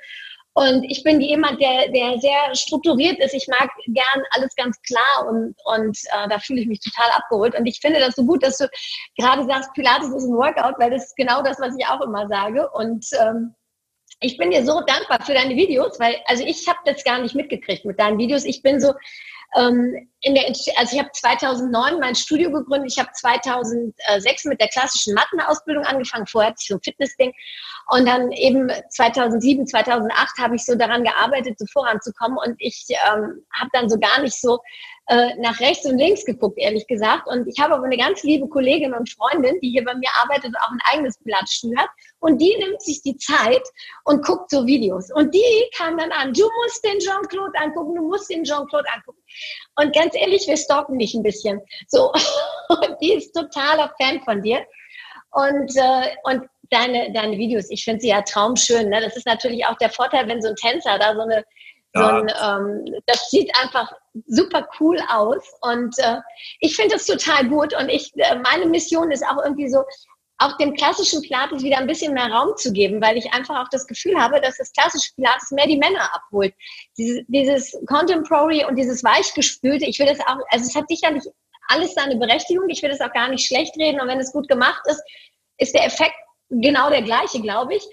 Und 0.55 0.83
ich 0.83 1.01
bin 1.03 1.19
jemand, 1.21 1.61
der, 1.61 1.89
der 1.89 2.19
sehr 2.19 2.53
strukturiert 2.53 3.17
ist. 3.19 3.33
Ich 3.33 3.47
mag 3.47 3.69
gern 3.87 4.23
alles 4.31 4.53
ganz 4.55 4.79
klar 4.81 5.27
und, 5.27 5.55
und 5.63 5.97
äh, 6.11 6.27
da 6.27 6.39
fühle 6.39 6.61
ich 6.61 6.67
mich 6.67 6.81
total 6.81 7.09
abgeholt. 7.15 7.57
Und 7.57 7.65
ich 7.65 7.79
finde 7.79 7.99
das 7.99 8.15
so 8.15 8.25
gut, 8.25 8.43
dass 8.43 8.57
du 8.57 8.67
gerade 9.17 9.45
sagst, 9.45 9.73
Pilates 9.73 10.09
ist 10.09 10.25
ein 10.25 10.35
Workout, 10.35 10.75
weil 10.77 10.91
das 10.91 11.05
ist 11.05 11.15
genau 11.15 11.41
das, 11.41 11.59
was 11.59 11.75
ich 11.77 11.87
auch 11.87 12.01
immer 12.01 12.27
sage. 12.27 12.69
Und 12.71 13.05
ähm, 13.19 13.55
ich 14.23 14.37
bin 14.37 14.51
dir 14.51 14.65
so 14.65 14.81
dankbar 14.81 15.23
für 15.25 15.33
deine 15.33 15.55
Videos, 15.55 15.99
weil, 15.99 16.15
also 16.25 16.43
ich 16.45 16.67
habe 16.67 16.79
das 16.85 17.03
gar 17.03 17.19
nicht 17.19 17.35
mitgekriegt 17.35 17.85
mit 17.85 17.99
deinen 17.99 18.17
Videos. 18.17 18.45
Ich 18.45 18.61
bin 18.63 18.79
so 18.79 18.93
ähm, 19.55 20.09
in 20.21 20.35
der, 20.35 20.45
also 20.47 20.95
ich 20.95 20.99
habe 20.99 21.11
2009 21.11 21.99
mein 21.99 22.15
Studio 22.15 22.51
gegründet. 22.51 22.91
Ich 22.91 22.99
habe 22.99 23.11
2006 23.13 24.45
mit 24.45 24.59
der 24.59 24.69
klassischen 24.69 25.13
Mattenausbildung 25.13 25.83
angefangen. 25.83 26.25
Vorher 26.25 26.51
hatte 26.51 26.59
ich 26.61 26.67
so 26.67 26.75
ein 26.75 26.81
Fitnessding. 26.81 27.33
Und 27.89 28.07
dann 28.07 28.31
eben 28.31 28.71
2007, 28.89 29.67
2008 29.67 30.37
habe 30.39 30.55
ich 30.55 30.65
so 30.65 30.75
daran 30.75 31.03
gearbeitet, 31.03 31.59
so 31.59 31.65
voranzukommen. 31.71 32.37
Und 32.37 32.55
ich 32.59 32.85
ähm, 32.89 33.45
habe 33.53 33.69
dann 33.73 33.89
so 33.89 33.99
gar 33.99 34.21
nicht 34.21 34.39
so 34.39 34.59
äh, 35.07 35.35
nach 35.37 35.59
rechts 35.59 35.85
und 35.85 35.97
links 35.97 36.23
geguckt, 36.23 36.57
ehrlich 36.57 36.87
gesagt. 36.87 37.27
Und 37.27 37.47
ich 37.47 37.59
habe 37.59 37.73
aber 37.73 37.85
eine 37.85 37.97
ganz 37.97 38.23
liebe 38.23 38.47
Kollegin 38.47 38.93
und 38.93 39.09
Freundin, 39.09 39.59
die 39.61 39.71
hier 39.71 39.83
bei 39.83 39.93
mir 39.95 40.09
arbeitet 40.21 40.53
auch 40.61 40.71
ein 40.71 40.79
eigenes 40.91 41.17
Blattstuhl 41.19 41.75
hat. 41.75 41.89
Und 42.19 42.39
die 42.39 42.55
nimmt 42.57 42.81
sich 42.81 43.01
die 43.01 43.17
Zeit 43.17 43.63
und 44.05 44.25
guckt 44.25 44.49
so 44.49 44.65
Videos. 44.65 45.11
Und 45.13 45.33
die 45.33 45.69
kam 45.75 45.97
dann 45.97 46.11
an, 46.11 46.31
du 46.33 46.49
musst 46.61 46.85
den 46.85 46.99
Jean-Claude 46.99 47.59
angucken, 47.59 47.95
du 47.95 48.07
musst 48.07 48.29
den 48.29 48.45
Jean-Claude 48.45 48.87
angucken. 48.95 49.21
Und 49.75 49.93
ganz 49.93 50.15
ehrlich, 50.15 50.47
wir 50.47 50.57
stalken 50.57 50.97
dich 50.97 51.13
ein 51.13 51.23
bisschen. 51.23 51.59
So. 51.87 52.11
Und 52.69 52.97
die 53.01 53.13
ist 53.13 53.33
totaler 53.33 53.93
Fan 53.99 54.21
von 54.23 54.41
dir. 54.41 54.65
Und, 55.31 55.75
äh, 55.75 56.15
und 56.23 56.47
deine, 56.69 57.11
deine 57.11 57.37
Videos, 57.37 57.69
ich 57.71 57.83
finde 57.83 58.01
sie 58.01 58.09
ja 58.09 58.21
traumschön. 58.21 58.89
Ne? 58.89 59.01
Das 59.01 59.17
ist 59.17 59.25
natürlich 59.25 59.65
auch 59.65 59.77
der 59.77 59.89
Vorteil, 59.89 60.27
wenn 60.27 60.41
so 60.41 60.49
ein 60.49 60.55
Tänzer 60.55 60.97
da 60.99 61.15
so 61.15 61.21
eine 61.21 61.43
So 61.93 62.03
ein, 62.03 62.27
ähm, 62.43 63.01
das 63.05 63.29
sieht 63.29 63.51
einfach 63.61 63.91
super 64.25 64.67
cool 64.79 64.97
aus 65.09 65.43
und 65.61 65.97
äh, 65.99 66.17
ich 66.59 66.75
finde 66.75 66.95
das 66.95 67.05
total 67.05 67.47
gut 67.47 67.75
und 67.75 67.89
ich 67.89 68.11
äh, 68.15 68.35
meine 68.39 68.65
Mission 68.65 69.11
ist 69.11 69.23
auch 69.23 69.43
irgendwie 69.43 69.69
so 69.69 69.83
auch 70.39 70.57
dem 70.57 70.73
klassischen 70.73 71.21
Pilates 71.21 71.63
wieder 71.63 71.77
ein 71.77 71.87
bisschen 71.87 72.13
mehr 72.13 72.31
Raum 72.31 72.57
zu 72.57 72.73
geben, 72.73 73.01
weil 73.01 73.17
ich 73.17 73.31
einfach 73.31 73.63
auch 73.63 73.69
das 73.69 73.85
Gefühl 73.85 74.19
habe, 74.19 74.41
dass 74.41 74.57
das 74.57 74.71
klassische 74.73 75.13
Pilates 75.15 75.51
mehr 75.51 75.67
die 75.67 75.77
Männer 75.77 76.13
abholt. 76.13 76.53
Dieses, 76.97 77.23
dieses 77.27 77.77
Contemporary 77.87 78.65
und 78.65 78.75
dieses 78.75 79.03
weichgespülte, 79.03 79.85
ich 79.85 79.99
will 79.99 80.07
das 80.07 80.19
auch, 80.21 80.37
also 80.49 80.65
es 80.65 80.75
hat 80.75 80.87
sicherlich 80.89 81.23
alles 81.67 81.93
seine 81.93 82.17
Berechtigung, 82.17 82.67
ich 82.69 82.81
will 82.81 82.89
das 82.89 83.01
auch 83.01 83.13
gar 83.13 83.29
nicht 83.29 83.45
schlecht 83.45 83.77
reden 83.77 84.01
und 84.01 84.07
wenn 84.07 84.19
es 84.19 84.33
gut 84.33 84.47
gemacht 84.47 84.81
ist, 84.87 85.01
ist 85.59 85.75
der 85.75 85.85
Effekt 85.85 86.15
genau 86.49 86.89
der 86.89 87.03
gleiche, 87.03 87.39
glaube 87.39 87.75
ich. 87.75 87.83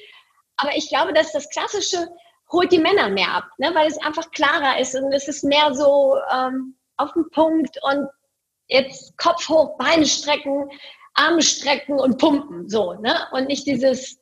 Aber 0.56 0.74
ich 0.74 0.88
glaube, 0.88 1.12
dass 1.12 1.32
das 1.32 1.48
klassische 1.50 2.08
holt 2.52 2.72
die 2.72 2.78
Männer 2.78 3.08
mehr 3.08 3.32
ab, 3.32 3.44
ne? 3.58 3.70
weil 3.74 3.88
es 3.88 3.98
einfach 3.98 4.30
klarer 4.30 4.78
ist 4.78 4.94
und 4.94 5.12
es 5.12 5.28
ist 5.28 5.44
mehr 5.44 5.74
so 5.74 6.16
ähm, 6.32 6.74
auf 6.96 7.12
den 7.12 7.28
Punkt 7.30 7.76
und 7.82 8.08
jetzt 8.68 9.16
Kopf 9.18 9.48
hoch, 9.48 9.76
Beine 9.78 10.06
strecken, 10.06 10.68
Arme 11.14 11.42
strecken 11.42 11.98
und 11.98 12.18
pumpen, 12.18 12.68
so, 12.68 12.94
ne? 12.94 13.14
Und 13.32 13.48
nicht 13.48 13.66
dieses, 13.66 14.18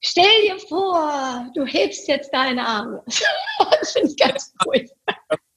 stell 0.00 0.42
dir 0.42 0.58
vor, 0.58 1.50
du 1.54 1.64
hebst 1.64 2.08
jetzt 2.08 2.32
deine 2.32 2.66
Arme. 2.66 3.02
das 3.70 3.92
finde 3.92 4.08
ich 4.08 4.16
ganz 4.16 4.52
cool. 4.66 4.88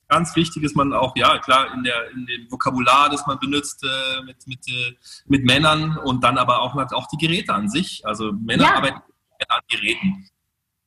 Ganz 0.08 0.36
wichtig 0.36 0.64
ist 0.64 0.76
man 0.76 0.94
auch, 0.94 1.16
ja, 1.16 1.40
klar, 1.40 1.74
in, 1.74 1.84
der, 1.84 2.12
in 2.12 2.26
dem 2.28 2.52
Vokabular, 2.52 3.10
das 3.10 3.26
man 3.26 3.40
benutzt 3.40 3.84
äh, 3.84 4.22
mit, 4.24 4.46
mit, 4.46 4.68
äh, 4.68 4.96
mit 5.26 5.44
Männern 5.44 5.98
und 5.98 6.24
dann 6.24 6.38
aber 6.38 6.62
auch, 6.62 6.76
auch 6.76 7.08
die 7.08 7.18
Geräte 7.18 7.52
an 7.52 7.68
sich. 7.68 8.06
Also 8.06 8.32
Männer 8.32 8.66
ja. 8.66 8.76
arbeiten 8.76 9.02
an 9.48 9.62
Geräten. 9.68 10.30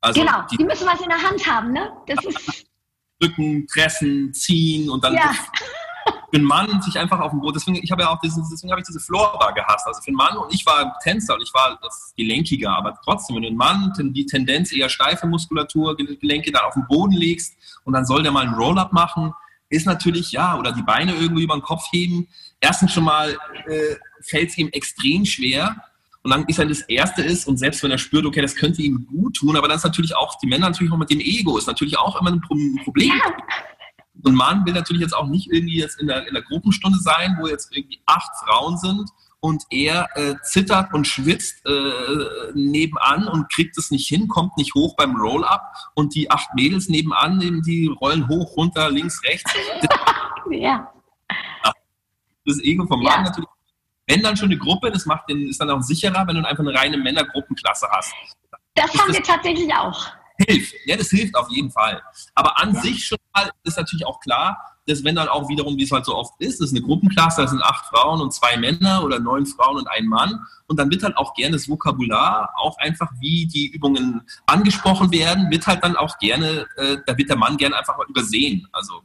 Also 0.06 0.20
genau, 0.20 0.42
die, 0.48 0.56
die, 0.56 0.64
müssen 0.64 0.86
was 0.86 1.00
in 1.00 1.08
der 1.08 1.20
Hand 1.20 1.44
haben, 1.48 1.72
ne? 1.72 1.92
Das 2.06 2.24
ist 2.24 2.66
drücken, 3.20 3.66
pressen, 3.66 4.32
ziehen 4.32 4.88
und 4.88 5.02
dann 5.02 5.14
ja. 5.14 5.32
für 6.30 6.36
einen 6.36 6.44
Mann 6.44 6.80
sich 6.80 6.96
einfach 6.96 7.18
auf 7.18 7.32
dem 7.32 7.40
Boot. 7.40 7.56
Deswegen, 7.56 7.76
ich 7.82 7.90
habe 7.90 8.02
ja 8.02 8.10
auch 8.10 8.20
dieses, 8.20 8.48
deswegen 8.48 8.70
habe 8.70 8.80
ich 8.80 8.86
diese 8.86 9.00
Floorbar 9.00 9.52
gehasst. 9.52 9.84
Also 9.84 10.00
für 10.00 10.08
einen 10.08 10.16
Mann 10.16 10.36
und 10.36 10.54
ich 10.54 10.64
war 10.64 10.96
Tänzer 11.02 11.34
und 11.34 11.42
ich 11.42 11.52
war 11.52 11.76
das 11.82 12.12
gelenkiger, 12.16 12.70
aber 12.76 12.96
trotzdem, 13.04 13.34
wenn 13.34 13.42
du 13.42 13.48
einen 13.48 13.56
Mann 13.56 13.92
die 13.98 14.26
Tendenz 14.26 14.70
eher 14.72 14.88
steife 14.88 15.26
Muskulatur, 15.26 15.96
Gelenke 15.96 16.52
dann 16.52 16.62
auf 16.62 16.74
dem 16.74 16.86
Boden 16.86 17.12
legst 17.12 17.56
und 17.82 17.92
dann 17.92 18.06
soll 18.06 18.22
der 18.22 18.30
mal 18.30 18.46
einen 18.46 18.54
Roll-up 18.54 18.92
machen, 18.92 19.34
ist 19.70 19.86
natürlich, 19.86 20.30
ja, 20.30 20.56
oder 20.56 20.70
die 20.70 20.82
Beine 20.82 21.14
irgendwie 21.14 21.42
über 21.42 21.56
den 21.56 21.62
Kopf 21.62 21.82
heben. 21.90 22.28
Erstens 22.60 22.92
schon 22.92 23.02
mal 23.02 23.36
äh, 23.66 23.96
fällt 24.20 24.50
es 24.50 24.58
ihm 24.58 24.68
extrem 24.68 25.24
schwer 25.24 25.82
und 26.26 26.30
dann 26.30 26.44
ist 26.46 26.58
er 26.58 26.66
das 26.66 26.80
Erste 26.80 27.22
ist, 27.22 27.46
und 27.46 27.56
selbst 27.56 27.84
wenn 27.84 27.92
er 27.92 27.98
spürt, 27.98 28.26
okay, 28.26 28.42
das 28.42 28.56
könnte 28.56 28.82
ihm 28.82 29.06
gut 29.06 29.36
tun, 29.36 29.56
aber 29.56 29.68
dann 29.68 29.76
ist 29.76 29.84
natürlich 29.84 30.16
auch, 30.16 30.36
die 30.40 30.48
Männer 30.48 30.70
natürlich 30.70 30.92
auch 30.92 30.96
mit 30.98 31.08
dem 31.08 31.20
Ego, 31.20 31.56
ist 31.56 31.68
natürlich 31.68 31.96
auch 31.96 32.20
immer 32.20 32.32
ein 32.32 32.40
Problem. 32.40 33.10
Ja. 33.10 33.32
Und 34.24 34.34
Mann 34.34 34.66
will 34.66 34.72
natürlich 34.72 35.02
jetzt 35.02 35.14
auch 35.14 35.28
nicht 35.28 35.48
irgendwie 35.52 35.78
jetzt 35.78 36.00
in 36.00 36.08
der, 36.08 36.26
in 36.26 36.34
der 36.34 36.42
Gruppenstunde 36.42 36.98
sein, 36.98 37.36
wo 37.40 37.46
jetzt 37.46 37.68
irgendwie 37.76 38.00
acht 38.06 38.32
Frauen 38.44 38.76
sind 38.76 39.08
und 39.38 39.62
er 39.70 40.08
äh, 40.16 40.34
zittert 40.42 40.92
und 40.92 41.06
schwitzt 41.06 41.64
äh, 41.64 42.50
nebenan 42.54 43.28
und 43.28 43.48
kriegt 43.52 43.78
es 43.78 43.92
nicht 43.92 44.08
hin, 44.08 44.26
kommt 44.26 44.56
nicht 44.56 44.74
hoch 44.74 44.96
beim 44.96 45.14
Roll-Up 45.14 45.62
und 45.94 46.16
die 46.16 46.28
acht 46.28 46.52
Mädels 46.56 46.88
nebenan, 46.88 47.38
die 47.64 47.86
rollen 48.00 48.26
hoch, 48.26 48.56
runter, 48.56 48.90
links, 48.90 49.22
rechts. 49.22 49.54
ja. 50.50 50.92
Das 52.44 52.58
Ego 52.64 52.84
vom 52.84 53.00
Mann 53.00 53.12
ja. 53.12 53.30
natürlich 53.30 53.48
wenn 54.06 54.22
dann 54.22 54.36
schon 54.36 54.50
eine 54.50 54.58
Gruppe, 54.58 54.90
das 54.90 55.06
macht 55.06 55.28
den, 55.28 55.48
ist 55.48 55.60
dann 55.60 55.70
auch 55.70 55.82
sicherer, 55.82 56.26
wenn 56.26 56.36
du 56.36 56.46
einfach 56.46 56.64
eine 56.64 56.74
reine 56.74 56.96
Männergruppenklasse 56.96 57.88
hast. 57.90 58.12
Das 58.74 58.92
haben 58.94 59.12
wir 59.12 59.22
tatsächlich 59.22 59.72
auch. 59.74 60.06
Hilft, 60.38 60.74
ja, 60.84 60.96
das 60.96 61.08
hilft 61.08 61.34
auf 61.34 61.48
jeden 61.50 61.70
Fall. 61.70 62.02
Aber 62.34 62.60
an 62.60 62.74
ja. 62.74 62.80
sich 62.82 63.06
schon 63.06 63.18
mal 63.34 63.50
ist 63.64 63.78
natürlich 63.78 64.06
auch 64.06 64.20
klar, 64.20 64.58
dass 64.86 65.02
wenn 65.02 65.16
dann 65.16 65.28
auch 65.28 65.48
wiederum, 65.48 65.76
wie 65.76 65.82
es 65.82 65.90
halt 65.90 66.04
so 66.04 66.14
oft 66.14 66.34
ist, 66.38 66.60
das 66.60 66.68
ist 66.68 66.76
eine 66.76 66.84
Gruppenklasse, 66.84 67.42
da 67.42 67.48
sind 67.48 67.62
acht 67.62 67.86
Frauen 67.86 68.20
und 68.20 68.32
zwei 68.32 68.56
Männer 68.56 69.02
oder 69.02 69.18
neun 69.18 69.46
Frauen 69.46 69.78
und 69.78 69.88
ein 69.88 70.06
Mann. 70.06 70.38
Und 70.66 70.78
dann 70.78 70.90
wird 70.90 71.02
halt 71.02 71.16
auch 71.16 71.34
gerne 71.34 71.56
das 71.56 71.68
Vokabular, 71.68 72.50
auch 72.56 72.76
einfach 72.78 73.10
wie 73.18 73.46
die 73.46 73.68
Übungen 73.68 74.22
angesprochen 74.46 75.10
werden, 75.10 75.50
wird 75.50 75.66
halt 75.66 75.82
dann 75.82 75.96
auch 75.96 76.18
gerne, 76.18 76.66
äh, 76.76 76.98
da 77.04 77.16
wird 77.16 77.30
der 77.30 77.36
Mann 77.36 77.56
gerne 77.56 77.76
einfach 77.76 77.96
mal 77.96 78.06
übersehen. 78.06 78.68
Also 78.72 79.02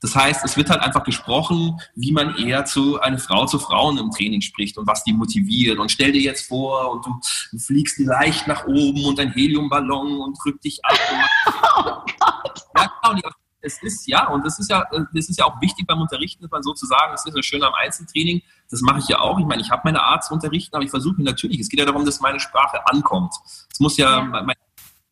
das 0.00 0.14
heißt, 0.14 0.44
es 0.44 0.56
wird 0.56 0.70
halt 0.70 0.80
einfach 0.80 1.02
gesprochen, 1.02 1.80
wie 1.94 2.12
man 2.12 2.36
eher 2.36 2.64
zu 2.64 3.00
einer 3.00 3.18
Frau 3.18 3.46
zu 3.46 3.58
Frauen 3.58 3.98
im 3.98 4.10
Training 4.10 4.40
spricht 4.40 4.78
und 4.78 4.86
was 4.86 5.02
die 5.02 5.12
motiviert. 5.12 5.78
Und 5.78 5.90
stell 5.90 6.12
dir 6.12 6.20
jetzt 6.20 6.46
vor, 6.46 6.92
und 6.92 7.06
du 7.06 7.58
fliegst 7.58 7.98
leicht 7.98 8.46
nach 8.46 8.66
oben 8.66 9.04
und 9.04 9.18
ein 9.18 9.32
Heliumballon 9.32 10.20
und 10.20 10.38
drückt 10.42 10.64
dich 10.64 10.84
ab. 10.84 10.96
oh 11.78 12.12
Gott. 12.20 12.62
Ja, 12.76 12.92
genau. 13.10 13.30
Es 13.60 13.82
ist 13.82 14.06
ja, 14.06 14.28
und 14.28 14.46
das 14.46 14.60
ist 14.60 14.70
ja, 14.70 14.84
das 15.12 15.28
ist 15.28 15.36
ja 15.36 15.44
auch 15.44 15.60
wichtig 15.60 15.84
beim 15.84 16.00
Unterrichten, 16.00 16.42
dass 16.42 16.50
man 16.50 16.62
sozusagen, 16.62 17.10
das 17.10 17.26
ist 17.26 17.34
ja 17.34 17.42
schön 17.42 17.62
am 17.64 17.74
Einzeltraining, 17.74 18.40
das 18.70 18.82
mache 18.82 19.00
ich 19.00 19.08
ja 19.08 19.18
auch. 19.18 19.38
Ich 19.40 19.46
meine, 19.46 19.60
ich 19.60 19.70
habe 19.70 19.82
meine 19.84 20.00
Art 20.00 20.24
zu 20.24 20.32
unterrichten, 20.32 20.76
aber 20.76 20.84
ich 20.84 20.90
versuche 20.90 21.20
natürlich, 21.22 21.58
es 21.58 21.68
geht 21.68 21.80
ja 21.80 21.84
darum, 21.84 22.04
dass 22.04 22.20
meine 22.20 22.38
Sprache 22.38 22.86
ankommt. 22.86 23.34
Es 23.70 23.80
muss 23.80 23.96
ja, 23.96 24.18
ja. 24.18 24.24
meine 24.24 24.54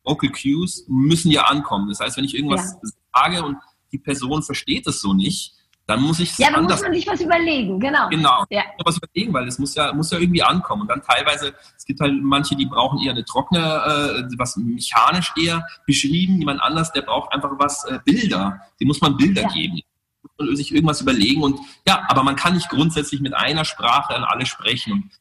Vocal 0.05 0.31
Cues 0.31 0.85
müssen 0.87 1.29
ja 1.29 1.43
ankommen. 1.43 1.89
Das 1.89 1.99
heißt, 1.99 2.15
wenn 2.15 2.23
ich 2.23 2.35
irgendwas 2.35 2.77
ja. 2.81 2.89
sage 3.13 3.43
und 3.43 3.57
die 3.91 3.99
Person 3.99 4.43
versteht 4.43 4.87
es 4.87 5.01
so 5.01 5.13
nicht, 5.13 5.53
dann 5.87 6.01
muss 6.01 6.19
ich 6.19 6.37
Ja, 6.37 6.51
dann 6.51 6.65
muss 6.65 6.81
man 6.81 6.93
sich 6.93 7.07
was 7.07 7.21
überlegen, 7.21 7.79
genau. 7.79 8.09
Genau, 8.09 8.43
ja. 8.49 8.63
was 8.83 8.97
überlegen, 8.97 9.33
weil 9.33 9.47
es 9.47 9.57
muss 9.57 9.73
ja, 9.73 9.93
muss 9.93 10.11
ja 10.11 10.19
irgendwie 10.19 10.43
ankommen. 10.43 10.81
Und 10.81 10.89
dann 10.89 11.01
teilweise, 11.01 11.53
es 11.77 11.85
gibt 11.85 12.01
halt 12.01 12.13
manche, 12.21 12.57
die 12.57 12.65
brauchen 12.65 12.99
eher 12.99 13.11
eine 13.11 13.23
trockene, 13.23 14.27
äh, 14.29 14.37
was 14.37 14.57
mechanisch 14.57 15.31
eher 15.41 15.65
beschrieben, 15.85 16.39
jemand 16.39 16.61
anders, 16.61 16.91
der 16.91 17.03
braucht 17.03 17.31
einfach 17.33 17.51
was, 17.57 17.85
äh, 17.85 17.99
Bilder. 18.03 18.59
Dem 18.81 18.89
muss 18.89 18.99
man 18.99 19.15
Bilder 19.15 19.43
ja. 19.43 19.47
geben. 19.47 19.79
Muss 20.21 20.31
man 20.37 20.55
sich 20.57 20.73
irgendwas 20.73 20.99
überlegen. 20.99 21.41
Und 21.41 21.57
ja, 21.87 22.03
aber 22.09 22.21
man 22.21 22.35
kann 22.35 22.53
nicht 22.53 22.67
grundsätzlich 22.67 23.21
mit 23.21 23.33
einer 23.33 23.63
Sprache 23.63 24.13
an 24.13 24.25
alle 24.25 24.45
sprechen. 24.45 24.91
Und 24.91 25.11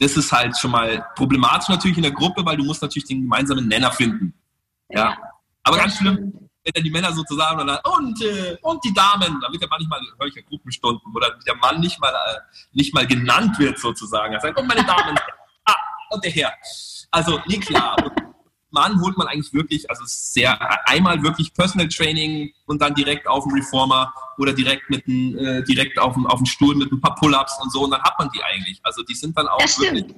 das 0.00 0.18
ist 0.18 0.32
halt 0.32 0.58
schon 0.58 0.70
mal 0.70 1.06
problematisch 1.16 1.70
natürlich 1.70 1.96
in 1.96 2.02
der 2.02 2.12
Gruppe, 2.12 2.44
weil 2.44 2.58
du 2.58 2.64
musst 2.64 2.82
natürlich 2.82 3.08
den 3.08 3.22
gemeinsamen 3.22 3.68
Nenner 3.68 3.90
finden. 3.90 4.34
Ja. 4.90 5.10
ja 5.10 5.16
aber 5.62 5.78
ganz 5.78 5.96
schlimm, 5.96 6.49
wenn 6.70 6.82
dann 6.82 6.84
die 6.84 6.90
Männer 6.90 7.12
sozusagen 7.12 7.60
und, 7.60 7.66
dann, 7.66 7.78
und, 7.96 8.22
äh, 8.22 8.56
und 8.62 8.84
die 8.84 8.92
Damen, 8.92 9.40
damit 9.40 9.60
der 9.60 9.68
Mann 9.68 9.80
nicht 9.80 9.90
mal 9.90 10.00
solche 10.18 10.42
Gruppenstunden 10.42 11.14
oder 11.14 11.30
der 11.46 11.56
Mann 11.56 11.80
nicht 11.80 12.00
mal, 12.00 12.12
äh, 12.12 12.38
nicht 12.72 12.94
mal 12.94 13.06
genannt 13.06 13.58
wird 13.58 13.78
sozusagen. 13.78 14.34
Er 14.34 14.40
sagt, 14.40 14.58
und 14.58 14.66
meine 14.66 14.84
Damen, 14.84 15.18
ah, 15.64 15.74
und 16.10 16.24
der 16.24 16.30
Herr. 16.30 16.52
Also, 17.10 17.40
nee, 17.46 17.58
klar. 17.58 17.96
Mann 18.72 19.00
holt 19.00 19.18
man 19.18 19.26
eigentlich 19.26 19.52
wirklich, 19.52 19.90
also 19.90 20.04
sehr, 20.06 20.56
einmal 20.88 21.20
wirklich 21.24 21.52
Personal 21.52 21.88
Training 21.88 22.52
und 22.66 22.80
dann 22.80 22.94
direkt 22.94 23.26
auf 23.26 23.42
dem 23.42 23.54
Reformer 23.54 24.14
oder 24.38 24.52
direkt 24.52 24.88
mit 24.90 25.08
einem, 25.08 25.36
äh, 25.36 25.64
direkt 25.64 25.98
auf 25.98 26.14
dem, 26.14 26.24
auf 26.24 26.38
dem 26.38 26.46
Stuhl 26.46 26.76
mit 26.76 26.92
ein 26.92 27.00
paar 27.00 27.16
Pull-Ups 27.16 27.58
und 27.60 27.72
so 27.72 27.82
und 27.82 27.90
dann 27.90 28.02
hat 28.02 28.16
man 28.16 28.30
die 28.30 28.40
eigentlich. 28.44 28.78
Also 28.84 29.02
die 29.02 29.16
sind 29.16 29.36
dann 29.36 29.48
auch 29.48 29.58
wirklich. 29.58 30.14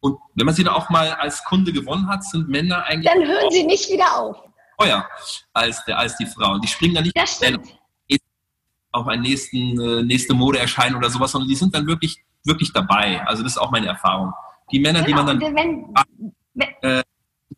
Und 0.00 0.18
wenn 0.34 0.44
man 0.44 0.54
sie 0.54 0.62
dann 0.62 0.74
auch 0.74 0.90
mal 0.90 1.10
als 1.12 1.42
Kunde 1.44 1.72
gewonnen 1.72 2.06
hat, 2.06 2.22
sind 2.22 2.50
Männer 2.50 2.84
eigentlich. 2.84 3.10
Dann 3.10 3.26
hören 3.26 3.50
sie 3.50 3.64
nicht 3.64 3.90
wieder 3.90 4.14
auf 4.18 4.36
teuer 4.78 5.06
als, 5.52 5.84
der, 5.84 5.98
als 5.98 6.16
die 6.16 6.26
Frauen. 6.26 6.60
Die 6.60 6.68
springen 6.68 6.94
dann 6.94 7.04
nicht 7.04 7.16
auf 8.92 9.06
eine 9.08 9.22
nächsten, 9.22 9.80
äh, 9.80 10.02
nächste 10.02 10.34
Modeerscheinung 10.34 10.98
oder 10.98 11.10
sowas, 11.10 11.32
sondern 11.32 11.48
die 11.48 11.54
sind 11.54 11.74
dann 11.74 11.86
wirklich, 11.86 12.24
wirklich 12.44 12.72
dabei. 12.72 13.20
Also 13.26 13.42
das 13.42 13.52
ist 13.52 13.58
auch 13.58 13.70
meine 13.70 13.86
Erfahrung. 13.86 14.32
Die 14.72 14.80
Männer, 14.80 15.02
genau, 15.02 15.26
die 15.26 15.34
man 15.34 15.40
dann 15.40 15.94
wenn, 16.54 16.70
äh, 16.80 17.02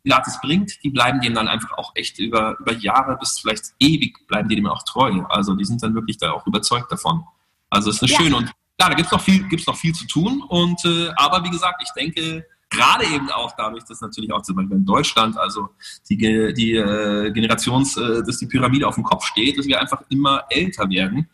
Pilates 0.03 0.39
bringt, 0.41 0.83
die 0.83 0.89
bleiben 0.89 1.19
dem 1.21 1.33
dann 1.33 1.47
einfach 1.47 1.77
auch 1.77 1.91
echt 1.95 2.19
über, 2.19 2.57
über 2.59 2.73
Jahre 2.73 3.17
bis 3.17 3.39
vielleicht 3.39 3.73
ewig 3.79 4.27
bleiben 4.27 4.47
die 4.49 4.55
dem 4.55 4.67
auch 4.67 4.83
treu. 4.83 5.23
Also 5.29 5.55
die 5.55 5.65
sind 5.65 5.81
dann 5.81 5.95
wirklich 5.95 6.17
da 6.17 6.31
auch 6.31 6.45
überzeugt 6.45 6.91
davon. 6.91 7.23
Also 7.69 7.89
es 7.89 7.97
ist 7.97 8.03
eine 8.03 8.11
ja. 8.11 8.17
schöne 8.17 8.35
und 8.35 8.51
klar, 8.77 8.89
da 8.89 8.95
gibt 8.95 9.07
es 9.07 9.11
noch 9.11 9.21
viel, 9.21 9.47
gibt's 9.47 9.67
noch 9.67 9.77
viel 9.77 9.93
zu 9.93 10.05
tun. 10.07 10.43
Und 10.47 10.83
äh, 10.85 11.09
aber 11.15 11.43
wie 11.43 11.49
gesagt, 11.49 11.81
ich 11.83 11.91
denke, 11.91 12.45
gerade 12.69 13.05
eben 13.05 13.29
auch 13.31 13.53
dadurch, 13.57 13.83
dass 13.83 14.01
natürlich 14.01 14.31
auch 14.31 14.41
zum 14.41 14.55
Beispiel 14.55 14.77
in 14.77 14.85
Deutschland, 14.85 15.37
also 15.37 15.69
die, 16.09 16.17
die 16.17 16.75
äh, 16.75 17.31
Generations, 17.31 17.97
äh, 17.97 18.23
dass 18.23 18.37
die 18.37 18.47
Pyramide 18.47 18.87
auf 18.87 18.95
dem 18.95 19.03
Kopf 19.03 19.25
steht, 19.25 19.57
dass 19.57 19.65
wir 19.65 19.79
einfach 19.79 20.01
immer 20.09 20.43
älter 20.49 20.89
werden. 20.89 21.29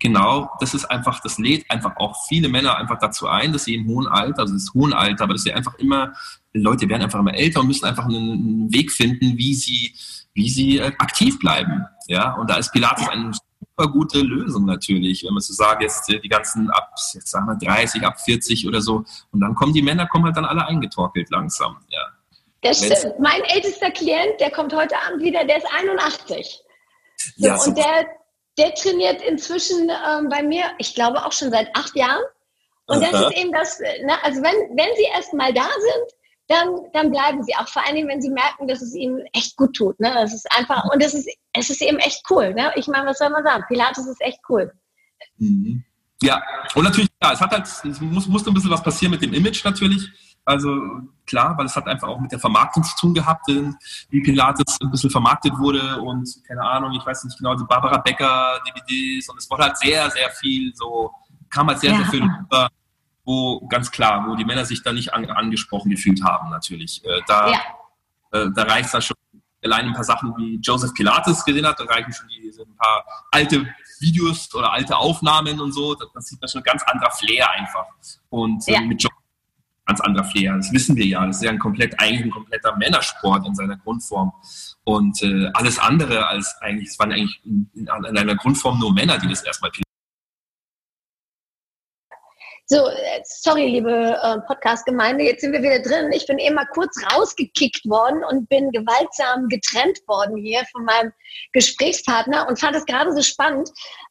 Genau, 0.00 0.50
das 0.60 0.72
ist 0.72 0.86
einfach, 0.86 1.20
das 1.20 1.38
lädt 1.38 1.70
einfach 1.70 1.94
auch 1.96 2.26
viele 2.26 2.48
Männer 2.48 2.76
einfach 2.78 2.98
dazu 2.98 3.28
ein, 3.28 3.52
dass 3.52 3.64
sie 3.64 3.74
im 3.74 3.86
hohen 3.86 4.06
Alter, 4.06 4.40
also 4.42 4.54
das 4.54 4.72
hohen 4.72 4.94
Alter, 4.94 5.24
aber 5.24 5.34
dass 5.34 5.42
sie 5.42 5.52
einfach 5.52 5.74
immer, 5.74 6.14
Leute 6.54 6.88
werden 6.88 7.02
einfach 7.02 7.20
immer 7.20 7.34
älter 7.34 7.60
und 7.60 7.66
müssen 7.66 7.84
einfach 7.84 8.06
einen 8.06 8.72
Weg 8.72 8.90
finden, 8.90 9.36
wie 9.36 9.54
sie, 9.54 9.94
wie 10.32 10.48
sie 10.48 10.78
äh, 10.78 10.86
aktiv 10.98 11.38
bleiben. 11.38 11.84
Ja, 12.08 12.32
und 12.34 12.48
da 12.48 12.56
ist 12.56 12.72
Pilates 12.72 13.08
ein 13.08 13.34
super 13.80 13.92
gute 13.92 14.18
Lösung 14.18 14.64
natürlich, 14.66 15.24
wenn 15.24 15.32
man 15.32 15.40
so 15.40 15.52
sagt, 15.52 15.82
jetzt 15.82 16.08
die 16.08 16.28
ganzen 16.28 16.70
ab, 16.70 16.90
jetzt 17.14 17.30
sagen 17.30 17.46
wir 17.46 17.56
30, 17.56 18.02
ab 18.02 18.20
40 18.20 18.66
oder 18.66 18.80
so. 18.80 19.04
Und 19.32 19.40
dann 19.40 19.54
kommen 19.54 19.72
die 19.72 19.82
Männer, 19.82 20.06
kommen 20.06 20.24
halt 20.24 20.36
dann 20.36 20.44
alle 20.44 20.66
eingetorkelt 20.66 21.30
langsam, 21.30 21.78
ja. 21.88 22.06
Das 22.62 22.84
stimmt. 22.84 23.18
Mein 23.18 23.42
ältester 23.44 23.90
Klient, 23.90 24.38
der 24.38 24.50
kommt 24.50 24.74
heute 24.74 24.94
Abend 25.06 25.22
wieder, 25.22 25.44
der 25.44 25.58
ist 25.58 25.66
81. 25.78 26.60
So, 27.36 27.46
ja, 27.46 27.56
und 27.56 27.78
der, 27.78 28.06
der 28.58 28.74
trainiert 28.74 29.22
inzwischen 29.22 29.88
ähm, 29.88 30.28
bei 30.28 30.42
mir, 30.42 30.64
ich 30.76 30.94
glaube 30.94 31.24
auch 31.24 31.32
schon 31.32 31.50
seit 31.50 31.74
acht 31.74 31.96
Jahren. 31.96 32.22
Und 32.86 33.02
Aha. 33.02 33.10
das 33.10 33.20
ist 33.22 33.36
eben 33.38 33.52
das, 33.52 33.80
ne, 33.80 34.12
also 34.22 34.42
wenn, 34.42 34.76
wenn 34.76 34.94
sie 34.96 35.06
erst 35.14 35.32
mal 35.32 35.54
da 35.54 35.62
sind, 35.62 36.19
dann, 36.50 36.68
dann 36.92 37.10
bleiben 37.10 37.42
sie 37.44 37.54
auch. 37.54 37.68
Vor 37.68 37.86
allem, 37.86 38.08
wenn 38.08 38.20
sie 38.20 38.30
merken, 38.30 38.66
dass 38.66 38.82
es 38.82 38.94
ihnen 38.94 39.24
echt 39.32 39.56
gut 39.56 39.74
tut. 39.74 39.98
Ne? 40.00 40.12
Das 40.12 40.34
ist 40.34 40.46
einfach, 40.56 40.84
und 40.92 41.02
es 41.02 41.14
ist, 41.14 41.28
es 41.52 41.70
ist 41.70 41.80
eben 41.80 41.98
echt 41.98 42.22
cool. 42.28 42.52
Ne? 42.52 42.72
Ich 42.74 42.88
meine, 42.88 43.06
was 43.06 43.18
soll 43.18 43.30
man 43.30 43.44
sagen? 43.44 43.64
Pilates 43.68 44.06
ist 44.06 44.20
echt 44.20 44.40
cool. 44.48 44.72
Mhm. 45.38 45.84
Ja, 46.22 46.42
und 46.74 46.84
natürlich, 46.84 47.08
ja, 47.22 47.32
es 47.32 47.40
hat 47.40 47.52
halt, 47.52 47.66
es 47.66 48.00
muss, 48.00 48.26
musste 48.26 48.50
ein 48.50 48.54
bisschen 48.54 48.70
was 48.70 48.82
passieren 48.82 49.12
mit 49.12 49.22
dem 49.22 49.32
Image 49.32 49.64
natürlich. 49.64 50.10
Also 50.44 50.68
klar, 51.26 51.56
weil 51.56 51.66
es 51.66 51.76
hat 51.76 51.86
einfach 51.86 52.08
auch 52.08 52.18
mit 52.18 52.32
der 52.32 52.38
Vermarktung 52.38 52.82
zu 52.82 52.96
tun 52.96 53.14
gehabt, 53.14 53.46
wie 53.46 54.20
Pilates 54.20 54.78
ein 54.82 54.90
bisschen 54.90 55.10
vermarktet 55.10 55.56
wurde 55.58 56.00
und 56.00 56.28
keine 56.46 56.62
Ahnung, 56.62 56.92
ich 56.92 57.06
weiß 57.06 57.24
nicht 57.24 57.38
genau, 57.38 57.54
die 57.54 57.64
Barbara 57.64 57.98
Becker 57.98 58.60
DVDs 58.66 59.28
und 59.28 59.38
es 59.38 59.48
wurde 59.50 59.64
halt 59.64 59.78
sehr, 59.78 60.10
sehr 60.10 60.30
viel 60.30 60.74
so, 60.74 61.10
kam 61.48 61.68
halt 61.68 61.78
sehr, 61.78 61.92
ja. 61.92 61.98
sehr 61.98 62.06
viel 62.06 62.22
rüber, 62.22 62.68
wo 63.30 63.66
ganz 63.68 63.90
klar, 63.90 64.26
wo 64.26 64.34
die 64.34 64.44
Männer 64.44 64.64
sich 64.64 64.82
da 64.82 64.92
nicht 64.92 65.14
an, 65.14 65.24
angesprochen 65.30 65.90
gefühlt 65.90 66.22
haben 66.24 66.50
natürlich. 66.50 67.04
Äh, 67.04 67.20
da, 67.26 67.50
ja. 67.50 67.60
äh, 68.32 68.46
da 68.54 68.62
reicht 68.64 68.86
es 68.86 68.92
dann 68.92 69.02
schon 69.02 69.16
allein 69.62 69.86
ein 69.86 69.92
paar 69.92 70.04
Sachen 70.04 70.34
wie 70.36 70.58
Joseph 70.62 70.94
Pilates 70.94 71.44
gesehen 71.44 71.66
hat, 71.66 71.78
da 71.78 71.84
reichen 71.84 72.12
schon 72.12 72.28
die, 72.28 72.50
ein 72.50 72.76
paar 72.76 73.04
alte 73.30 73.66
Videos 74.00 74.52
oder 74.54 74.72
alte 74.72 74.96
Aufnahmen 74.96 75.60
und 75.60 75.72
so, 75.72 75.94
das 75.94 76.26
sieht 76.26 76.40
man 76.40 76.48
schon 76.48 76.62
ein 76.62 76.64
ganz 76.64 76.82
anderer 76.84 77.10
Flair 77.10 77.50
einfach. 77.50 77.84
Und 78.30 78.66
äh, 78.68 78.72
ja. 78.72 78.80
mit 78.80 79.02
Joseph 79.02 79.16
ganz 79.86 80.00
anderer 80.00 80.24
Flair. 80.24 80.56
Das 80.56 80.72
wissen 80.72 80.96
wir 80.96 81.04
ja. 81.04 81.26
Das 81.26 81.36
ist 81.36 81.42
ja 81.42 81.50
ein 81.50 81.58
komplett, 81.58 81.98
eigentlich 81.98 82.22
ein 82.22 82.30
kompletter 82.30 82.76
Männersport 82.76 83.46
in 83.46 83.54
seiner 83.54 83.76
Grundform. 83.76 84.32
Und 84.84 85.20
äh, 85.22 85.50
alles 85.54 85.78
andere 85.78 86.28
als 86.28 86.56
eigentlich, 86.60 86.90
es 86.90 86.98
waren 86.98 87.12
eigentlich 87.12 87.40
in, 87.44 87.68
in, 87.74 87.88
in 87.88 88.18
einer 88.18 88.36
Grundform 88.36 88.78
nur 88.78 88.94
Männer, 88.94 89.18
die 89.18 89.28
das 89.28 89.42
erstmal 89.42 89.72
so, 92.70 92.86
äh, 92.86 93.20
sorry, 93.24 93.66
liebe 93.66 93.90
äh, 93.90 94.38
Podcast-Gemeinde, 94.46 95.24
jetzt 95.24 95.40
sind 95.40 95.52
wir 95.52 95.60
wieder 95.60 95.80
drin. 95.80 96.12
Ich 96.12 96.24
bin 96.28 96.38
eben 96.38 96.54
mal 96.54 96.68
kurz 96.72 96.94
rausgekickt 97.12 97.84
worden 97.84 98.22
und 98.22 98.48
bin 98.48 98.70
gewaltsam 98.70 99.48
getrennt 99.48 99.98
worden 100.06 100.36
hier 100.36 100.62
von 100.70 100.84
meinem 100.84 101.12
Gesprächspartner 101.52 102.48
und 102.48 102.60
fand 102.60 102.76
es 102.76 102.86
gerade 102.86 103.12
so 103.12 103.22
spannend 103.22 103.68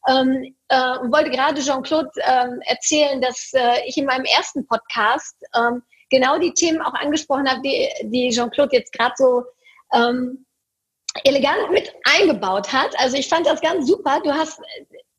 ähm, 0.10 0.54
äh, 0.68 0.98
und 0.98 1.14
wollte 1.14 1.30
gerade 1.30 1.62
Jean-Claude 1.62 2.10
ähm, 2.22 2.60
erzählen, 2.66 3.22
dass 3.22 3.52
äh, 3.54 3.88
ich 3.88 3.96
in 3.96 4.06
meinem 4.06 4.26
ersten 4.26 4.68
Podcast 4.68 5.38
ähm, 5.56 5.82
genau 6.10 6.38
die 6.38 6.54
Themen 6.54 6.82
auch 6.82 6.94
angesprochen 6.96 7.50
habe, 7.50 7.62
die, 7.62 7.88
die 8.10 8.30
Jean-Claude 8.30 8.76
jetzt 8.76 8.92
gerade 8.92 9.14
so 9.16 9.44
ähm, 9.94 10.46
elegant 11.24 11.72
mit 11.72 11.94
eingebaut 12.04 12.74
hat. 12.74 12.94
Also 13.00 13.16
ich 13.16 13.30
fand 13.30 13.48
das 13.48 13.62
ganz 13.62 13.88
super. 13.88 14.20
Du 14.22 14.34
hast 14.34 14.60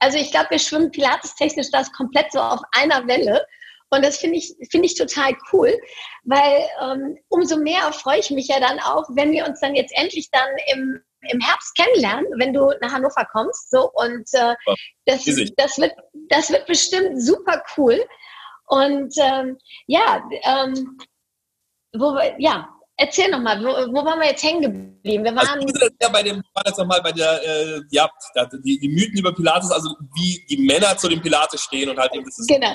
also 0.01 0.19
ich 0.19 0.31
glaube, 0.31 0.51
wir 0.51 0.59
schwimmen 0.59 0.91
pilates-technisch 0.91 1.71
das 1.71 1.93
komplett 1.93 2.33
so 2.33 2.41
auf 2.41 2.61
einer 2.73 3.07
Welle. 3.07 3.47
Und 3.91 4.05
das 4.05 4.19
finde 4.19 4.39
ich, 4.39 4.55
finde 4.71 4.87
ich 4.87 4.95
total 4.97 5.37
cool, 5.53 5.77
weil 6.25 6.69
ähm, 6.81 7.19
umso 7.29 7.57
mehr 7.57 7.93
freue 7.93 8.21
ich 8.21 8.31
mich 8.31 8.49
ja 8.49 8.61
dann 8.61 8.79
auch, 8.79 9.05
wenn 9.15 9.33
wir 9.33 9.47
uns 9.47 9.61
dann 9.61 9.75
jetzt 9.75 9.93
endlich 9.97 10.31
dann 10.31 10.49
im, 10.73 11.01
im 11.29 11.41
Herbst 11.41 11.77
kennenlernen, 11.77 12.27
wenn 12.39 12.53
du 12.53 12.73
nach 12.81 12.93
Hannover 12.93 13.27
kommst. 13.33 13.71
So 13.71 13.91
und 13.93 14.29
äh, 14.33 14.55
das, 15.07 15.25
das, 15.57 15.79
wird, 15.79 15.93
das 16.29 16.51
wird 16.51 16.67
bestimmt 16.67 17.21
super 17.21 17.63
cool. 17.77 18.01
Und 18.67 19.13
ähm, 19.21 19.59
ja, 19.87 20.23
ähm, 20.45 20.97
wo 21.93 22.15
wir, 22.15 22.37
ja, 22.39 22.69
Erzähl 23.03 23.31
nochmal, 23.31 23.59
wo, 23.65 23.69
wo 23.95 24.05
waren 24.05 24.21
wir 24.21 24.29
jetzt 24.29 24.43
hängen 24.43 24.61
geblieben? 24.61 25.25
Wir 25.25 25.35
waren 25.35 25.49
also, 25.49 25.89
ja 26.03 26.09
bei 26.11 26.23
dem, 26.23 26.43
war 26.53 26.63
jetzt 26.67 26.79
nochmal 26.79 27.01
bei 27.01 27.13
der, 27.13 27.43
äh, 27.43 27.81
ja, 27.89 28.07
die, 28.63 28.79
die, 28.79 28.89
Mythen 28.91 29.19
über 29.19 29.35
Pilates, 29.35 29.71
also 29.71 29.97
wie 30.15 30.45
die 30.51 30.59
Männer 30.59 30.95
zu 30.99 31.09
dem 31.09 31.23
Pilates 31.23 31.63
stehen 31.63 31.89
und 31.89 31.99
halt 31.99 32.15
eben 32.15 32.27
das 32.27 32.39
ist 32.39 32.47
genau. 32.47 32.75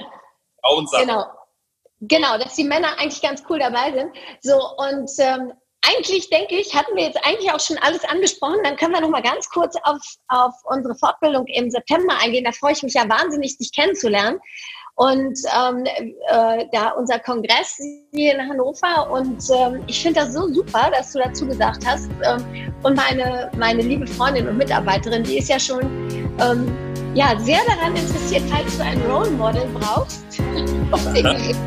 Frauensache. 0.62 1.06
Genau. 1.06 1.26
Genau, 2.02 2.40
dass 2.40 2.56
die 2.56 2.64
Männer 2.64 2.98
eigentlich 2.98 3.22
ganz 3.22 3.44
cool 3.50 3.60
dabei 3.60 3.94
sind. 3.94 4.16
So, 4.42 4.60
und 4.78 5.12
ähm, 5.20 5.54
eigentlich 5.88 6.28
denke 6.32 6.56
ich, 6.56 6.74
hatten 6.74 6.96
wir 6.96 7.04
jetzt 7.04 7.24
eigentlich 7.24 7.52
auch 7.52 7.60
schon 7.60 7.78
alles 7.78 8.04
angesprochen. 8.04 8.64
Dann 8.64 8.78
können 8.78 8.94
wir 8.94 9.02
noch 9.02 9.10
mal 9.10 9.22
ganz 9.22 9.48
kurz 9.50 9.76
auf, 9.84 10.02
auf 10.30 10.56
unsere 10.64 10.96
Fortbildung 10.96 11.46
im 11.46 11.70
September 11.70 12.18
eingehen. 12.20 12.46
Da 12.46 12.52
freue 12.52 12.74
ich 12.74 12.82
mich 12.82 12.96
ja 12.96 13.08
wahnsinnig, 13.08 13.60
dich 13.60 13.72
kennenzulernen. 13.72 14.40
Und 14.98 15.38
ähm, 15.54 15.84
äh, 15.86 16.66
da 16.72 16.92
unser 16.92 17.20
Kongress 17.20 17.78
hier 18.14 18.34
in 18.34 18.50
Hannover 18.50 19.12
und 19.12 19.44
ähm, 19.54 19.84
ich 19.88 20.02
finde 20.02 20.22
das 20.22 20.34
so 20.34 20.48
super, 20.54 20.90
dass 20.90 21.12
du 21.12 21.20
dazu 21.20 21.46
gesagt 21.46 21.86
hast. 21.86 22.10
Ähm, 22.24 22.72
und 22.82 22.96
meine, 22.96 23.52
meine 23.58 23.82
liebe 23.82 24.08
Freundin 24.08 24.48
und 24.48 24.58
Mitarbeiterin, 24.58 25.24
die 25.24 25.40
ist 25.40 25.50
ja 25.50 25.60
schon 25.60 25.82
ähm, 26.40 26.74
ja, 27.14 27.38
sehr 27.40 27.60
daran 27.68 27.96
interessiert, 27.96 28.44
falls 28.50 28.78
du 28.78 28.84
ein 28.84 29.02
Role 29.04 29.32
Model 29.32 29.68
brauchst. 29.74 30.26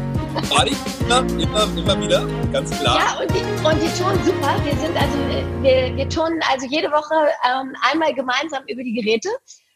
Ich 0.67 0.77
immer, 1.01 1.21
immer, 1.41 1.65
immer 1.77 2.01
wieder, 2.01 2.27
ganz 2.53 2.71
klar. 2.79 2.99
Ja, 2.99 3.21
und 3.21 3.31
die, 3.35 3.67
und 3.67 3.83
die 3.83 4.01
turnen 4.01 4.25
super. 4.25 4.55
Wir 4.63 4.77
sind 4.77 4.97
also, 4.97 5.19
wir, 5.63 5.97
wir 5.97 6.09
turnen 6.09 6.41
also 6.51 6.67
jede 6.67 6.89
Woche 6.93 7.15
ähm, 7.45 7.75
einmal 7.91 8.15
gemeinsam 8.15 8.63
über 8.69 8.83
die 8.83 8.93
Geräte 8.93 9.31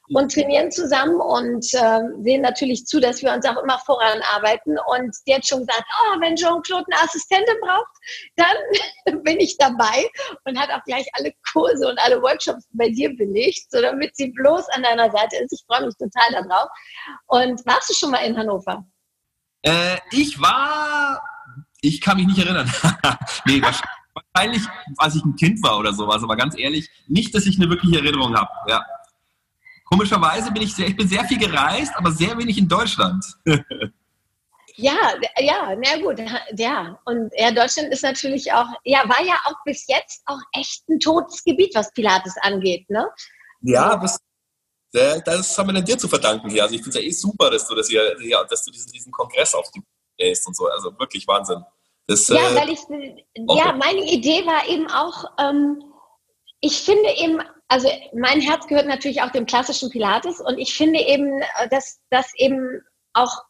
und 0.09 0.33
trainieren 0.33 0.71
zusammen 0.71 1.21
und 1.21 1.65
äh, 1.75 2.01
sehen 2.23 2.43
natürlich 2.43 2.87
zu, 2.87 3.01
dass 3.01 3.23
wir 3.23 3.33
uns 3.33 3.47
auch 3.47 3.63
immer 3.63 3.79
voranarbeiten. 3.81 4.77
Und 4.89 5.15
hat 5.31 5.47
schon 5.47 5.61
gesagt, 5.61 5.85
oh, 6.01 6.21
wenn 6.21 6.37
Jean-Claude 6.37 6.87
eine 6.91 7.03
Assistentin 7.03 7.57
braucht, 7.61 7.87
dann 8.37 9.23
bin 9.23 9.41
ich 9.41 9.57
dabei 9.59 10.09
und 10.45 10.59
hat 10.59 10.71
auch 10.71 10.83
gleich 10.85 11.07
alle 11.15 11.33
Kurse 11.53 11.89
und 11.89 11.99
alle 12.01 12.21
Workshops 12.21 12.67
bei 12.73 12.89
dir 12.89 13.15
belegt, 13.17 13.71
so 13.71 13.81
damit 13.81 14.17
sie 14.17 14.29
bloß 14.29 14.69
an 14.71 14.83
deiner 14.83 15.11
Seite 15.11 15.37
ist. 15.37 15.53
Ich 15.53 15.65
freue 15.67 15.87
mich 15.87 15.95
total 15.97 16.43
darauf. 16.43 16.69
Und 17.27 17.65
warst 17.67 17.91
du 17.91 17.95
schon 17.95 18.11
mal 18.11 18.25
in 18.25 18.37
Hannover? 18.37 18.85
Äh, 19.63 19.99
ich 20.11 20.41
war, 20.41 21.23
ich 21.81 22.01
kann 22.01 22.17
mich 22.17 22.27
nicht 22.27 22.39
erinnern. 22.39 22.71
nee, 23.47 23.63
wahrscheinlich, 23.63 24.63
als 24.99 25.15
ich 25.15 25.25
ein 25.25 25.37
Kind 25.37 25.63
war 25.63 25.79
oder 25.79 25.93
sowas, 25.95 26.23
aber 26.23 26.37
ganz 26.37 26.59
ehrlich, 26.59 26.91
nicht, 27.07 27.35
dass 27.35 27.47
ich 27.47 27.59
eine 27.59 27.71
wirkliche 27.71 27.99
Erinnerung 27.99 28.37
habe. 28.37 28.51
Ja. 28.69 28.85
Komischerweise 29.93 30.51
bin 30.51 30.63
ich 30.63 30.75
sehr, 30.75 30.87
ich 30.89 30.97
bin 30.97 31.07
sehr 31.07 31.23
viel 31.25 31.39
gereist, 31.39 31.93
aber 31.97 32.11
sehr 32.11 32.39
wenig 32.39 32.57
in 32.57 32.67
Deutschland. 32.67 33.23
ja, 34.77 34.97
ja, 35.39 35.77
na 35.77 36.01
gut, 36.01 36.19
ja. 36.57 36.99
Und 37.05 37.31
ja, 37.37 37.51
Deutschland 37.51 37.93
ist 37.93 38.03
natürlich 38.03 38.51
auch, 38.55 38.69
ja, 38.85 39.07
war 39.07 39.23
ja 39.23 39.35
auch 39.45 39.63
bis 39.67 39.87
jetzt 39.89 40.23
auch 40.25 40.41
echt 40.55 40.89
ein 40.89 40.99
totes 40.99 41.45
Gebiet, 41.45 41.75
was 41.75 41.93
Pilates 41.93 42.35
angeht, 42.41 42.89
ne? 42.89 43.07
Ja, 43.61 43.97
das, 43.97 44.19
das 44.93 45.59
haben 45.59 45.69
wir 45.69 45.75
dann 45.75 45.85
dir 45.85 45.99
zu 45.99 46.09
verdanken 46.09 46.49
hier. 46.49 46.63
Also 46.63 46.75
ich 46.75 46.83
finde 46.83 46.99
es 46.99 47.05
ja 47.05 47.11
eh 47.11 47.13
super, 47.13 47.51
dass 47.51 47.69
du 47.69 47.75
das 47.75 47.89
hier, 47.89 48.17
ja, 48.23 48.43
dass 48.45 48.65
du 48.65 48.71
diesen, 48.71 48.91
diesen 48.93 49.13
Kongress 49.13 49.55
auf 49.55 49.71
die 49.73 49.83
gehst 50.17 50.47
und 50.47 50.57
so. 50.57 50.69
Also 50.69 50.99
wirklich 50.99 51.29
Wahnsinn. 51.29 51.63
Das, 52.07 52.29
ja, 52.29 52.37
äh, 52.37 52.55
weil 52.55 52.71
ich, 52.71 52.81
ja, 53.59 53.75
meine 53.75 54.11
Idee 54.11 54.47
war 54.47 54.67
eben 54.67 54.91
auch, 54.91 55.27
ähm, 55.39 55.85
ich 56.63 56.81
finde 56.81 57.11
eben 57.19 57.43
also 57.73 57.89
mein 58.13 58.43
Herz 58.43 58.67
gehört 58.67 58.87
natürlich 58.87 59.23
auch 59.23 59.31
dem 59.31 59.47
klassischen 59.47 59.89
Pilates 59.89 60.41
und 60.41 60.59
ich 60.59 60.75
finde 60.75 61.01
eben, 61.01 61.41
äh, 61.41 61.69
dass, 61.71 62.03
dass 62.11 62.31
eben 62.37 62.83
auch 63.15 63.45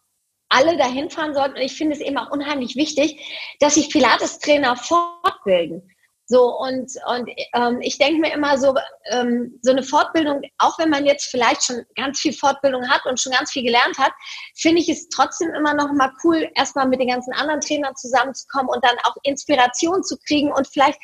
alle 0.48 0.76
dahin 0.76 1.10
fahren 1.10 1.34
sollten. 1.34 1.56
Und 1.56 1.62
ich 1.62 1.74
finde 1.74 1.96
es 1.96 2.00
eben 2.00 2.16
auch 2.18 2.30
unheimlich 2.30 2.76
wichtig, 2.76 3.20
dass 3.58 3.74
sich 3.74 3.90
Pilates-Trainer 3.90 4.76
fortbilden. 4.76 5.90
So, 6.26 6.56
und, 6.56 6.92
und 7.08 7.28
ähm, 7.54 7.80
ich 7.80 7.98
denke 7.98 8.20
mir 8.20 8.32
immer 8.32 8.56
so, 8.58 8.74
ähm, 9.10 9.58
so 9.60 9.72
eine 9.72 9.82
Fortbildung, 9.82 10.42
auch 10.58 10.78
wenn 10.78 10.88
man 10.88 11.04
jetzt 11.04 11.24
vielleicht 11.24 11.64
schon 11.64 11.82
ganz 11.96 12.20
viel 12.20 12.32
Fortbildung 12.32 12.88
hat 12.88 13.04
und 13.06 13.20
schon 13.20 13.32
ganz 13.32 13.50
viel 13.50 13.64
gelernt 13.64 13.98
hat, 13.98 14.12
finde 14.54 14.80
ich 14.80 14.88
es 14.88 15.08
trotzdem 15.08 15.52
immer 15.52 15.74
noch 15.74 15.92
mal 15.92 16.12
cool, 16.22 16.48
erstmal 16.54 16.86
mit 16.86 17.00
den 17.00 17.08
ganzen 17.08 17.32
anderen 17.32 17.60
Trainern 17.60 17.96
zusammenzukommen 17.96 18.68
und 18.68 18.84
dann 18.84 18.96
auch 19.02 19.16
Inspiration 19.24 20.04
zu 20.04 20.16
kriegen 20.26 20.52
und 20.52 20.68
vielleicht 20.68 20.98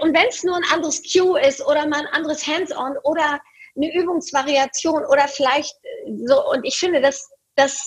und 0.00 0.14
wenn 0.14 0.28
es 0.28 0.44
nur 0.44 0.56
ein 0.56 0.72
anderes 0.72 1.02
Cue 1.02 1.40
ist 1.40 1.64
oder 1.66 1.86
mal 1.86 2.00
ein 2.00 2.12
anderes 2.12 2.46
Hands-on 2.46 2.96
oder 3.02 3.40
eine 3.76 3.94
Übungsvariation 3.94 5.04
oder 5.06 5.28
vielleicht 5.28 5.74
äh, 5.82 6.12
so, 6.26 6.50
und 6.50 6.64
ich 6.64 6.76
finde, 6.76 7.00
dass, 7.00 7.28
dass 7.56 7.86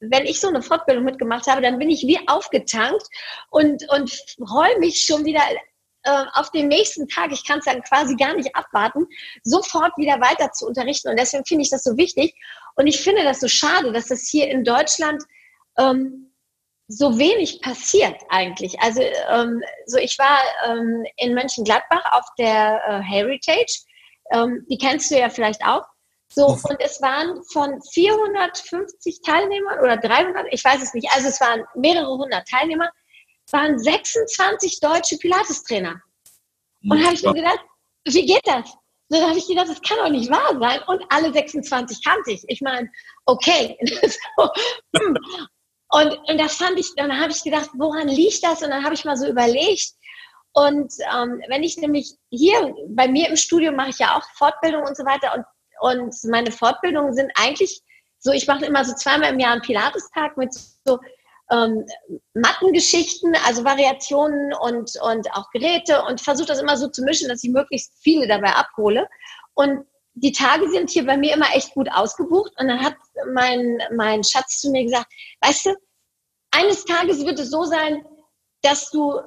wenn 0.00 0.24
ich 0.24 0.40
so 0.40 0.48
eine 0.48 0.62
Fortbildung 0.62 1.04
mitgemacht 1.04 1.46
habe, 1.46 1.62
dann 1.62 1.78
bin 1.78 1.90
ich 1.90 2.02
wie 2.02 2.18
aufgetankt 2.28 3.06
und, 3.50 3.88
und 3.90 4.10
freue 4.46 4.78
mich 4.78 5.04
schon 5.04 5.24
wieder 5.24 5.42
äh, 6.04 6.24
auf 6.34 6.50
den 6.50 6.68
nächsten 6.68 7.08
Tag, 7.08 7.30
ich 7.32 7.46
kann 7.46 7.60
es 7.60 7.66
dann 7.66 7.82
quasi 7.82 8.16
gar 8.16 8.34
nicht 8.34 8.54
abwarten, 8.54 9.06
sofort 9.44 9.96
wieder 9.96 10.20
weiter 10.20 10.50
zu 10.52 10.66
unterrichten. 10.66 11.08
Und 11.08 11.18
deswegen 11.18 11.44
finde 11.44 11.62
ich 11.62 11.70
das 11.70 11.84
so 11.84 11.96
wichtig. 11.96 12.34
Und 12.74 12.88
ich 12.88 13.00
finde 13.00 13.22
das 13.22 13.40
so 13.40 13.48
schade, 13.48 13.92
dass 13.92 14.06
das 14.06 14.28
hier 14.28 14.48
in 14.48 14.64
Deutschland 14.64 15.22
ähm, 15.78 16.31
so 16.88 17.18
wenig 17.18 17.60
passiert 17.62 18.16
eigentlich. 18.28 18.78
Also 18.80 19.00
ähm, 19.00 19.62
so 19.86 19.98
ich 19.98 20.18
war 20.18 20.38
ähm, 20.66 21.04
in 21.16 21.34
Mönchengladbach 21.34 22.04
auf 22.12 22.26
der 22.38 22.82
äh, 22.86 23.02
Heritage, 23.02 23.80
ähm, 24.32 24.66
die 24.68 24.78
kennst 24.78 25.10
du 25.10 25.18
ja 25.18 25.30
vielleicht 25.30 25.64
auch. 25.64 25.84
So 26.34 26.46
und 26.46 26.76
es 26.80 27.00
waren 27.02 27.42
von 27.52 27.80
450 27.92 29.20
Teilnehmern 29.22 29.80
oder 29.80 29.98
300, 29.98 30.46
ich 30.50 30.64
weiß 30.64 30.82
es 30.82 30.94
nicht. 30.94 31.10
Also 31.14 31.28
es 31.28 31.40
waren 31.40 31.64
mehrere 31.74 32.16
hundert 32.16 32.48
Teilnehmer, 32.48 32.90
waren 33.50 33.78
26 33.78 34.80
deutsche 34.80 35.18
Pilates-Trainer. 35.18 36.00
Und 36.88 37.04
habe 37.04 37.14
ich 37.14 37.22
mir 37.22 37.34
gedacht, 37.34 37.60
wie 38.06 38.26
geht 38.26 38.46
das? 38.46 38.70
So, 39.08 39.20
da 39.20 39.28
habe 39.28 39.38
ich 39.38 39.46
gedacht, 39.46 39.68
das 39.68 39.82
kann 39.82 39.98
doch 39.98 40.08
nicht 40.08 40.30
wahr 40.30 40.58
sein. 40.58 40.80
Und 40.86 41.04
alle 41.10 41.32
26 41.32 42.02
kannte 42.02 42.32
ich. 42.32 42.42
Ich 42.48 42.62
meine, 42.62 42.90
okay. 43.26 43.76
so, 44.02 44.48
hm. 44.96 45.18
Und, 45.92 46.18
und 46.26 46.38
das 46.38 46.54
fand 46.54 46.78
ich, 46.78 46.94
dann 46.96 47.20
habe 47.20 47.32
ich 47.32 47.42
gedacht, 47.42 47.68
woran 47.74 48.08
liegt 48.08 48.42
das? 48.42 48.62
Und 48.62 48.70
dann 48.70 48.82
habe 48.82 48.94
ich 48.94 49.04
mal 49.04 49.16
so 49.16 49.26
überlegt. 49.26 49.92
Und 50.54 50.92
ähm, 51.14 51.42
wenn 51.48 51.62
ich 51.62 51.76
nämlich 51.76 52.14
hier, 52.30 52.74
bei 52.88 53.08
mir 53.08 53.28
im 53.28 53.36
Studio 53.36 53.72
mache 53.72 53.90
ich 53.90 53.98
ja 53.98 54.16
auch 54.16 54.24
Fortbildung 54.36 54.84
und 54.84 54.96
so 54.96 55.04
weiter. 55.04 55.34
Und, 55.34 55.44
und 55.80 56.14
meine 56.30 56.50
Fortbildungen 56.50 57.12
sind 57.12 57.30
eigentlich 57.34 57.82
so, 58.18 58.32
ich 58.32 58.46
mache 58.46 58.64
immer 58.64 58.84
so 58.84 58.94
zweimal 58.94 59.32
im 59.32 59.38
Jahr 59.38 59.52
einen 59.52 59.60
Pilatestag 59.60 60.36
mit 60.38 60.54
so 60.54 60.98
ähm, 61.50 61.84
Mattengeschichten, 62.32 63.36
also 63.46 63.62
Variationen 63.62 64.54
und, 64.54 64.92
und 65.02 65.30
auch 65.32 65.50
Geräte 65.50 66.02
und 66.04 66.22
versuche 66.22 66.48
das 66.48 66.60
immer 66.60 66.78
so 66.78 66.88
zu 66.88 67.02
mischen, 67.02 67.28
dass 67.28 67.44
ich 67.44 67.50
möglichst 67.50 67.92
viele 68.00 68.26
dabei 68.26 68.54
abhole. 68.54 69.06
Und 69.54 69.84
die 70.14 70.32
Tage 70.32 70.68
sind 70.70 70.90
hier 70.90 71.06
bei 71.06 71.16
mir 71.16 71.34
immer 71.34 71.54
echt 71.54 71.72
gut 71.74 71.88
ausgebucht. 71.90 72.52
Und 72.58 72.68
dann 72.68 72.82
hat 72.82 72.96
mein, 73.32 73.78
mein 73.96 74.22
Schatz 74.22 74.60
zu 74.60 74.70
mir 74.70 74.84
gesagt, 74.84 75.10
weißt 75.40 75.66
du, 75.66 75.76
eines 76.50 76.84
Tages 76.84 77.24
wird 77.24 77.38
es 77.38 77.50
so 77.50 77.64
sein, 77.64 78.04
dass 78.62 78.90
du 78.90 79.20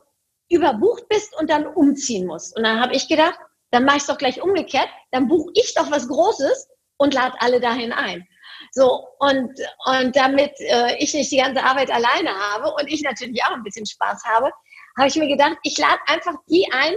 überbucht 0.50 1.08
bist 1.10 1.36
und 1.40 1.50
dann 1.50 1.66
umziehen 1.66 2.28
musst. 2.28 2.56
Und 2.56 2.64
dann 2.64 2.80
habe 2.80 2.94
ich 2.94 3.08
gedacht, 3.08 3.40
dann 3.72 3.84
mache 3.84 3.98
ich 3.98 4.04
es 4.04 4.08
doch 4.08 4.18
gleich 4.18 4.42
umgekehrt, 4.42 4.88
dann 5.12 5.28
buche 5.28 5.52
ich 5.56 5.74
doch 5.74 5.90
was 5.92 6.08
Großes 6.08 6.70
und 6.98 7.14
lade 7.14 7.36
alle 7.40 7.60
dahin 7.60 7.92
ein. 7.92 8.26
So, 8.72 9.08
und, 9.20 9.52
und 9.86 10.16
damit 10.16 10.54
äh, 10.60 10.96
ich 11.00 11.14
nicht 11.14 11.32
die 11.32 11.38
ganze 11.38 11.64
Arbeit 11.64 11.92
alleine 11.92 12.30
habe 12.30 12.74
und 12.74 12.88
ich 12.88 13.02
natürlich 13.02 13.44
auch 13.44 13.54
ein 13.54 13.64
bisschen 13.64 13.86
Spaß 13.86 14.24
habe, 14.24 14.52
habe 14.98 15.08
ich 15.08 15.16
mir 15.16 15.28
gedacht, 15.28 15.58
ich 15.64 15.78
lade 15.78 16.00
einfach 16.06 16.36
die 16.48 16.68
ein, 16.72 16.94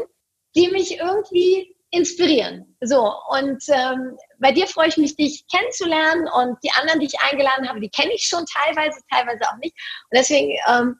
die 0.54 0.68
mich 0.68 0.98
irgendwie 0.98 1.74
inspirieren. 1.90 2.76
So, 2.80 3.12
und 3.30 3.62
ähm, 3.68 4.16
bei 4.38 4.52
dir 4.52 4.66
freue 4.66 4.88
ich 4.88 4.96
mich, 4.96 5.16
dich 5.16 5.44
kennenzulernen 5.50 6.28
und 6.28 6.58
die 6.62 6.70
anderen, 6.72 7.00
die 7.00 7.06
ich 7.06 7.20
eingeladen 7.20 7.68
habe, 7.68 7.80
die 7.80 7.90
kenne 7.90 8.12
ich 8.12 8.24
schon 8.24 8.44
teilweise, 8.46 9.00
teilweise 9.10 9.48
auch 9.48 9.56
nicht. 9.56 9.74
Und 10.10 10.18
deswegen 10.18 10.56
ähm, 10.68 10.96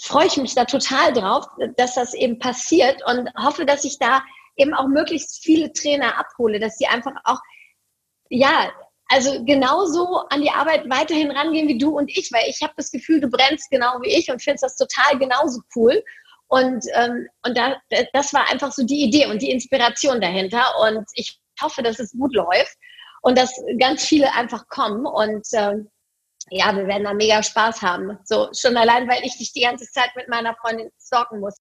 freue 0.00 0.26
ich 0.26 0.36
mich 0.36 0.54
da 0.54 0.64
total 0.64 1.12
drauf, 1.12 1.46
dass 1.76 1.94
das 1.94 2.14
eben 2.14 2.38
passiert 2.38 3.02
und 3.06 3.30
hoffe, 3.38 3.64
dass 3.64 3.84
ich 3.84 3.98
da 3.98 4.22
eben 4.56 4.74
auch 4.74 4.88
möglichst 4.88 5.42
viele 5.42 5.72
Trainer 5.72 6.18
abhole, 6.18 6.58
dass 6.58 6.76
die 6.76 6.86
einfach 6.86 7.14
auch, 7.24 7.38
ja, 8.28 8.72
also 9.08 9.44
genauso 9.44 10.24
an 10.30 10.40
die 10.40 10.50
Arbeit 10.50 10.88
weiterhin 10.88 11.30
rangehen 11.30 11.68
wie 11.68 11.78
du 11.78 11.96
und 11.96 12.10
ich, 12.10 12.32
weil 12.32 12.48
ich 12.48 12.62
habe 12.62 12.72
das 12.76 12.90
Gefühl, 12.90 13.20
du 13.20 13.28
brennst 13.28 13.70
genau 13.70 14.00
wie 14.02 14.16
ich 14.16 14.30
und 14.30 14.42
findest 14.42 14.64
das 14.64 14.76
total 14.76 15.18
genauso 15.18 15.60
cool. 15.76 16.02
Und, 16.48 16.84
ähm, 16.94 17.26
und 17.44 17.56
da, 17.56 17.76
das 18.12 18.32
war 18.32 18.50
einfach 18.50 18.72
so 18.72 18.84
die 18.84 19.02
Idee 19.02 19.26
und 19.26 19.42
die 19.42 19.50
Inspiration 19.50 20.20
dahinter. 20.20 20.64
Und 20.82 21.04
ich 21.14 21.38
hoffe, 21.60 21.82
dass 21.82 21.98
es 21.98 22.12
gut 22.12 22.34
läuft 22.34 22.76
und 23.22 23.38
dass 23.38 23.52
ganz 23.78 24.04
viele 24.04 24.32
einfach 24.34 24.66
kommen. 24.68 25.06
Und 25.06 25.46
ähm, 25.52 25.90
ja, 26.50 26.76
wir 26.76 26.86
werden 26.86 27.04
da 27.04 27.14
mega 27.14 27.42
Spaß 27.42 27.82
haben. 27.82 28.18
So 28.24 28.48
schon 28.52 28.76
allein, 28.76 29.08
weil 29.08 29.24
ich 29.24 29.38
dich 29.38 29.52
die 29.52 29.62
ganze 29.62 29.86
Zeit 29.90 30.10
mit 30.14 30.28
meiner 30.28 30.54
Freundin 30.56 30.90
stalken 31.00 31.40
muss. 31.40 31.56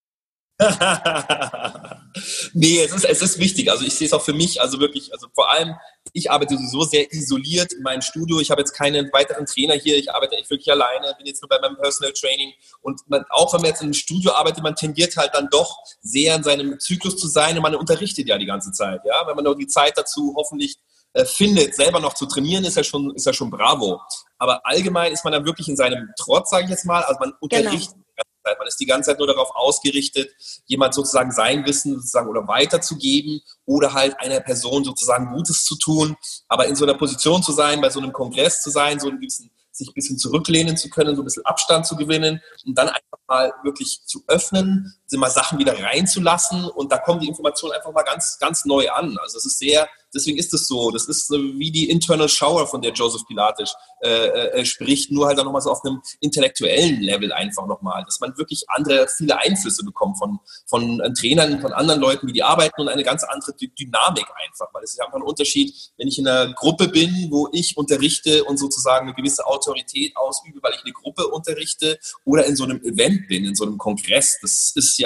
nee, 2.54 2.84
es 2.84 2.94
ist, 2.94 3.06
es 3.06 3.22
ist 3.22 3.40
wichtig. 3.40 3.72
Also 3.72 3.86
ich 3.86 3.94
sehe 3.96 4.08
es 4.08 4.14
auch 4.14 4.22
für 4.22 4.34
mich, 4.34 4.62
also 4.62 4.80
wirklich, 4.80 5.12
also 5.14 5.28
vor 5.34 5.52
allem, 5.52 5.76
ich 6.14 6.30
arbeite 6.30 6.56
sowieso 6.56 6.84
sehr 6.84 7.12
isoliert 7.12 7.74
in 7.74 7.82
meinem 7.82 8.02
Studio. 8.02 8.40
Ich 8.40 8.52
habe 8.52 8.62
jetzt 8.62 8.74
keinen 8.74 9.12
weiteren 9.14 9.46
Trainer 9.46 9.76
hier. 9.76 9.98
Ich 9.98 10.12
arbeite 10.14 10.36
echt 10.36 10.50
wirklich 10.50 10.72
alleine, 10.72 11.14
bin 11.18 11.26
jetzt 11.26 11.42
nur 11.42 11.50
bei 11.50 11.60
meinem 11.60 11.78
Personal 11.78 12.14
Training. 12.14 12.54
Und 12.82 13.02
man, 13.08 13.26
auch 13.30 13.54
wenn 13.54 13.62
man 13.62 13.70
jetzt 13.70 13.82
in 13.82 13.88
einem 13.88 13.94
Studio 13.94 14.34
arbeitet, 14.34 14.64
man 14.64 14.76
tendiert 14.76 15.16
halt 15.18 15.32
dann 15.34 15.50
doch 15.50 15.78
sehr 16.02 16.36
in 16.36 16.44
seinem 16.44 16.80
Zyklus 16.80 17.18
zu 17.18 17.28
sein 17.28 17.56
und 17.56 17.64
man 17.64 17.76
unterrichtet 17.76 18.28
ja 18.28 18.38
die 18.38 18.46
ganze 18.46 18.72
Zeit. 18.72 19.02
Ja, 19.06 19.26
wenn 19.28 19.36
man 19.36 19.46
nur 19.46 19.58
die 19.58 19.68
Zeit 19.68 19.98
dazu 19.98 20.34
hoffentlich 20.38 20.78
äh, 21.14 21.26
findet, 21.26 21.76
selber 21.76 22.00
noch 22.00 22.14
zu 22.14 22.26
trainieren, 22.26 22.64
ist 22.66 22.76
ja 22.76 22.84
schon, 22.84 23.14
ist 23.16 23.26
ja 23.26 23.34
schon 23.34 23.50
bravo. 23.50 24.02
Aber 24.38 24.66
allgemein 24.66 25.14
ist 25.14 25.24
man 25.24 25.34
dann 25.34 25.46
wirklich 25.46 25.68
in 25.68 25.76
seinem 25.76 26.10
Trotz, 26.20 26.50
sage 26.50 26.66
ich 26.66 26.70
jetzt 26.72 26.86
mal, 26.86 27.04
also 27.04 27.20
man 27.20 27.30
genau. 27.30 27.38
unterrichtet 27.40 27.94
genau. 27.94 28.03
Zeit. 28.44 28.60
Man 28.60 28.68
ist 28.68 28.80
die 28.80 28.86
ganze 28.86 29.12
Zeit 29.12 29.20
nur 29.20 29.28
darauf 29.28 29.50
ausgerichtet, 29.56 30.32
jemand 30.66 30.94
sozusagen 30.94 31.32
sein 31.32 31.66
Wissen 31.66 31.96
sozusagen 31.96 32.30
oder 32.30 32.48
weiterzugeben 32.48 33.42
oder 33.66 33.94
halt 33.94 34.20
einer 34.20 34.40
Person 34.40 34.84
sozusagen 34.84 35.34
Gutes 35.34 35.64
zu 35.64 35.76
tun. 35.78 36.16
Aber 36.48 36.68
in 36.68 36.76
so 36.76 36.86
einer 36.86 36.96
Position 36.96 37.42
zu 37.42 37.52
sein, 37.52 37.82
bei 37.82 37.90
so 37.90 38.00
einem 38.00 38.14
Kongress 38.14 38.62
zu 38.62 38.70
sein, 38.70 39.00
so 39.00 39.08
einen 39.08 39.20
gewissen 39.20 39.50
sich 39.76 39.90
ein 39.90 39.94
bisschen 39.94 40.18
zurücklehnen 40.18 40.78
zu 40.78 40.90
können, 40.90 41.16
so 41.16 41.22
ein 41.22 41.26
bisschen 41.26 41.46
Abstand 41.46 41.88
zu 41.88 41.96
gewinnen 41.96 42.42
und 42.66 42.78
dann 42.78 42.90
einfach 42.90 43.18
mal 43.28 43.54
wirklich 43.64 44.02
zu 44.06 44.24
öffnen, 44.28 44.94
mal 45.20 45.30
Sachen 45.30 45.60
wieder 45.60 45.82
reinzulassen 45.82 46.66
und 46.66 46.92
da 46.92 46.98
kommen 46.98 47.20
die 47.20 47.28
Informationen 47.28 47.74
einfach 47.74 47.92
mal 47.92 48.04
ganz, 48.04 48.38
ganz 48.40 48.66
neu 48.66 48.90
an. 48.90 49.18
Also 49.22 49.38
es 49.38 49.46
ist 49.46 49.60
sehr, 49.60 49.88
deswegen 50.14 50.38
ist 50.38 50.54
es 50.54 50.68
so. 50.68 50.92
Das 50.92 51.06
ist 51.06 51.30
wie 51.32 51.72
die 51.72 51.90
Internal 51.90 52.30
Shower, 52.30 52.68
von 52.68 52.82
der 52.82 52.94
Joseph 52.94 53.26
Pilates 53.28 53.76
äh, 54.02 54.10
äh, 54.10 54.60
äh, 54.60 54.66
spricht, 54.66 55.12
nur 55.12 55.28
halt 55.28 55.38
dann 55.38 55.46
nochmal 55.46 55.62
so 55.62 55.72
auf 55.72 55.84
einem 55.84 56.02
intellektuellen 56.20 57.02
Level 57.02 57.32
einfach 57.32 57.66
nochmal, 57.66 58.04
dass 58.06 58.20
man 58.20 58.38
wirklich 58.38 58.66
andere, 58.68 59.08
viele 59.08 59.38
Einflüsse 59.38 59.84
bekommt 59.84 60.18
von, 60.18 60.40
von 60.66 61.00
äh, 61.00 61.14
Trainern, 61.14 61.62
von 61.62 61.74
anderen 61.74 62.02
Leuten, 62.02 62.28
wie 62.28 62.34
die 62.34 62.44
arbeiten 62.44 62.82
und 62.82 62.90
eine 62.90 63.04
ganz 63.04 63.24
andere 63.24 63.54
Dynamik 63.54 64.26
einfach, 64.46 64.68
weil 64.74 64.84
es 64.84 64.94
ist 64.94 65.02
einfach 65.02 65.16
ein 65.16 65.24
Unterschied, 65.24 65.74
wenn 65.98 66.08
ich 66.08 66.20
in 66.20 66.28
einer 66.28 66.54
Gruppe 66.54 66.88
bin, 66.88 67.28
wo 67.30 67.50
ich 67.52 67.78
unterrichte 67.78 68.44
und 68.44 68.58
sozusagen 68.58 69.08
eine 69.08 69.16
gewisse 69.16 69.46
Autorität 69.46 70.16
ausübe, 70.16 70.60
weil 70.62 70.74
ich 70.74 70.84
eine 70.84 70.94
Gruppe 70.94 71.28
unterrichte 71.28 71.98
oder 72.26 72.46
in 72.46 72.56
so 72.56 72.66
einem 72.66 72.82
Event 72.84 73.28
bin, 73.28 73.46
in 73.46 73.56
so 73.56 73.66
einem 73.66 73.78
Kongress. 73.78 74.38
Das 74.42 74.74
ist 74.76 74.98
ja 74.98 75.03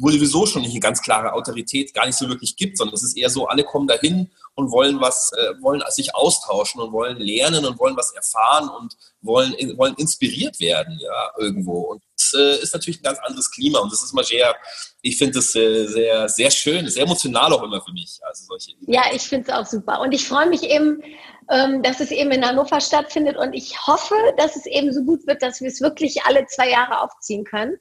wo 0.00 0.10
sowieso 0.10 0.46
schon 0.46 0.64
eine 0.64 0.80
ganz 0.80 1.02
klare 1.02 1.32
Autorität 1.32 1.92
gar 1.94 2.06
nicht 2.06 2.18
so 2.18 2.28
wirklich 2.28 2.56
gibt, 2.56 2.78
sondern 2.78 2.94
es 2.94 3.02
ist 3.02 3.16
eher 3.16 3.30
so, 3.30 3.46
alle 3.46 3.64
kommen 3.64 3.86
dahin 3.86 4.30
und 4.54 4.70
wollen 4.70 5.00
was, 5.00 5.30
äh, 5.32 5.62
wollen 5.62 5.82
sich 5.88 6.14
austauschen 6.14 6.80
und 6.80 6.92
wollen 6.92 7.18
lernen 7.18 7.64
und 7.64 7.78
wollen 7.78 7.96
was 7.96 8.12
erfahren 8.12 8.68
und 8.68 8.96
wollen, 9.22 9.54
wollen 9.76 9.94
inspiriert 9.96 10.60
werden, 10.60 10.98
ja, 11.00 11.30
irgendwo. 11.38 11.80
Und 11.80 12.02
das 12.16 12.32
äh, 12.34 12.62
ist 12.62 12.74
natürlich 12.74 13.00
ein 13.00 13.04
ganz 13.04 13.18
anderes 13.20 13.50
Klima 13.50 13.78
und 13.80 13.92
das 13.92 14.02
ist 14.02 14.12
immer 14.12 14.24
sehr, 14.24 14.54
ich 15.02 15.16
finde 15.18 15.34
das 15.34 15.54
äh, 15.54 15.86
sehr, 15.86 16.28
sehr 16.28 16.50
schön, 16.50 16.88
sehr 16.88 17.04
emotional 17.04 17.52
auch 17.52 17.62
immer 17.62 17.80
für 17.80 17.92
mich. 17.92 18.18
Also 18.22 18.44
solche 18.46 18.72
Ja, 18.86 19.04
ich 19.14 19.22
finde 19.22 19.50
es 19.50 19.56
auch 19.56 19.66
super. 19.66 20.00
Und 20.00 20.12
ich 20.12 20.26
freue 20.26 20.48
mich 20.48 20.62
eben, 20.62 21.02
ähm, 21.50 21.82
dass 21.82 22.00
es 22.00 22.10
eben 22.10 22.30
in 22.30 22.44
Hannover 22.44 22.80
stattfindet 22.80 23.36
und 23.36 23.52
ich 23.54 23.86
hoffe, 23.86 24.14
dass 24.36 24.56
es 24.56 24.66
eben 24.66 24.92
so 24.92 25.02
gut 25.02 25.26
wird, 25.26 25.42
dass 25.42 25.60
wir 25.60 25.68
es 25.68 25.80
wirklich 25.80 26.22
alle 26.24 26.46
zwei 26.46 26.70
Jahre 26.70 27.00
aufziehen 27.00 27.44
können. 27.44 27.78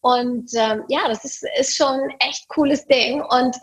Und 0.00 0.50
ähm, 0.54 0.84
ja, 0.88 1.08
das 1.08 1.24
ist, 1.24 1.44
ist 1.58 1.76
schon 1.76 2.00
ein 2.00 2.16
echt 2.20 2.48
cooles 2.48 2.86
Ding. 2.86 3.22
Und 3.22 3.56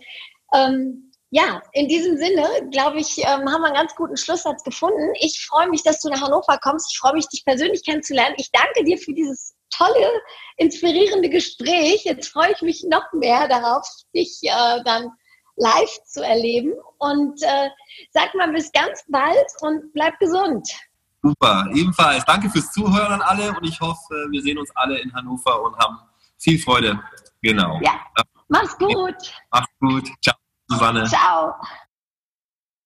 ähm, 0.54 1.12
ja, 1.32 1.62
in 1.74 1.88
diesem 1.88 2.18
Sinne, 2.18 2.48
glaube 2.72 3.00
ich, 3.00 3.18
ähm, 3.20 3.52
haben 3.52 3.62
wir 3.62 3.66
einen 3.66 3.76
ganz 3.76 3.96
guten 3.96 4.16
Schlusssatz 4.16 4.64
gefunden. 4.64 5.12
Ich 5.20 5.46
freue 5.46 5.70
mich, 5.70 5.84
dass 5.84 6.00
du 6.02 6.10
nach 6.10 6.22
Hannover 6.22 6.58
kommst. 6.62 6.92
Ich 6.92 7.00
freue 7.00 7.14
mich, 7.14 7.28
dich 7.28 7.44
persönlich 7.44 7.84
kennenzulernen. 7.84 8.36
Ich 8.38 8.52
danke 8.52 8.84
dir 8.84 8.98
für 8.98 9.14
dieses 9.14 9.56
tolle, 9.70 10.22
inspirierende 10.58 11.30
Gespräch. 11.30 12.04
Jetzt 12.06 12.30
freue 12.30 12.52
ich 12.54 12.62
mich 12.62 12.86
noch 12.90 13.12
mehr 13.14 13.48
darauf, 13.48 13.86
dich 14.14 14.40
äh, 14.44 14.84
dann 14.84 15.10
live 15.58 16.04
zu 16.06 16.24
erleben. 16.24 16.74
Und 17.00 17.42
äh, 17.44 17.70
sag 18.12 18.34
mal 18.36 18.52
bis 18.52 18.72
ganz 18.72 19.04
bald 19.10 19.48
und 19.62 19.92
bleib 19.94 20.18
gesund. 20.20 20.68
Super, 21.22 21.68
ebenfalls. 21.74 22.24
Danke 22.26 22.50
fürs 22.50 22.72
Zuhören 22.72 23.22
alle 23.22 23.50
und 23.50 23.64
ich 23.64 23.82
hoffe, 23.82 24.28
wir 24.30 24.42
sehen 24.42 24.60
uns 24.60 24.70
alle 24.76 25.00
in 25.00 25.12
Hannover 25.14 25.64
und 25.64 25.76
haben 25.78 25.98
viel 26.40 26.60
Freude. 26.60 27.00
Genau. 27.42 27.80
Ja. 27.84 28.00
Mach's 28.48 28.78
gut. 28.78 29.16
Mach's 29.52 29.68
gut. 29.80 30.08
Ciao, 30.22 30.36
Susanne. 30.70 31.06
Ciao. 31.06 31.54